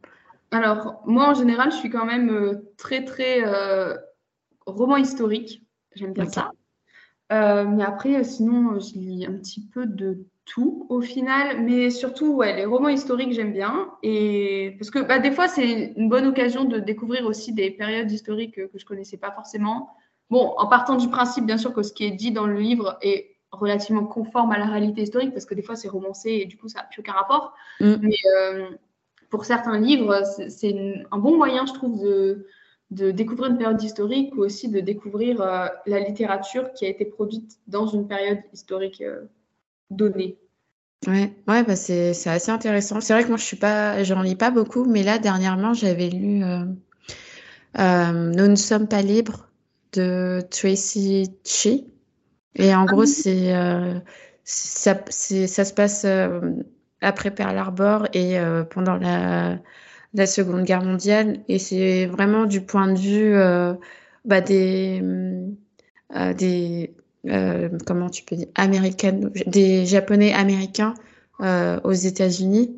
Alors, 0.50 1.02
moi, 1.06 1.30
en 1.30 1.34
général, 1.34 1.70
je 1.70 1.76
suis 1.76 1.90
quand 1.90 2.04
même 2.04 2.30
euh, 2.30 2.72
très, 2.78 3.04
très 3.04 3.42
roman 4.66 4.96
historique. 4.96 5.62
J'aime 5.94 6.12
bien 6.12 6.26
ça. 6.26 6.50
Mais 7.30 7.84
après, 7.84 8.24
sinon, 8.24 8.78
je 8.78 8.98
lis 8.98 9.26
un 9.26 9.34
petit 9.34 9.66
peu 9.66 9.86
de 9.86 10.26
tout 10.44 10.86
au 10.88 11.00
final. 11.00 11.62
Mais 11.62 11.90
surtout, 11.90 12.34
ouais, 12.34 12.56
les 12.56 12.64
romans 12.64 12.88
historiques, 12.88 13.32
j'aime 13.32 13.52
bien. 13.52 13.90
Et 14.02 14.74
parce 14.78 14.90
que 14.90 14.98
bah, 14.98 15.18
des 15.18 15.30
fois, 15.30 15.48
c'est 15.48 15.92
une 15.96 16.08
bonne 16.08 16.26
occasion 16.26 16.64
de 16.64 16.78
découvrir 16.78 17.26
aussi 17.26 17.52
des 17.52 17.70
périodes 17.70 18.10
historiques 18.10 18.54
que 18.54 18.78
je 18.78 18.84
connaissais 18.84 19.16
pas 19.16 19.30
forcément. 19.30 19.90
Bon, 20.30 20.54
en 20.56 20.66
partant 20.66 20.96
du 20.96 21.08
principe, 21.08 21.44
bien 21.46 21.58
sûr, 21.58 21.72
que 21.72 21.82
ce 21.82 21.92
qui 21.92 22.04
est 22.04 22.10
dit 22.10 22.32
dans 22.32 22.46
le 22.46 22.58
livre 22.58 22.98
est 23.02 23.36
relativement 23.50 24.06
conforme 24.06 24.50
à 24.52 24.58
la 24.58 24.64
réalité 24.66 25.02
historique, 25.02 25.32
parce 25.32 25.44
que 25.44 25.54
des 25.54 25.62
fois, 25.62 25.76
c'est 25.76 25.88
romancé 25.88 26.30
et 26.30 26.46
du 26.46 26.56
coup, 26.56 26.68
ça 26.68 26.80
n'a 26.80 26.86
plus 26.86 27.00
aucun 27.00 27.12
rapport. 27.12 27.54
Mm. 27.80 27.94
Mais 28.00 28.16
euh, 28.36 28.70
pour 29.28 29.44
certains 29.44 29.78
livres, 29.78 30.22
c'est- 30.48 31.04
un 31.10 31.18
bon 31.18 31.36
moyen, 31.36 31.66
je 31.66 31.74
trouve, 31.74 32.00
de, 32.02 32.46
de 32.90 33.10
découvrir 33.10 33.50
une 33.50 33.58
période 33.58 33.82
historique 33.82 34.34
ou 34.34 34.40
aussi 34.40 34.68
de 34.68 34.80
découvrir 34.80 35.40
euh, 35.40 35.66
la 35.86 36.00
littérature 36.00 36.72
qui 36.72 36.86
a 36.86 36.88
été 36.88 37.04
produite 37.04 37.58
dans 37.66 37.86
une 37.86 38.06
période 38.08 38.40
historique 38.52 39.02
euh, 39.02 39.24
donnée. 39.96 40.38
Ouais, 41.06 41.34
ouais, 41.48 41.64
bah 41.64 41.74
c'est 41.74 42.14
c'est 42.14 42.30
assez 42.30 42.50
intéressant. 42.52 43.00
C'est 43.00 43.12
vrai 43.12 43.24
que 43.24 43.28
moi 43.28 43.36
je 43.36 43.42
suis 43.42 43.56
pas, 43.56 44.04
j'en 44.04 44.22
lis 44.22 44.36
pas 44.36 44.50
beaucoup, 44.52 44.84
mais 44.84 45.02
là 45.02 45.18
dernièrement 45.18 45.74
j'avais 45.74 46.08
lu 46.08 46.44
euh, 46.44 46.64
euh, 47.78 48.12
Nous 48.12 48.46
ne 48.46 48.54
sommes 48.54 48.86
pas 48.86 49.02
libres 49.02 49.48
de 49.94 50.40
Tracy 50.50 51.28
Chee. 51.44 51.88
Et 52.54 52.74
en 52.74 52.84
gros 52.84 53.04
c'est 53.04 53.54
euh, 53.56 53.98
ça, 54.44 55.02
ça 55.08 55.64
se 55.64 55.74
passe 55.74 56.06
après 57.00 57.32
Pearl 57.32 57.56
Harbor 57.56 58.06
et 58.12 58.38
pendant 58.70 58.96
la 58.96 59.58
la 60.14 60.26
Seconde 60.26 60.64
Guerre 60.64 60.84
mondiale 60.84 61.40
et 61.48 61.58
c'est 61.58 62.06
vraiment 62.06 62.44
du 62.44 62.60
point 62.60 62.92
de 62.92 62.98
vue 62.98 63.34
bah, 64.24 64.40
des 64.40 65.02
des 66.36 66.94
euh, 67.28 67.68
comment 67.86 68.10
tu 68.10 68.24
peux 68.24 68.36
dire 68.36 68.48
américaines 68.54 69.30
des 69.46 69.86
japonais 69.86 70.32
américains 70.32 70.94
euh, 71.40 71.80
aux 71.84 71.92
États-Unis. 71.92 72.76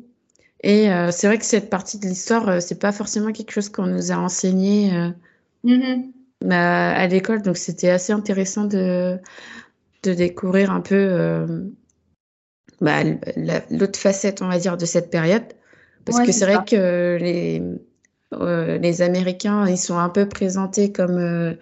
Et 0.63 0.91
euh, 0.91 1.11
c'est 1.11 1.27
vrai 1.27 1.37
que 1.37 1.45
cette 1.45 1.69
partie 1.69 1.99
de 1.99 2.07
l'histoire 2.07 2.61
c'est 2.61 2.79
pas 2.79 2.91
forcément 2.91 3.31
quelque 3.31 3.51
chose 3.51 3.69
qu'on 3.69 3.87
nous 3.87 4.11
a 4.11 4.15
enseigné 4.15 4.91
Mhm. 5.63 6.11
à, 6.49 6.91
à 6.91 7.07
l'école. 7.07 7.41
Donc 7.41 7.57
c'était 7.57 7.89
assez 7.89 8.13
intéressant 8.13 8.65
de 8.65 9.17
de 10.03 10.13
découvrir 10.13 10.71
un 10.71 10.81
peu 10.81 11.65
bah, 12.81 13.03
la- 13.35 13.63
l'autre 13.71 13.99
facette 13.99 14.41
on 14.41 14.47
va 14.47 14.59
dire 14.59 14.77
de 14.77 14.85
cette 14.85 15.09
période. 15.09 15.43
Parce 16.05 16.19
Ouais, 16.19 16.25
que 16.25 16.31
c'est 16.31 16.45
vrai 16.45 16.63
que 16.65 17.17
les 17.19 17.61
les 18.81 19.01
Américains 19.01 19.67
ils 19.67 19.77
sont 19.77 19.97
un 19.97 20.09
peu 20.09 20.27
présentés 20.27 20.91
comme 20.91 21.55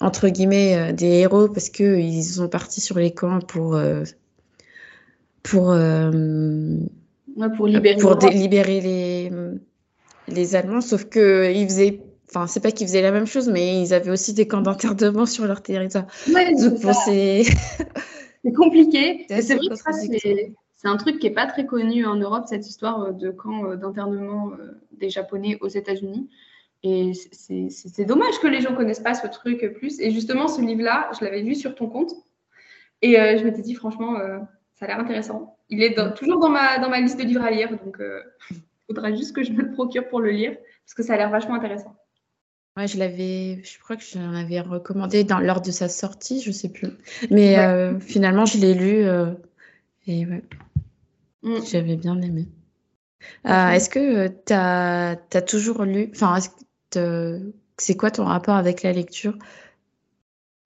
entre 0.00 0.28
guillemets 0.28 0.76
euh, 0.76 0.92
des 0.92 1.06
héros 1.06 1.48
parce 1.48 1.70
que 1.70 1.98
ils 1.98 2.24
sont 2.24 2.48
partis 2.48 2.80
sur 2.80 2.98
les 2.98 3.12
camps 3.12 3.40
pour 3.40 3.76
euh, 3.76 4.04
pour 5.42 5.70
euh, 5.70 6.10
Ouais, 7.36 7.48
pour 7.54 7.66
libérer 7.66 8.00
pour 8.00 8.16
libérer 8.30 8.80
les 8.80 9.30
les 10.28 10.56
Allemands 10.56 10.80
sauf 10.80 11.04
que 11.04 11.52
ils 11.52 11.66
faisaient 11.66 12.00
enfin 12.30 12.46
c'est 12.46 12.60
pas 12.60 12.70
qu'ils 12.72 12.86
faisaient 12.86 13.02
la 13.02 13.12
même 13.12 13.26
chose 13.26 13.48
mais 13.48 13.82
ils 13.82 13.92
avaient 13.92 14.10
aussi 14.10 14.32
des 14.32 14.48
camps 14.48 14.62
d'internement 14.62 15.26
sur 15.26 15.46
leur 15.46 15.62
territoire 15.62 16.06
Ouais, 16.34 16.52
c'est 16.56 16.70
donc 16.70 16.80
bon 16.80 16.92
ça. 16.92 17.00
c'est 17.04 17.42
C'est 18.44 18.52
compliqué. 18.52 19.26
C'est 19.28 19.56
vrai 19.56 19.68
que 19.68 19.74
c'est 19.74 20.54
c'est 20.76 20.88
un 20.88 20.96
truc 20.98 21.18
qui 21.18 21.26
n'est 21.26 21.34
pas 21.34 21.46
très 21.46 21.66
connu 21.66 22.06
en 22.06 22.14
Europe, 22.14 22.44
cette 22.46 22.68
histoire 22.68 23.12
de 23.12 23.30
camp 23.30 23.64
euh, 23.64 23.76
d'internement 23.76 24.52
des 24.92 25.10
Japonais 25.10 25.58
aux 25.60 25.68
États-Unis. 25.68 26.28
Et 26.82 27.12
c'est 27.14 28.04
dommage 28.04 28.38
que 28.40 28.46
les 28.46 28.60
gens 28.60 28.74
connaissent 28.74 29.00
pas 29.00 29.14
ce 29.14 29.26
truc 29.26 29.72
plus. 29.78 30.00
Et 30.00 30.10
justement, 30.10 30.46
ce 30.46 30.60
livre-là, 30.60 31.10
je 31.18 31.24
l'avais 31.24 31.42
vu 31.42 31.54
sur 31.54 31.74
ton 31.74 31.88
compte. 31.88 32.12
Et 33.02 33.18
euh, 33.18 33.36
je 33.38 33.44
m'étais 33.44 33.62
dit, 33.62 33.74
franchement, 33.74 34.18
euh, 34.18 34.38
ça 34.74 34.84
a 34.84 34.88
l'air 34.88 35.00
intéressant. 35.00 35.56
Il 35.68 35.82
est 35.82 35.96
toujours 36.14 36.38
dans 36.38 36.48
ma, 36.48 36.78
dans 36.78 36.88
ma 36.88 37.00
liste 37.00 37.18
de 37.18 37.24
livres 37.24 37.42
à 37.42 37.50
lire. 37.50 37.70
Donc, 37.70 37.98
il 38.50 38.56
faudra 38.86 39.14
juste 39.14 39.34
que 39.34 39.42
je 39.42 39.52
me 39.52 39.62
le 39.62 39.72
procure 39.72 40.08
pour 40.08 40.20
le 40.20 40.30
lire. 40.30 40.56
Parce 40.84 40.94
que 40.94 41.02
ça 41.02 41.14
a 41.14 41.16
l'air 41.16 41.30
vachement 41.30 41.54
intéressant. 41.54 41.96
Ouais, 42.76 42.86
je 42.86 42.98
l'avais, 42.98 43.62
je 43.64 43.78
crois 43.80 43.96
que 43.96 44.04
j'en 44.04 44.34
avais 44.34 44.60
recommandé 44.60 45.24
dans, 45.24 45.40
lors 45.40 45.62
de 45.62 45.70
sa 45.70 45.88
sortie, 45.88 46.42
je 46.42 46.52
sais 46.52 46.68
plus. 46.68 46.90
Mais 47.30 47.56
finalement, 48.00 48.44
je 48.44 48.58
l'ai 48.58 48.74
lu 48.74 49.06
et 50.06 50.24
ouais, 50.24 50.42
mm. 51.42 51.64
j'avais 51.68 51.96
bien 51.96 52.20
aimé. 52.20 52.46
Est-ce 53.44 53.88
que 53.88 54.28
tu 54.28 54.52
as, 54.52 55.16
as, 55.32 55.42
toujours 55.42 55.84
lu, 55.84 56.10
enfin, 56.14 56.38
c'est 57.76 57.96
quoi 57.96 58.10
ton 58.10 58.24
rapport 58.24 58.56
avec 58.56 58.82
la 58.82 58.92
lecture? 58.92 59.36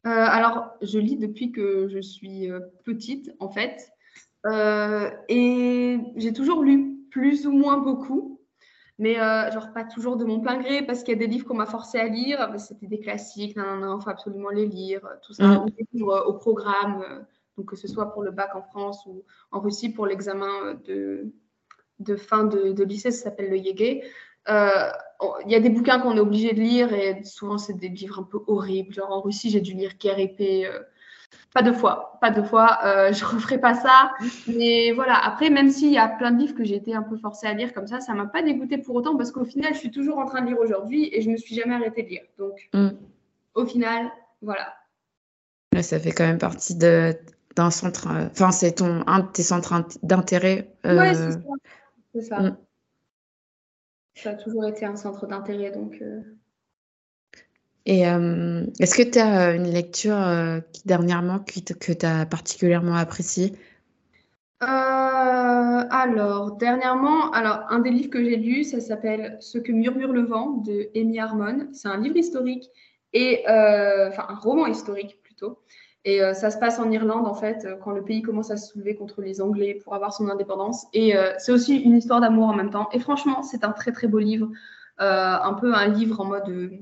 Euh, 0.06 0.10
Alors, 0.10 0.70
je 0.80 0.98
lis 0.98 1.16
depuis 1.16 1.52
que 1.52 1.88
je 1.88 2.00
suis 2.00 2.50
euh, 2.50 2.60
petite, 2.84 3.30
en 3.38 3.50
fait. 3.50 3.92
Euh, 4.46 5.10
et 5.28 5.98
j'ai 6.16 6.32
toujours 6.32 6.62
lu 6.62 6.96
plus 7.10 7.46
ou 7.46 7.52
moins 7.52 7.76
beaucoup, 7.76 8.40
mais 8.98 9.14
genre 9.14 9.72
pas 9.74 9.84
toujours 9.84 10.16
de 10.16 10.24
mon 10.24 10.40
plein 10.40 10.58
gré, 10.58 10.82
parce 10.86 11.02
qu'il 11.02 11.12
y 11.12 11.16
a 11.16 11.18
des 11.18 11.26
livres 11.26 11.46
qu'on 11.46 11.56
m'a 11.56 11.66
forcé 11.66 11.98
à 11.98 12.06
lire. 12.06 12.54
C'était 12.58 12.86
des 12.86 13.00
classiques, 13.00 13.56
il 13.56 13.98
faut 14.02 14.08
absolument 14.08 14.50
les 14.50 14.66
lire, 14.66 15.02
tout 15.22 15.34
ça, 15.34 15.46
mmh. 15.46 15.70
des 15.76 15.86
livres 15.92 16.24
au 16.26 16.34
programme, 16.34 17.04
donc 17.58 17.66
que 17.66 17.76
ce 17.76 17.88
soit 17.88 18.12
pour 18.12 18.22
le 18.22 18.30
bac 18.30 18.54
en 18.54 18.62
France 18.62 19.04
ou 19.06 19.24
en 19.50 19.60
Russie 19.60 19.90
pour 19.90 20.06
l'examen 20.06 20.74
de, 20.86 21.32
de 22.00 22.16
fin 22.16 22.44
de, 22.44 22.82
lycée, 22.82 23.10
ça 23.10 23.24
s'appelle 23.24 23.50
le 23.50 23.58
Yégué. 23.58 24.02
Euh, 24.48 24.90
il 25.44 25.52
y 25.52 25.54
a 25.54 25.60
des 25.60 25.68
bouquins 25.68 26.00
qu'on 26.00 26.16
est 26.16 26.20
obligé 26.20 26.52
de 26.52 26.60
lire 26.60 26.92
et 26.92 27.22
souvent 27.24 27.58
c'est 27.58 27.74
des 27.74 27.88
livres 27.88 28.20
un 28.20 28.22
peu 28.22 28.38
horribles. 28.46 28.92
Genre 28.94 29.10
en 29.10 29.20
Russie, 29.20 29.50
j'ai 29.50 29.60
dû 29.60 29.74
lire 29.74 29.92
Guerre 29.98 30.18
épée. 30.18 30.66
Euh, 30.66 30.80
pas 31.52 31.62
deux 31.62 31.72
fois, 31.72 32.18
pas 32.20 32.30
deux 32.30 32.42
fois. 32.42 32.78
Euh, 32.84 33.12
je 33.12 33.24
referai 33.24 33.58
pas 33.58 33.74
ça. 33.74 34.12
Mais 34.46 34.92
voilà. 34.92 35.14
Après, 35.14 35.50
même 35.50 35.70
s'il 35.70 35.92
y 35.92 35.98
a 35.98 36.08
plein 36.08 36.30
de 36.30 36.38
livres 36.38 36.54
que 36.54 36.64
j'ai 36.64 36.76
été 36.76 36.94
un 36.94 37.02
peu 37.02 37.16
forcée 37.18 37.46
à 37.46 37.54
lire 37.54 37.74
comme 37.74 37.86
ça, 37.86 38.00
ça 38.00 38.14
m'a 38.14 38.26
pas 38.26 38.42
dégoûté 38.42 38.78
pour 38.78 38.94
autant 38.94 39.16
parce 39.16 39.30
qu'au 39.30 39.44
final, 39.44 39.74
je 39.74 39.78
suis 39.78 39.90
toujours 39.90 40.18
en 40.18 40.26
train 40.26 40.42
de 40.42 40.48
lire 40.48 40.58
aujourd'hui 40.58 41.10
et 41.12 41.20
je 41.22 41.30
me 41.30 41.36
suis 41.36 41.54
jamais 41.54 41.74
arrêtée 41.74 42.02
de 42.02 42.08
lire. 42.08 42.22
Donc, 42.38 42.68
mm. 42.72 42.90
au 43.54 43.66
final, 43.66 44.10
voilà. 44.42 44.74
ça 45.82 45.98
fait 45.98 46.12
quand 46.12 46.24
même 46.24 46.38
partie 46.38 46.76
d'un 46.76 47.70
centre. 47.70 48.08
Enfin, 48.32 48.52
c'est 48.52 48.72
ton 48.72 49.04
un 49.06 49.20
de 49.20 49.26
tes 49.26 49.42
centres 49.42 49.74
d'intérêt. 50.02 50.72
Ouais, 50.84 51.14
c'est 51.14 51.32
ça. 51.32 51.38
C'est 52.14 52.22
ça. 52.22 52.40
Mm. 52.40 52.56
Ça 54.22 54.30
a 54.30 54.34
toujours 54.34 54.66
été 54.66 54.84
un 54.84 54.96
centre 54.96 55.26
d'intérêt, 55.26 55.70
donc. 55.70 55.96
Euh. 56.02 56.20
Et 57.86 58.06
euh, 58.06 58.66
est-ce 58.78 58.94
que 58.94 59.08
tu 59.08 59.18
as 59.18 59.54
une 59.54 59.72
lecture 59.72 60.16
euh, 60.16 60.60
qui 60.72 60.86
dernièrement 60.86 61.38
que 61.38 61.92
tu 61.92 62.06
as 62.06 62.26
particulièrement 62.26 62.94
appréciée? 62.94 63.54
Alors, 65.92 66.56
dernièrement, 66.56 67.30
alors 67.32 67.64
un 67.70 67.78
des 67.78 67.90
livres 67.90 68.10
que 68.10 68.22
j'ai 68.22 68.36
lu, 68.36 68.62
ça 68.64 68.80
s'appelle 68.80 69.38
Ce 69.40 69.56
que 69.56 69.72
murmure 69.72 70.12
le 70.12 70.22
vent 70.22 70.58
de 70.58 70.90
Amy 70.94 71.18
Harmon. 71.18 71.68
C'est 71.72 71.88
un 71.88 71.98
livre 71.98 72.16
historique 72.16 72.68
et 73.14 73.42
enfin 73.46 74.26
un 74.28 74.34
roman 74.34 74.66
historique 74.66 75.22
plutôt. 75.22 75.58
Et 76.04 76.22
euh, 76.22 76.32
ça 76.32 76.50
se 76.50 76.58
passe 76.58 76.78
en 76.78 76.90
Irlande, 76.90 77.26
en 77.26 77.34
fait, 77.34 77.64
euh, 77.64 77.76
quand 77.76 77.90
le 77.90 78.02
pays 78.02 78.22
commence 78.22 78.50
à 78.50 78.56
se 78.56 78.72
soulever 78.72 78.94
contre 78.94 79.20
les 79.20 79.42
Anglais 79.42 79.78
pour 79.84 79.94
avoir 79.94 80.14
son 80.14 80.28
indépendance. 80.28 80.86
Et 80.94 81.16
euh, 81.16 81.32
c'est 81.38 81.52
aussi 81.52 81.76
une 81.76 81.96
histoire 81.96 82.20
d'amour 82.20 82.48
en 82.48 82.54
même 82.54 82.70
temps. 82.70 82.88
Et 82.92 82.98
franchement, 82.98 83.42
c'est 83.42 83.64
un 83.64 83.72
très, 83.72 83.92
très 83.92 84.06
beau 84.06 84.18
livre. 84.18 84.48
un 84.98 85.54
peu 85.54 85.74
un 85.74 85.88
livre 85.88 86.20
en 86.20 86.24
mode 86.24 86.80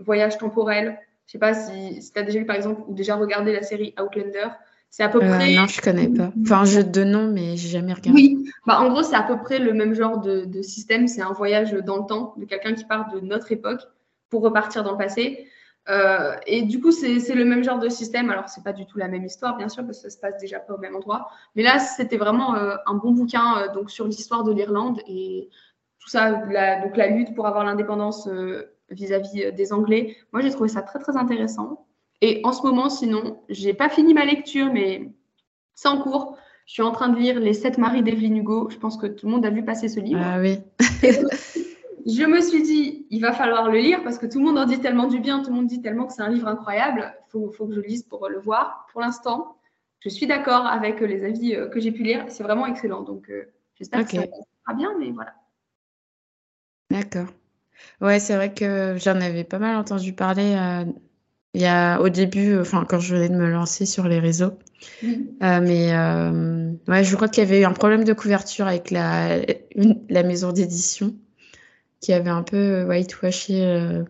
voyage 0.00 0.38
temporel. 0.38 0.98
Je 1.26 1.32
sais 1.32 1.38
pas 1.38 1.54
si, 1.54 2.02
si 2.02 2.12
tu 2.12 2.18
as 2.18 2.22
déjà 2.22 2.38
lu, 2.38 2.46
par 2.46 2.56
exemple, 2.56 2.82
ou 2.86 2.94
déjà 2.94 3.16
regardé 3.16 3.52
la 3.52 3.62
série 3.62 3.94
Outlander. 4.00 4.48
C'est 4.90 5.02
à 5.02 5.08
peu 5.08 5.18
près. 5.18 5.54
Non, 5.54 5.66
je 5.66 5.80
connais 5.82 6.08
pas. 6.08 6.32
Enfin, 6.42 6.60
un 6.60 6.64
jeu 6.64 6.84
de 6.84 7.04
nom, 7.04 7.30
mais 7.30 7.56
j'ai 7.56 7.68
jamais 7.68 7.92
regardé. 7.92 8.12
Oui, 8.20 8.50
bah, 8.66 8.80
en 8.80 8.90
gros, 8.90 9.02
c'est 9.02 9.16
à 9.16 9.22
peu 9.22 9.38
près 9.38 9.58
le 9.58 9.74
même 9.74 9.94
genre 9.94 10.18
de, 10.18 10.44
de 10.44 10.62
système. 10.62 11.08
C'est 11.08 11.20
un 11.20 11.32
voyage 11.32 11.72
dans 11.72 11.98
le 11.98 12.06
temps 12.06 12.34
de 12.36 12.44
quelqu'un 12.44 12.74
qui 12.74 12.84
part 12.84 13.12
de 13.12 13.20
notre 13.20 13.52
époque 13.52 13.80
pour 14.30 14.42
repartir 14.42 14.84
dans 14.84 14.92
le 14.92 14.98
passé. 14.98 15.46
Euh, 15.88 16.36
et 16.46 16.62
du 16.62 16.80
coup, 16.80 16.92
c'est 16.92 17.34
le 17.34 17.44
même 17.44 17.64
genre 17.64 17.78
de 17.78 17.88
système. 17.88 18.30
Alors, 18.30 18.48
c'est 18.48 18.62
pas 18.62 18.72
du 18.72 18.86
tout 18.86 18.98
la 18.98 19.08
même 19.08 19.24
histoire, 19.24 19.56
bien 19.56 19.68
sûr, 19.68 19.84
parce 19.84 20.02
que 20.02 20.10
ça 20.10 20.14
se 20.14 20.20
passe 20.20 20.38
déjà 20.40 20.58
pas 20.60 20.74
au 20.74 20.78
même 20.78 20.96
endroit. 20.96 21.30
Mais 21.54 21.62
là, 21.62 21.78
c'était 21.78 22.18
vraiment 22.18 22.54
euh, 22.56 22.76
un 22.86 22.94
bon 22.94 23.12
bouquin 23.12 23.58
euh, 23.58 23.72
donc 23.72 23.90
sur 23.90 24.06
l'histoire 24.06 24.44
de 24.44 24.52
l'Irlande 24.52 25.00
et 25.06 25.48
tout 25.98 26.08
ça, 26.08 26.44
la, 26.46 26.82
donc 26.82 26.96
la 26.96 27.08
lutte 27.08 27.34
pour 27.34 27.46
avoir 27.46 27.64
l'indépendance 27.64 28.28
vis-à-vis 28.90 29.52
des 29.52 29.72
Anglais. 29.72 30.16
Moi, 30.32 30.42
j'ai 30.42 30.50
trouvé 30.50 30.68
ça 30.68 30.82
très 30.82 30.98
très 30.98 31.16
intéressant. 31.16 31.86
Et 32.20 32.40
en 32.44 32.52
ce 32.52 32.62
moment, 32.62 32.88
sinon, 32.88 33.40
j'ai 33.48 33.74
pas 33.74 33.88
fini 33.88 34.14
ma 34.14 34.24
lecture, 34.24 34.72
mais 34.72 35.10
c'est 35.74 35.88
en 35.88 36.00
cours. 36.00 36.36
Je 36.66 36.74
suis 36.74 36.82
en 36.82 36.92
train 36.92 37.08
de 37.08 37.18
lire 37.18 37.40
Les 37.40 37.54
Sept 37.54 37.78
maris 37.78 38.02
d'Evelyn 38.02 38.36
Hugo. 38.36 38.68
Je 38.70 38.76
pense 38.76 38.96
que 38.96 39.06
tout 39.06 39.26
le 39.26 39.32
monde 39.32 39.46
a 39.46 39.50
vu 39.50 39.64
passer 39.64 39.88
ce 39.88 40.00
livre. 40.00 40.20
Ah 40.22 40.38
oui. 40.38 40.58
Je 42.08 42.24
me 42.24 42.40
suis 42.40 42.62
dit, 42.62 43.06
il 43.10 43.20
va 43.20 43.32
falloir 43.32 43.70
le 43.70 43.78
lire 43.78 44.02
parce 44.02 44.18
que 44.18 44.24
tout 44.24 44.38
le 44.38 44.44
monde 44.46 44.58
en 44.58 44.64
dit 44.64 44.80
tellement 44.80 45.08
du 45.08 45.20
bien, 45.20 45.42
tout 45.42 45.50
le 45.50 45.56
monde 45.56 45.66
dit 45.66 45.82
tellement 45.82 46.06
que 46.06 46.14
c'est 46.14 46.22
un 46.22 46.30
livre 46.30 46.48
incroyable. 46.48 47.14
Il 47.26 47.30
faut, 47.32 47.66
que 47.66 47.74
je 47.74 47.80
le 47.80 47.86
lise 47.86 48.02
pour 48.02 48.28
le 48.28 48.40
voir. 48.40 48.86
Pour 48.92 49.02
l'instant, 49.02 49.58
je 50.00 50.08
suis 50.08 50.26
d'accord 50.26 50.66
avec 50.66 51.00
les 51.00 51.22
avis 51.22 51.54
euh, 51.54 51.68
que 51.68 51.80
j'ai 51.80 51.92
pu 51.92 52.02
lire. 52.02 52.24
C'est 52.28 52.42
vraiment 52.42 52.66
excellent. 52.66 53.02
Donc, 53.02 53.28
euh, 53.28 53.52
j'espère 53.74 54.06
que 54.06 54.16
ça 54.16 54.22
sera 54.22 54.74
bien, 54.74 54.96
mais 54.98 55.10
voilà. 55.10 55.34
D'accord. 56.90 57.26
Ouais, 58.00 58.18
c'est 58.20 58.36
vrai 58.36 58.54
que 58.54 58.96
j'en 58.98 59.20
avais 59.20 59.44
pas 59.44 59.58
mal 59.58 59.76
entendu 59.76 60.14
parler 60.14 60.56
euh, 60.56 60.90
il 61.52 61.60
y 61.60 61.66
a, 61.66 62.00
au 62.00 62.08
début, 62.08 62.58
enfin, 62.58 62.86
quand 62.88 63.00
je 63.00 63.14
venais 63.14 63.28
de 63.28 63.36
me 63.36 63.50
lancer 63.50 63.84
sur 63.84 64.08
les 64.08 64.18
réseaux. 64.18 64.58
mais 65.02 65.92
ouais, 66.88 67.04
je 67.04 67.16
crois 67.16 67.28
qu'il 67.28 67.44
y 67.44 67.46
avait 67.46 67.60
eu 67.60 67.64
un 67.64 67.72
problème 67.72 68.04
de 68.04 68.14
couverture 68.14 68.66
avec 68.66 68.90
la, 68.90 69.40
la 70.08 70.22
maison 70.22 70.52
d'édition 70.52 71.14
qui 72.00 72.12
avait 72.12 72.30
un 72.30 72.42
peu 72.42 72.56
euh, 72.56 72.86
whitewashé 72.86 73.64
euh, 73.64 74.04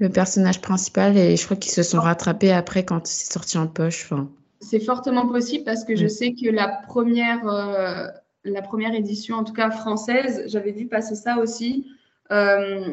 le 0.00 0.08
personnage 0.08 0.60
principal 0.60 1.16
et 1.16 1.36
je 1.36 1.44
crois 1.44 1.56
qu'ils 1.56 1.72
se 1.72 1.82
sont 1.82 2.00
rattrapés 2.00 2.52
après 2.52 2.84
quand 2.84 3.06
c'est 3.06 3.32
sorti 3.32 3.58
en 3.58 3.66
poche. 3.66 4.12
C'est 4.60 4.80
fortement 4.80 5.26
possible 5.28 5.64
parce 5.64 5.84
que 5.84 5.96
je 5.96 6.06
sais 6.06 6.32
que 6.32 6.50
la 6.50 6.68
première, 6.68 7.46
euh, 7.48 8.06
la 8.44 8.62
première 8.62 8.94
édition, 8.94 9.36
en 9.36 9.44
tout 9.44 9.52
cas 9.52 9.70
française, 9.70 10.44
j'avais 10.46 10.72
vu 10.72 10.86
passer 10.86 11.14
ça 11.14 11.38
aussi. 11.38 11.86
la, 12.30 12.90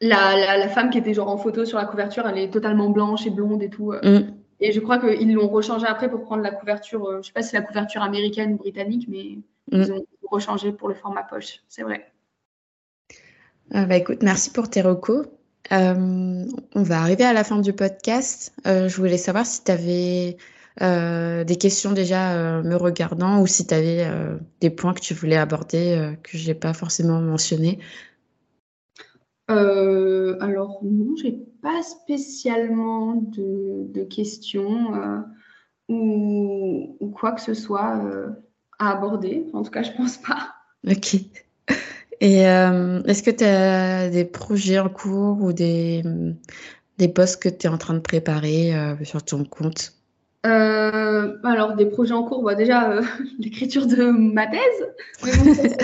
la, 0.00 0.68
femme 0.68 0.90
qui 0.90 0.98
était 0.98 1.14
genre 1.14 1.28
en 1.28 1.36
photo 1.36 1.64
sur 1.64 1.78
la 1.78 1.84
couverture, 1.84 2.26
elle 2.26 2.38
est 2.38 2.50
totalement 2.50 2.90
blanche 2.90 3.26
et 3.26 3.30
blonde 3.30 3.62
et 3.62 3.70
tout. 3.70 3.92
Mm. 4.02 4.34
Et 4.60 4.72
je 4.72 4.80
crois 4.80 4.98
qu'ils 4.98 5.32
l'ont 5.32 5.48
rechangé 5.48 5.86
après 5.86 6.10
pour 6.10 6.22
prendre 6.22 6.42
la 6.42 6.50
couverture, 6.50 7.10
je 7.12 7.16
ne 7.18 7.22
sais 7.22 7.32
pas 7.32 7.42
si 7.42 7.50
c'est 7.50 7.56
la 7.56 7.62
couverture 7.62 8.02
américaine 8.02 8.54
ou 8.54 8.56
britannique, 8.56 9.06
mais 9.08 9.38
mm. 9.72 9.82
ils 9.82 9.92
ont 9.92 10.04
rechangé 10.30 10.72
pour 10.72 10.88
le 10.88 10.94
format 10.94 11.22
poche, 11.22 11.60
c'est 11.68 11.82
vrai. 11.82 12.13
Euh, 13.74 13.86
bah, 13.86 13.96
écoute, 13.96 14.22
merci 14.22 14.50
pour 14.50 14.68
tes 14.68 14.82
recos. 14.82 15.26
Euh, 15.72 16.44
on 16.74 16.82
va 16.82 17.00
arriver 17.00 17.24
à 17.24 17.32
la 17.32 17.44
fin 17.44 17.58
du 17.58 17.72
podcast. 17.72 18.54
Euh, 18.66 18.88
je 18.88 18.96
voulais 18.96 19.16
savoir 19.16 19.46
si 19.46 19.64
tu 19.64 19.70
avais 19.70 20.36
des 20.80 21.56
questions 21.56 21.92
déjà 21.92 22.60
me 22.62 22.74
regardant 22.74 23.40
ou 23.40 23.46
si 23.46 23.64
tu 23.64 23.72
avais 23.72 24.04
des 24.60 24.70
points 24.70 24.92
que 24.92 24.98
tu 24.98 25.14
voulais 25.14 25.36
aborder 25.36 26.16
que 26.24 26.36
je 26.36 26.48
n'ai 26.48 26.54
pas 26.54 26.72
forcément 26.72 27.20
mentionnés. 27.20 27.78
alors 29.46 30.80
non, 30.82 31.14
j'ai 31.22 31.38
pas 31.62 31.80
spécialement 31.84 33.14
de, 33.14 34.02
questions 34.02 35.24
ou, 35.88 36.96
ou, 36.98 37.08
quoi 37.08 37.30
que 37.30 37.40
ce 37.40 37.54
soit 37.54 38.02
à 38.80 38.90
aborder. 38.90 39.46
En 39.52 39.62
tout 39.62 39.70
cas, 39.70 39.84
je 39.84 39.92
pense 39.92 40.16
pas. 40.16 40.56
Ok. 40.88 41.20
Et 42.20 42.48
euh, 42.48 43.02
est-ce 43.04 43.22
que 43.22 43.30
tu 43.30 43.44
as 43.44 44.08
des 44.08 44.24
projets 44.24 44.78
en 44.78 44.88
cours 44.88 45.42
ou 45.42 45.52
des, 45.52 46.02
des 46.98 47.08
postes 47.08 47.42
que 47.42 47.48
tu 47.48 47.66
es 47.66 47.68
en 47.68 47.78
train 47.78 47.94
de 47.94 48.00
préparer 48.00 48.74
euh, 48.74 48.94
sur 49.04 49.22
ton 49.22 49.44
compte? 49.44 49.92
Euh, 50.46 51.36
alors, 51.42 51.74
des 51.74 51.86
projets 51.86 52.12
en 52.12 52.22
cours, 52.22 52.42
bah, 52.42 52.54
déjà 52.54 53.00
l'écriture 53.38 53.86
de 53.86 54.04
ma 54.04 54.46
thèse, 54.46 55.22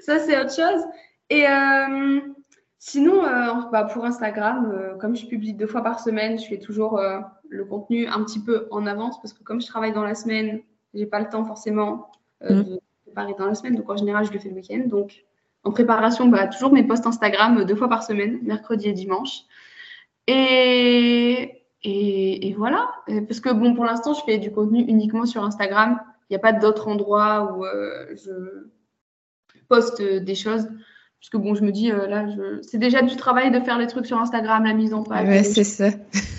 ça 0.00 0.18
c'est 0.18 0.40
autre 0.40 0.54
chose. 0.54 0.82
Et 1.28 1.44
sinon, 2.78 3.22
bah, 3.70 3.84
pour 3.84 4.04
Instagram, 4.04 4.96
comme 5.00 5.14
je 5.14 5.26
publie 5.26 5.52
deux 5.52 5.66
fois 5.66 5.82
par 5.82 6.00
semaine, 6.00 6.38
je 6.38 6.46
fais 6.46 6.58
toujours 6.58 7.00
le 7.48 7.64
contenu 7.64 8.08
un 8.08 8.24
petit 8.24 8.40
peu 8.40 8.66
en 8.70 8.86
avance 8.86 9.20
parce 9.20 9.32
que 9.32 9.44
comme 9.44 9.60
je 9.60 9.66
travaille 9.66 9.92
dans 9.92 10.02
la 10.02 10.16
semaine, 10.16 10.60
j'ai 10.94 11.06
pas 11.06 11.20
le 11.20 11.28
temps 11.28 11.44
forcément 11.44 12.10
mmh. 12.42 12.62
de 12.62 12.80
préparer 13.24 13.34
dans 13.38 13.46
la 13.46 13.54
semaine. 13.54 13.76
Donc 13.76 13.90
en 13.90 13.96
général, 13.96 14.24
je 14.24 14.32
le 14.32 14.38
fais 14.38 14.48
le 14.48 14.54
week-end. 14.56 14.82
Donc 14.86 15.24
en 15.64 15.70
préparation, 15.70 16.26
bah, 16.26 16.46
toujours 16.46 16.72
mes 16.72 16.84
posts 16.84 17.06
Instagram 17.06 17.64
deux 17.64 17.76
fois 17.76 17.88
par 17.88 18.02
semaine, 18.02 18.40
mercredi 18.42 18.88
et 18.88 18.92
dimanche. 18.92 19.40
Et, 20.26 21.62
et, 21.82 22.54
voilà. 22.56 22.90
Parce 23.26 23.40
que 23.40 23.52
bon, 23.52 23.74
pour 23.74 23.84
l'instant, 23.84 24.14
je 24.14 24.22
fais 24.24 24.38
du 24.38 24.52
contenu 24.52 24.80
uniquement 24.80 25.26
sur 25.26 25.42
Instagram. 25.44 26.00
Il 26.28 26.34
n'y 26.34 26.36
a 26.36 26.40
pas 26.40 26.52
d'autres 26.52 26.88
endroits 26.88 27.54
où 27.56 27.64
euh, 27.64 28.14
je 28.14 28.68
poste 29.68 30.02
des 30.02 30.34
choses. 30.34 30.68
Parce 31.20 31.28
que 31.28 31.36
bon, 31.36 31.54
je 31.54 31.62
me 31.62 31.70
dis, 31.70 31.92
euh, 31.92 32.06
là, 32.06 32.26
je... 32.28 32.62
c'est 32.62 32.78
déjà 32.78 33.02
du 33.02 33.14
travail 33.14 33.50
de 33.50 33.60
faire 33.60 33.76
les 33.76 33.86
trucs 33.86 34.06
sur 34.06 34.18
Instagram, 34.18 34.64
la 34.64 34.72
mise 34.72 34.94
en 34.94 35.02
page. 35.02 35.28
Ouais, 35.28 35.42
c'est 35.42 35.64
ça. 35.64 35.90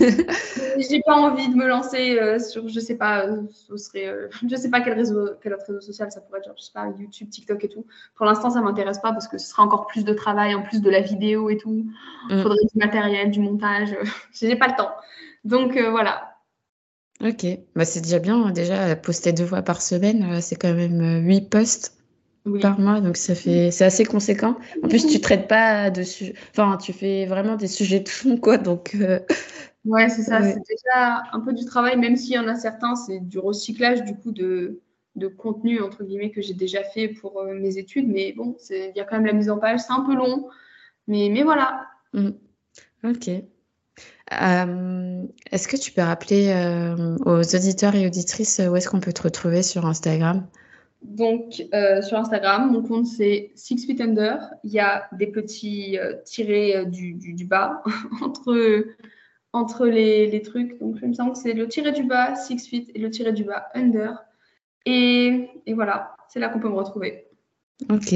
J'ai 0.90 1.00
pas 1.06 1.14
envie 1.14 1.48
de 1.48 1.54
me 1.54 1.68
lancer 1.68 2.18
euh, 2.18 2.40
sur, 2.40 2.68
je 2.68 2.80
sais 2.80 2.96
pas, 2.96 3.24
euh, 3.26 3.42
ce 3.52 3.76
serait, 3.76 4.12
je 4.44 4.56
sais 4.56 4.70
pas 4.70 4.80
quel 4.80 4.94
réseau, 4.94 5.28
quel 5.40 5.54
autre 5.54 5.66
réseau 5.68 5.80
social 5.80 6.10
ça 6.10 6.20
pourrait 6.20 6.40
être, 6.40 6.46
genre, 6.46 6.56
je 6.58 6.64
sais 6.64 6.72
pas, 6.74 6.88
YouTube, 6.98 7.30
TikTok 7.30 7.62
et 7.62 7.68
tout. 7.68 7.86
Pour 8.16 8.26
l'instant, 8.26 8.50
ça 8.50 8.60
m'intéresse 8.60 8.98
pas 8.98 9.12
parce 9.12 9.28
que 9.28 9.38
ce 9.38 9.48
sera 9.48 9.62
encore 9.62 9.86
plus 9.86 10.04
de 10.04 10.14
travail, 10.14 10.52
en 10.56 10.62
plus 10.62 10.80
de 10.80 10.90
la 10.90 11.00
vidéo 11.00 11.48
et 11.48 11.58
tout. 11.58 11.86
Il 12.28 12.38
mm. 12.38 12.42
faudrait 12.42 12.64
du 12.64 12.78
matériel, 12.78 13.30
du 13.30 13.38
montage. 13.38 13.96
J'ai 14.32 14.56
pas 14.56 14.66
le 14.66 14.74
temps. 14.74 14.90
Donc 15.44 15.78
voilà. 15.78 16.38
Ok, 17.20 17.46
bah, 17.76 17.84
c'est 17.84 18.00
déjà 18.00 18.18
bien. 18.18 18.46
Hein. 18.46 18.50
Déjà, 18.50 18.96
poster 18.96 19.32
deux 19.32 19.46
fois 19.46 19.62
par 19.62 19.80
semaine, 19.80 20.40
c'est 20.40 20.56
quand 20.56 20.74
même 20.74 21.24
huit 21.24 21.48
posts 21.48 22.01
par 22.60 22.78
mois, 22.80 23.00
donc 23.00 23.16
ça 23.16 23.34
fait, 23.34 23.70
c'est 23.70 23.84
assez 23.84 24.04
conséquent. 24.04 24.56
En 24.82 24.88
plus, 24.88 25.06
tu 25.06 25.20
traites 25.20 25.46
pas 25.46 25.90
de 25.90 26.02
sujets, 26.02 26.34
enfin, 26.50 26.76
tu 26.76 26.92
fais 26.92 27.26
vraiment 27.26 27.56
des 27.56 27.68
sujets 27.68 28.00
de 28.00 28.08
fond, 28.08 28.36
quoi. 28.36 28.58
Donc, 28.58 28.96
euh, 29.00 29.20
ouais, 29.84 30.08
c'est 30.08 30.22
ça. 30.22 30.42
C'est 30.42 30.60
déjà 30.68 31.22
un 31.32 31.40
peu 31.40 31.52
du 31.52 31.64
travail, 31.64 31.96
même 31.96 32.16
s'il 32.16 32.34
y 32.34 32.38
en 32.38 32.48
a 32.48 32.56
certains, 32.56 32.96
c'est 32.96 33.20
du 33.20 33.38
recyclage 33.38 34.02
du 34.04 34.16
coup 34.16 34.32
de, 34.32 34.80
de 35.14 35.28
contenu 35.28 35.80
entre 35.80 36.04
guillemets 36.04 36.30
que 36.30 36.42
j'ai 36.42 36.54
déjà 36.54 36.82
fait 36.82 37.08
pour 37.08 37.40
euh, 37.40 37.54
mes 37.54 37.78
études. 37.78 38.08
Mais 38.08 38.32
bon, 38.32 38.56
il 38.70 38.92
y 38.96 39.00
a 39.00 39.04
quand 39.04 39.16
même 39.16 39.26
la 39.26 39.34
mise 39.34 39.50
en 39.50 39.58
page, 39.58 39.80
c'est 39.80 39.92
un 39.92 40.04
peu 40.04 40.14
long, 40.14 40.48
mais 41.06 41.28
mais 41.30 41.44
voilà. 41.44 41.86
Mmh. 42.12 42.30
Ok. 43.04 43.28
Euh, 44.40 45.22
est-ce 45.50 45.68
que 45.68 45.76
tu 45.76 45.92
peux 45.92 46.02
rappeler 46.02 46.54
aux 47.26 47.54
auditeurs 47.54 47.94
et 47.94 48.06
auditrices 48.06 48.60
où 48.66 48.74
est-ce 48.74 48.88
qu'on 48.88 49.00
peut 49.00 49.12
te 49.12 49.22
retrouver 49.22 49.62
sur 49.62 49.86
Instagram? 49.86 50.46
Donc, 51.02 51.64
euh, 51.74 52.00
sur 52.00 52.16
Instagram, 52.16 52.70
mon 52.70 52.82
compte 52.82 53.06
c'est 53.06 53.50
Six 53.54 53.86
Feet 53.86 54.00
Under. 54.00 54.38
Il 54.62 54.70
y 54.70 54.78
a 54.78 55.08
des 55.12 55.26
petits 55.26 55.98
euh, 55.98 56.14
tirés 56.24 56.76
euh, 56.76 56.84
du, 56.84 57.44
bas 57.44 57.82
entre, 59.52 59.86
les, 59.86 60.42
trucs. 60.42 60.78
Donc, 60.78 60.98
il 61.02 61.08
me 61.08 61.14
semble 61.14 61.32
que 61.32 61.38
c'est 61.38 61.54
le 61.54 61.66
tiré 61.68 61.92
du 61.92 62.04
bas, 62.04 62.36
Six 62.36 62.68
Feet, 62.68 62.90
et 62.94 62.98
le 62.98 63.10
tiré 63.10 63.32
du 63.32 63.44
bas, 63.44 63.68
Under. 63.74 64.24
Et, 64.86 65.48
et 65.66 65.74
voilà, 65.74 66.14
c'est 66.28 66.38
là 66.38 66.48
qu'on 66.48 66.60
peut 66.60 66.68
me 66.68 66.76
retrouver. 66.76 67.26
Ok. 67.90 68.14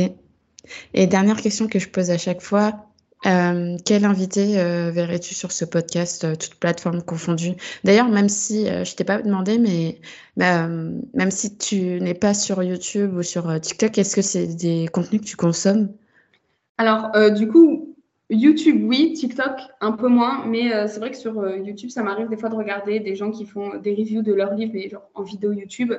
Et 0.94 1.06
dernière 1.06 1.40
question 1.40 1.66
que 1.66 1.78
je 1.78 1.88
pose 1.88 2.10
à 2.10 2.18
chaque 2.18 2.40
fois, 2.40 2.86
euh, 3.24 3.76
quel 3.84 4.04
invité 4.04 4.60
euh, 4.60 4.90
verrais-tu 4.90 5.34
sur 5.34 5.50
ce 5.50 5.64
podcast, 5.64 6.24
euh, 6.24 6.34
toutes 6.36 6.56
plateformes 6.56 7.02
confondues 7.02 7.54
D'ailleurs, 7.82 8.08
même 8.08 8.28
si 8.28 8.66
je 8.66 8.94
t'ai 8.94 9.04
pas 9.04 9.22
demandé, 9.22 9.58
mais 9.58 9.98
même 10.36 11.30
si 11.30 11.56
tu 11.56 12.00
n'es 12.00 12.14
pas 12.14 12.34
sur 12.34 12.62
YouTube 12.62 13.16
ou 13.16 13.22
sur 13.22 13.60
TikTok, 13.60 13.96
est-ce 13.98 14.14
que 14.14 14.22
c'est 14.22 14.46
des 14.46 14.86
contenus 14.92 15.22
que 15.22 15.26
tu 15.26 15.36
consommes? 15.36 15.88
Alors, 16.78 17.10
du 17.32 17.48
coup, 17.48 17.96
YouTube, 18.28 18.82
oui, 18.86 19.14
TikTok, 19.14 19.60
un 19.80 19.92
peu 19.92 20.08
moins, 20.08 20.44
mais 20.44 20.86
c'est 20.88 21.00
vrai 21.00 21.10
que 21.10 21.16
sur 21.16 21.48
YouTube, 21.56 21.88
ça 21.88 22.02
m'arrive 22.02 22.28
des 22.28 22.36
fois 22.36 22.50
de 22.50 22.54
regarder 22.54 23.00
des 23.00 23.16
gens 23.16 23.30
qui 23.30 23.46
font 23.46 23.78
des 23.78 23.94
reviews 23.94 24.22
de 24.22 24.34
leurs 24.34 24.54
livres, 24.54 25.00
en 25.14 25.22
vidéo 25.22 25.52
YouTube, 25.52 25.94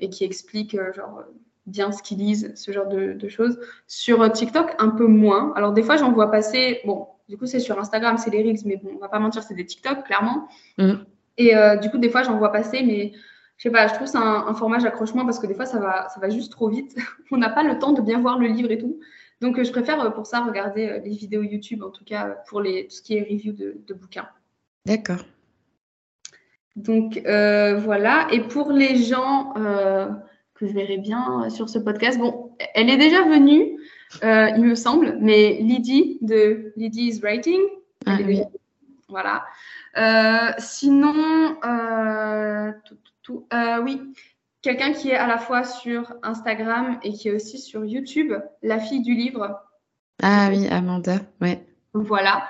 et 0.00 0.08
qui 0.08 0.24
expliquent 0.24 0.78
genre 0.94 1.24
bien 1.66 1.92
ce 1.92 2.02
qu'ils 2.02 2.18
lisent, 2.18 2.52
ce 2.54 2.72
genre 2.72 2.86
de, 2.86 3.28
choses. 3.28 3.58
Sur 3.86 4.22
euh, 4.22 4.28
TikTok, 4.28 4.74
un 4.78 4.90
peu 4.90 5.06
moins. 5.06 5.52
Alors, 5.56 5.72
des 5.72 5.82
fois, 5.82 5.96
j'en 5.96 6.12
vois 6.12 6.30
passer. 6.30 6.80
Bon, 6.84 7.08
du 7.28 7.36
coup, 7.38 7.46
c'est 7.46 7.60
sur 7.60 7.78
Instagram, 7.78 8.18
c'est 8.18 8.30
les 8.30 8.42
Reels, 8.42 8.60
mais 8.64 8.76
bon, 8.76 8.90
on 8.96 8.98
va 8.98 9.08
pas 9.08 9.18
mentir, 9.18 9.42
c'est 9.42 9.54
des 9.54 9.64
TikTok, 9.64 10.04
clairement. 10.04 10.48
Mm. 10.78 10.94
Et 11.38 11.56
euh, 11.56 11.76
du 11.76 11.90
coup, 11.90 11.98
des 11.98 12.10
fois, 12.10 12.22
j'en 12.22 12.38
vois 12.38 12.52
passer, 12.52 12.82
mais 12.82 13.12
je 13.56 13.62
sais 13.62 13.70
pas, 13.70 13.88
je 13.88 13.94
trouve 13.94 14.06
c'est 14.06 14.18
un, 14.18 14.54
format, 14.54 14.78
j'accroche 14.78 15.14
moins 15.14 15.24
parce 15.24 15.38
que 15.38 15.46
des 15.46 15.54
fois, 15.54 15.66
ça 15.66 15.78
va, 15.78 16.08
ça 16.08 16.20
va 16.20 16.28
juste 16.28 16.52
trop 16.52 16.68
vite. 16.68 16.96
on 17.30 17.38
n'a 17.38 17.50
pas 17.50 17.62
le 17.62 17.78
temps 17.78 17.92
de 17.92 18.02
bien 18.02 18.20
voir 18.20 18.38
le 18.38 18.48
livre 18.48 18.70
et 18.70 18.78
tout. 18.78 19.00
Donc, 19.40 19.62
je 19.62 19.70
préfère 19.70 20.00
euh, 20.00 20.10
pour 20.10 20.26
ça 20.26 20.44
regarder 20.44 21.00
les 21.04 21.10
vidéos 21.10 21.42
YouTube, 21.42 21.82
en 21.82 21.90
tout 21.90 22.04
cas 22.04 22.42
pour 22.48 22.60
les, 22.60 22.86
tout 22.86 22.96
ce 22.96 23.02
qui 23.02 23.16
est 23.16 23.22
review 23.22 23.52
de, 23.52 23.78
de 23.86 23.94
bouquins. 23.94 24.28
D'accord. 24.84 25.24
Donc, 26.76 27.22
voilà. 27.24 28.26
Et 28.32 28.40
pour 28.40 28.72
les 28.72 28.96
gens 28.96 29.54
que 30.54 30.66
je 30.66 30.72
verrai 30.72 30.98
bien 30.98 31.44
euh, 31.44 31.50
sur 31.50 31.68
ce 31.68 31.78
podcast. 31.78 32.18
Bon, 32.18 32.52
elle 32.74 32.88
est 32.88 32.96
déjà 32.96 33.22
venue, 33.22 33.78
euh, 34.22 34.50
il 34.56 34.64
me 34.64 34.74
semble, 34.74 35.18
mais 35.20 35.58
Lydie 35.60 36.18
de 36.22 36.72
Lydie's 36.76 37.20
Writing. 37.20 37.60
Ah, 38.06 38.18
oui. 38.24 38.42
Voilà. 39.08 39.44
Euh, 39.96 40.52
sinon, 40.58 41.56
tout, 43.22 43.46
oui, 43.82 44.00
quelqu'un 44.62 44.92
qui 44.92 45.10
est 45.10 45.16
à 45.16 45.26
la 45.26 45.38
fois 45.38 45.64
sur 45.64 46.12
Instagram 46.22 46.98
et 47.02 47.12
qui 47.12 47.28
est 47.28 47.32
aussi 47.32 47.58
sur 47.58 47.84
YouTube, 47.84 48.32
la 48.62 48.78
fille 48.78 49.02
du 49.02 49.14
livre. 49.14 49.60
Ah 50.22 50.48
oui, 50.50 50.66
Amanda, 50.68 51.18
ouais. 51.40 51.66
Voilà. 51.92 52.48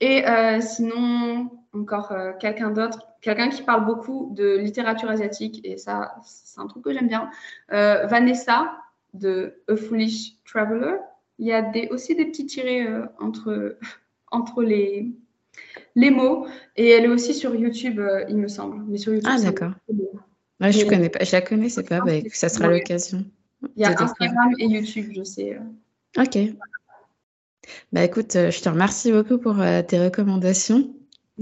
Et 0.00 0.24
sinon, 0.60 1.50
encore 1.72 2.14
quelqu'un 2.38 2.70
d'autre 2.70 3.12
quelqu'un 3.22 3.48
qui 3.48 3.62
parle 3.62 3.86
beaucoup 3.86 4.30
de 4.34 4.58
littérature 4.58 5.08
asiatique, 5.08 5.60
et 5.64 5.78
ça, 5.78 6.16
c'est 6.24 6.60
un 6.60 6.66
truc 6.66 6.84
que 6.84 6.92
j'aime 6.92 7.08
bien. 7.08 7.30
Euh, 7.72 8.06
Vanessa 8.06 8.76
de 9.14 9.62
A 9.68 9.76
Foolish 9.76 10.34
Traveler. 10.44 10.96
Il 11.38 11.46
y 11.46 11.52
a 11.52 11.62
des, 11.62 11.88
aussi 11.88 12.14
des 12.14 12.26
petits 12.26 12.46
tirés 12.46 12.86
euh, 12.86 13.06
entre, 13.18 13.78
entre 14.30 14.62
les, 14.62 15.10
les 15.94 16.10
mots, 16.10 16.46
et 16.76 16.90
elle 16.90 17.04
est 17.04 17.08
aussi 17.08 17.32
sur 17.32 17.54
YouTube, 17.54 17.98
euh, 18.00 18.24
il 18.28 18.36
me 18.36 18.48
semble. 18.48 18.84
Mais 18.88 18.98
sur 18.98 19.14
YouTube, 19.14 19.32
ah, 19.32 19.40
d'accord. 19.40 19.72
Ouais, 20.60 20.70
je, 20.70 20.84
connais 20.86 21.08
pas, 21.08 21.24
je 21.24 21.32
la 21.32 21.40
connais, 21.40 21.68
c'est 21.68 21.88
pas, 21.88 22.00
bah, 22.00 22.12
ça 22.32 22.48
sera 22.48 22.68
l'occasion. 22.68 23.24
Il 23.76 23.82
y 23.82 23.84
a 23.84 23.90
Instagram 24.00 24.52
et 24.58 24.66
YouTube, 24.66 25.12
je 25.14 25.22
sais. 25.22 25.58
Ok. 26.18 26.38
Bah 27.92 28.02
écoute, 28.02 28.32
je 28.32 28.60
te 28.60 28.68
remercie 28.68 29.12
beaucoup 29.12 29.38
pour 29.38 29.56
tes 29.86 30.00
recommandations. 30.00 30.92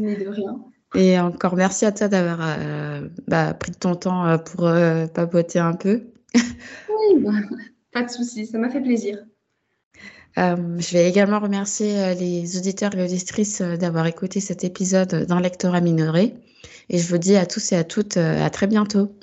Mais 0.01 0.17
de 0.17 0.29
rien. 0.29 0.61
Et 0.95 1.19
encore 1.21 1.57
merci 1.57 1.85
à 1.85 1.93
toi 1.93 2.09
d'avoir 2.09 2.39
euh, 2.43 3.09
bah, 3.29 3.55
pris 3.55 3.73
ton 3.73 3.95
temps 3.95 4.27
euh, 4.27 4.39
pour 4.39 4.67
euh, 4.67 5.07
papoter 5.07 5.61
un 5.61 5.75
peu. 5.75 6.03
oui, 6.35 7.21
bah, 7.21 7.31
pas 7.93 8.03
de 8.03 8.11
souci, 8.11 8.47
ça 8.47 8.59
m'a 8.59 8.71
fait 8.71 8.81
plaisir. 8.81 9.19
je 10.37 10.93
vais 10.93 11.09
également 11.09 11.39
remercier 11.39 12.15
les 12.15 12.57
auditeurs 12.57 12.95
et 12.97 13.05
auditrices 13.05 13.63
d'avoir 13.63 14.07
écouté 14.07 14.41
cet 14.41 14.65
épisode 14.65 15.27
d'un 15.27 15.41
lectorat 15.41 15.81
minoré. 15.81 16.35
Et 16.89 16.99
je 16.99 17.09
vous 17.09 17.19
dis 17.19 17.37
à 17.37 17.47
tous 17.47 17.73
et 17.73 17.77
à 17.77 17.85
toutes 17.85 18.17
à 18.17 18.51
très 18.51 18.67
bientôt. 18.67 19.15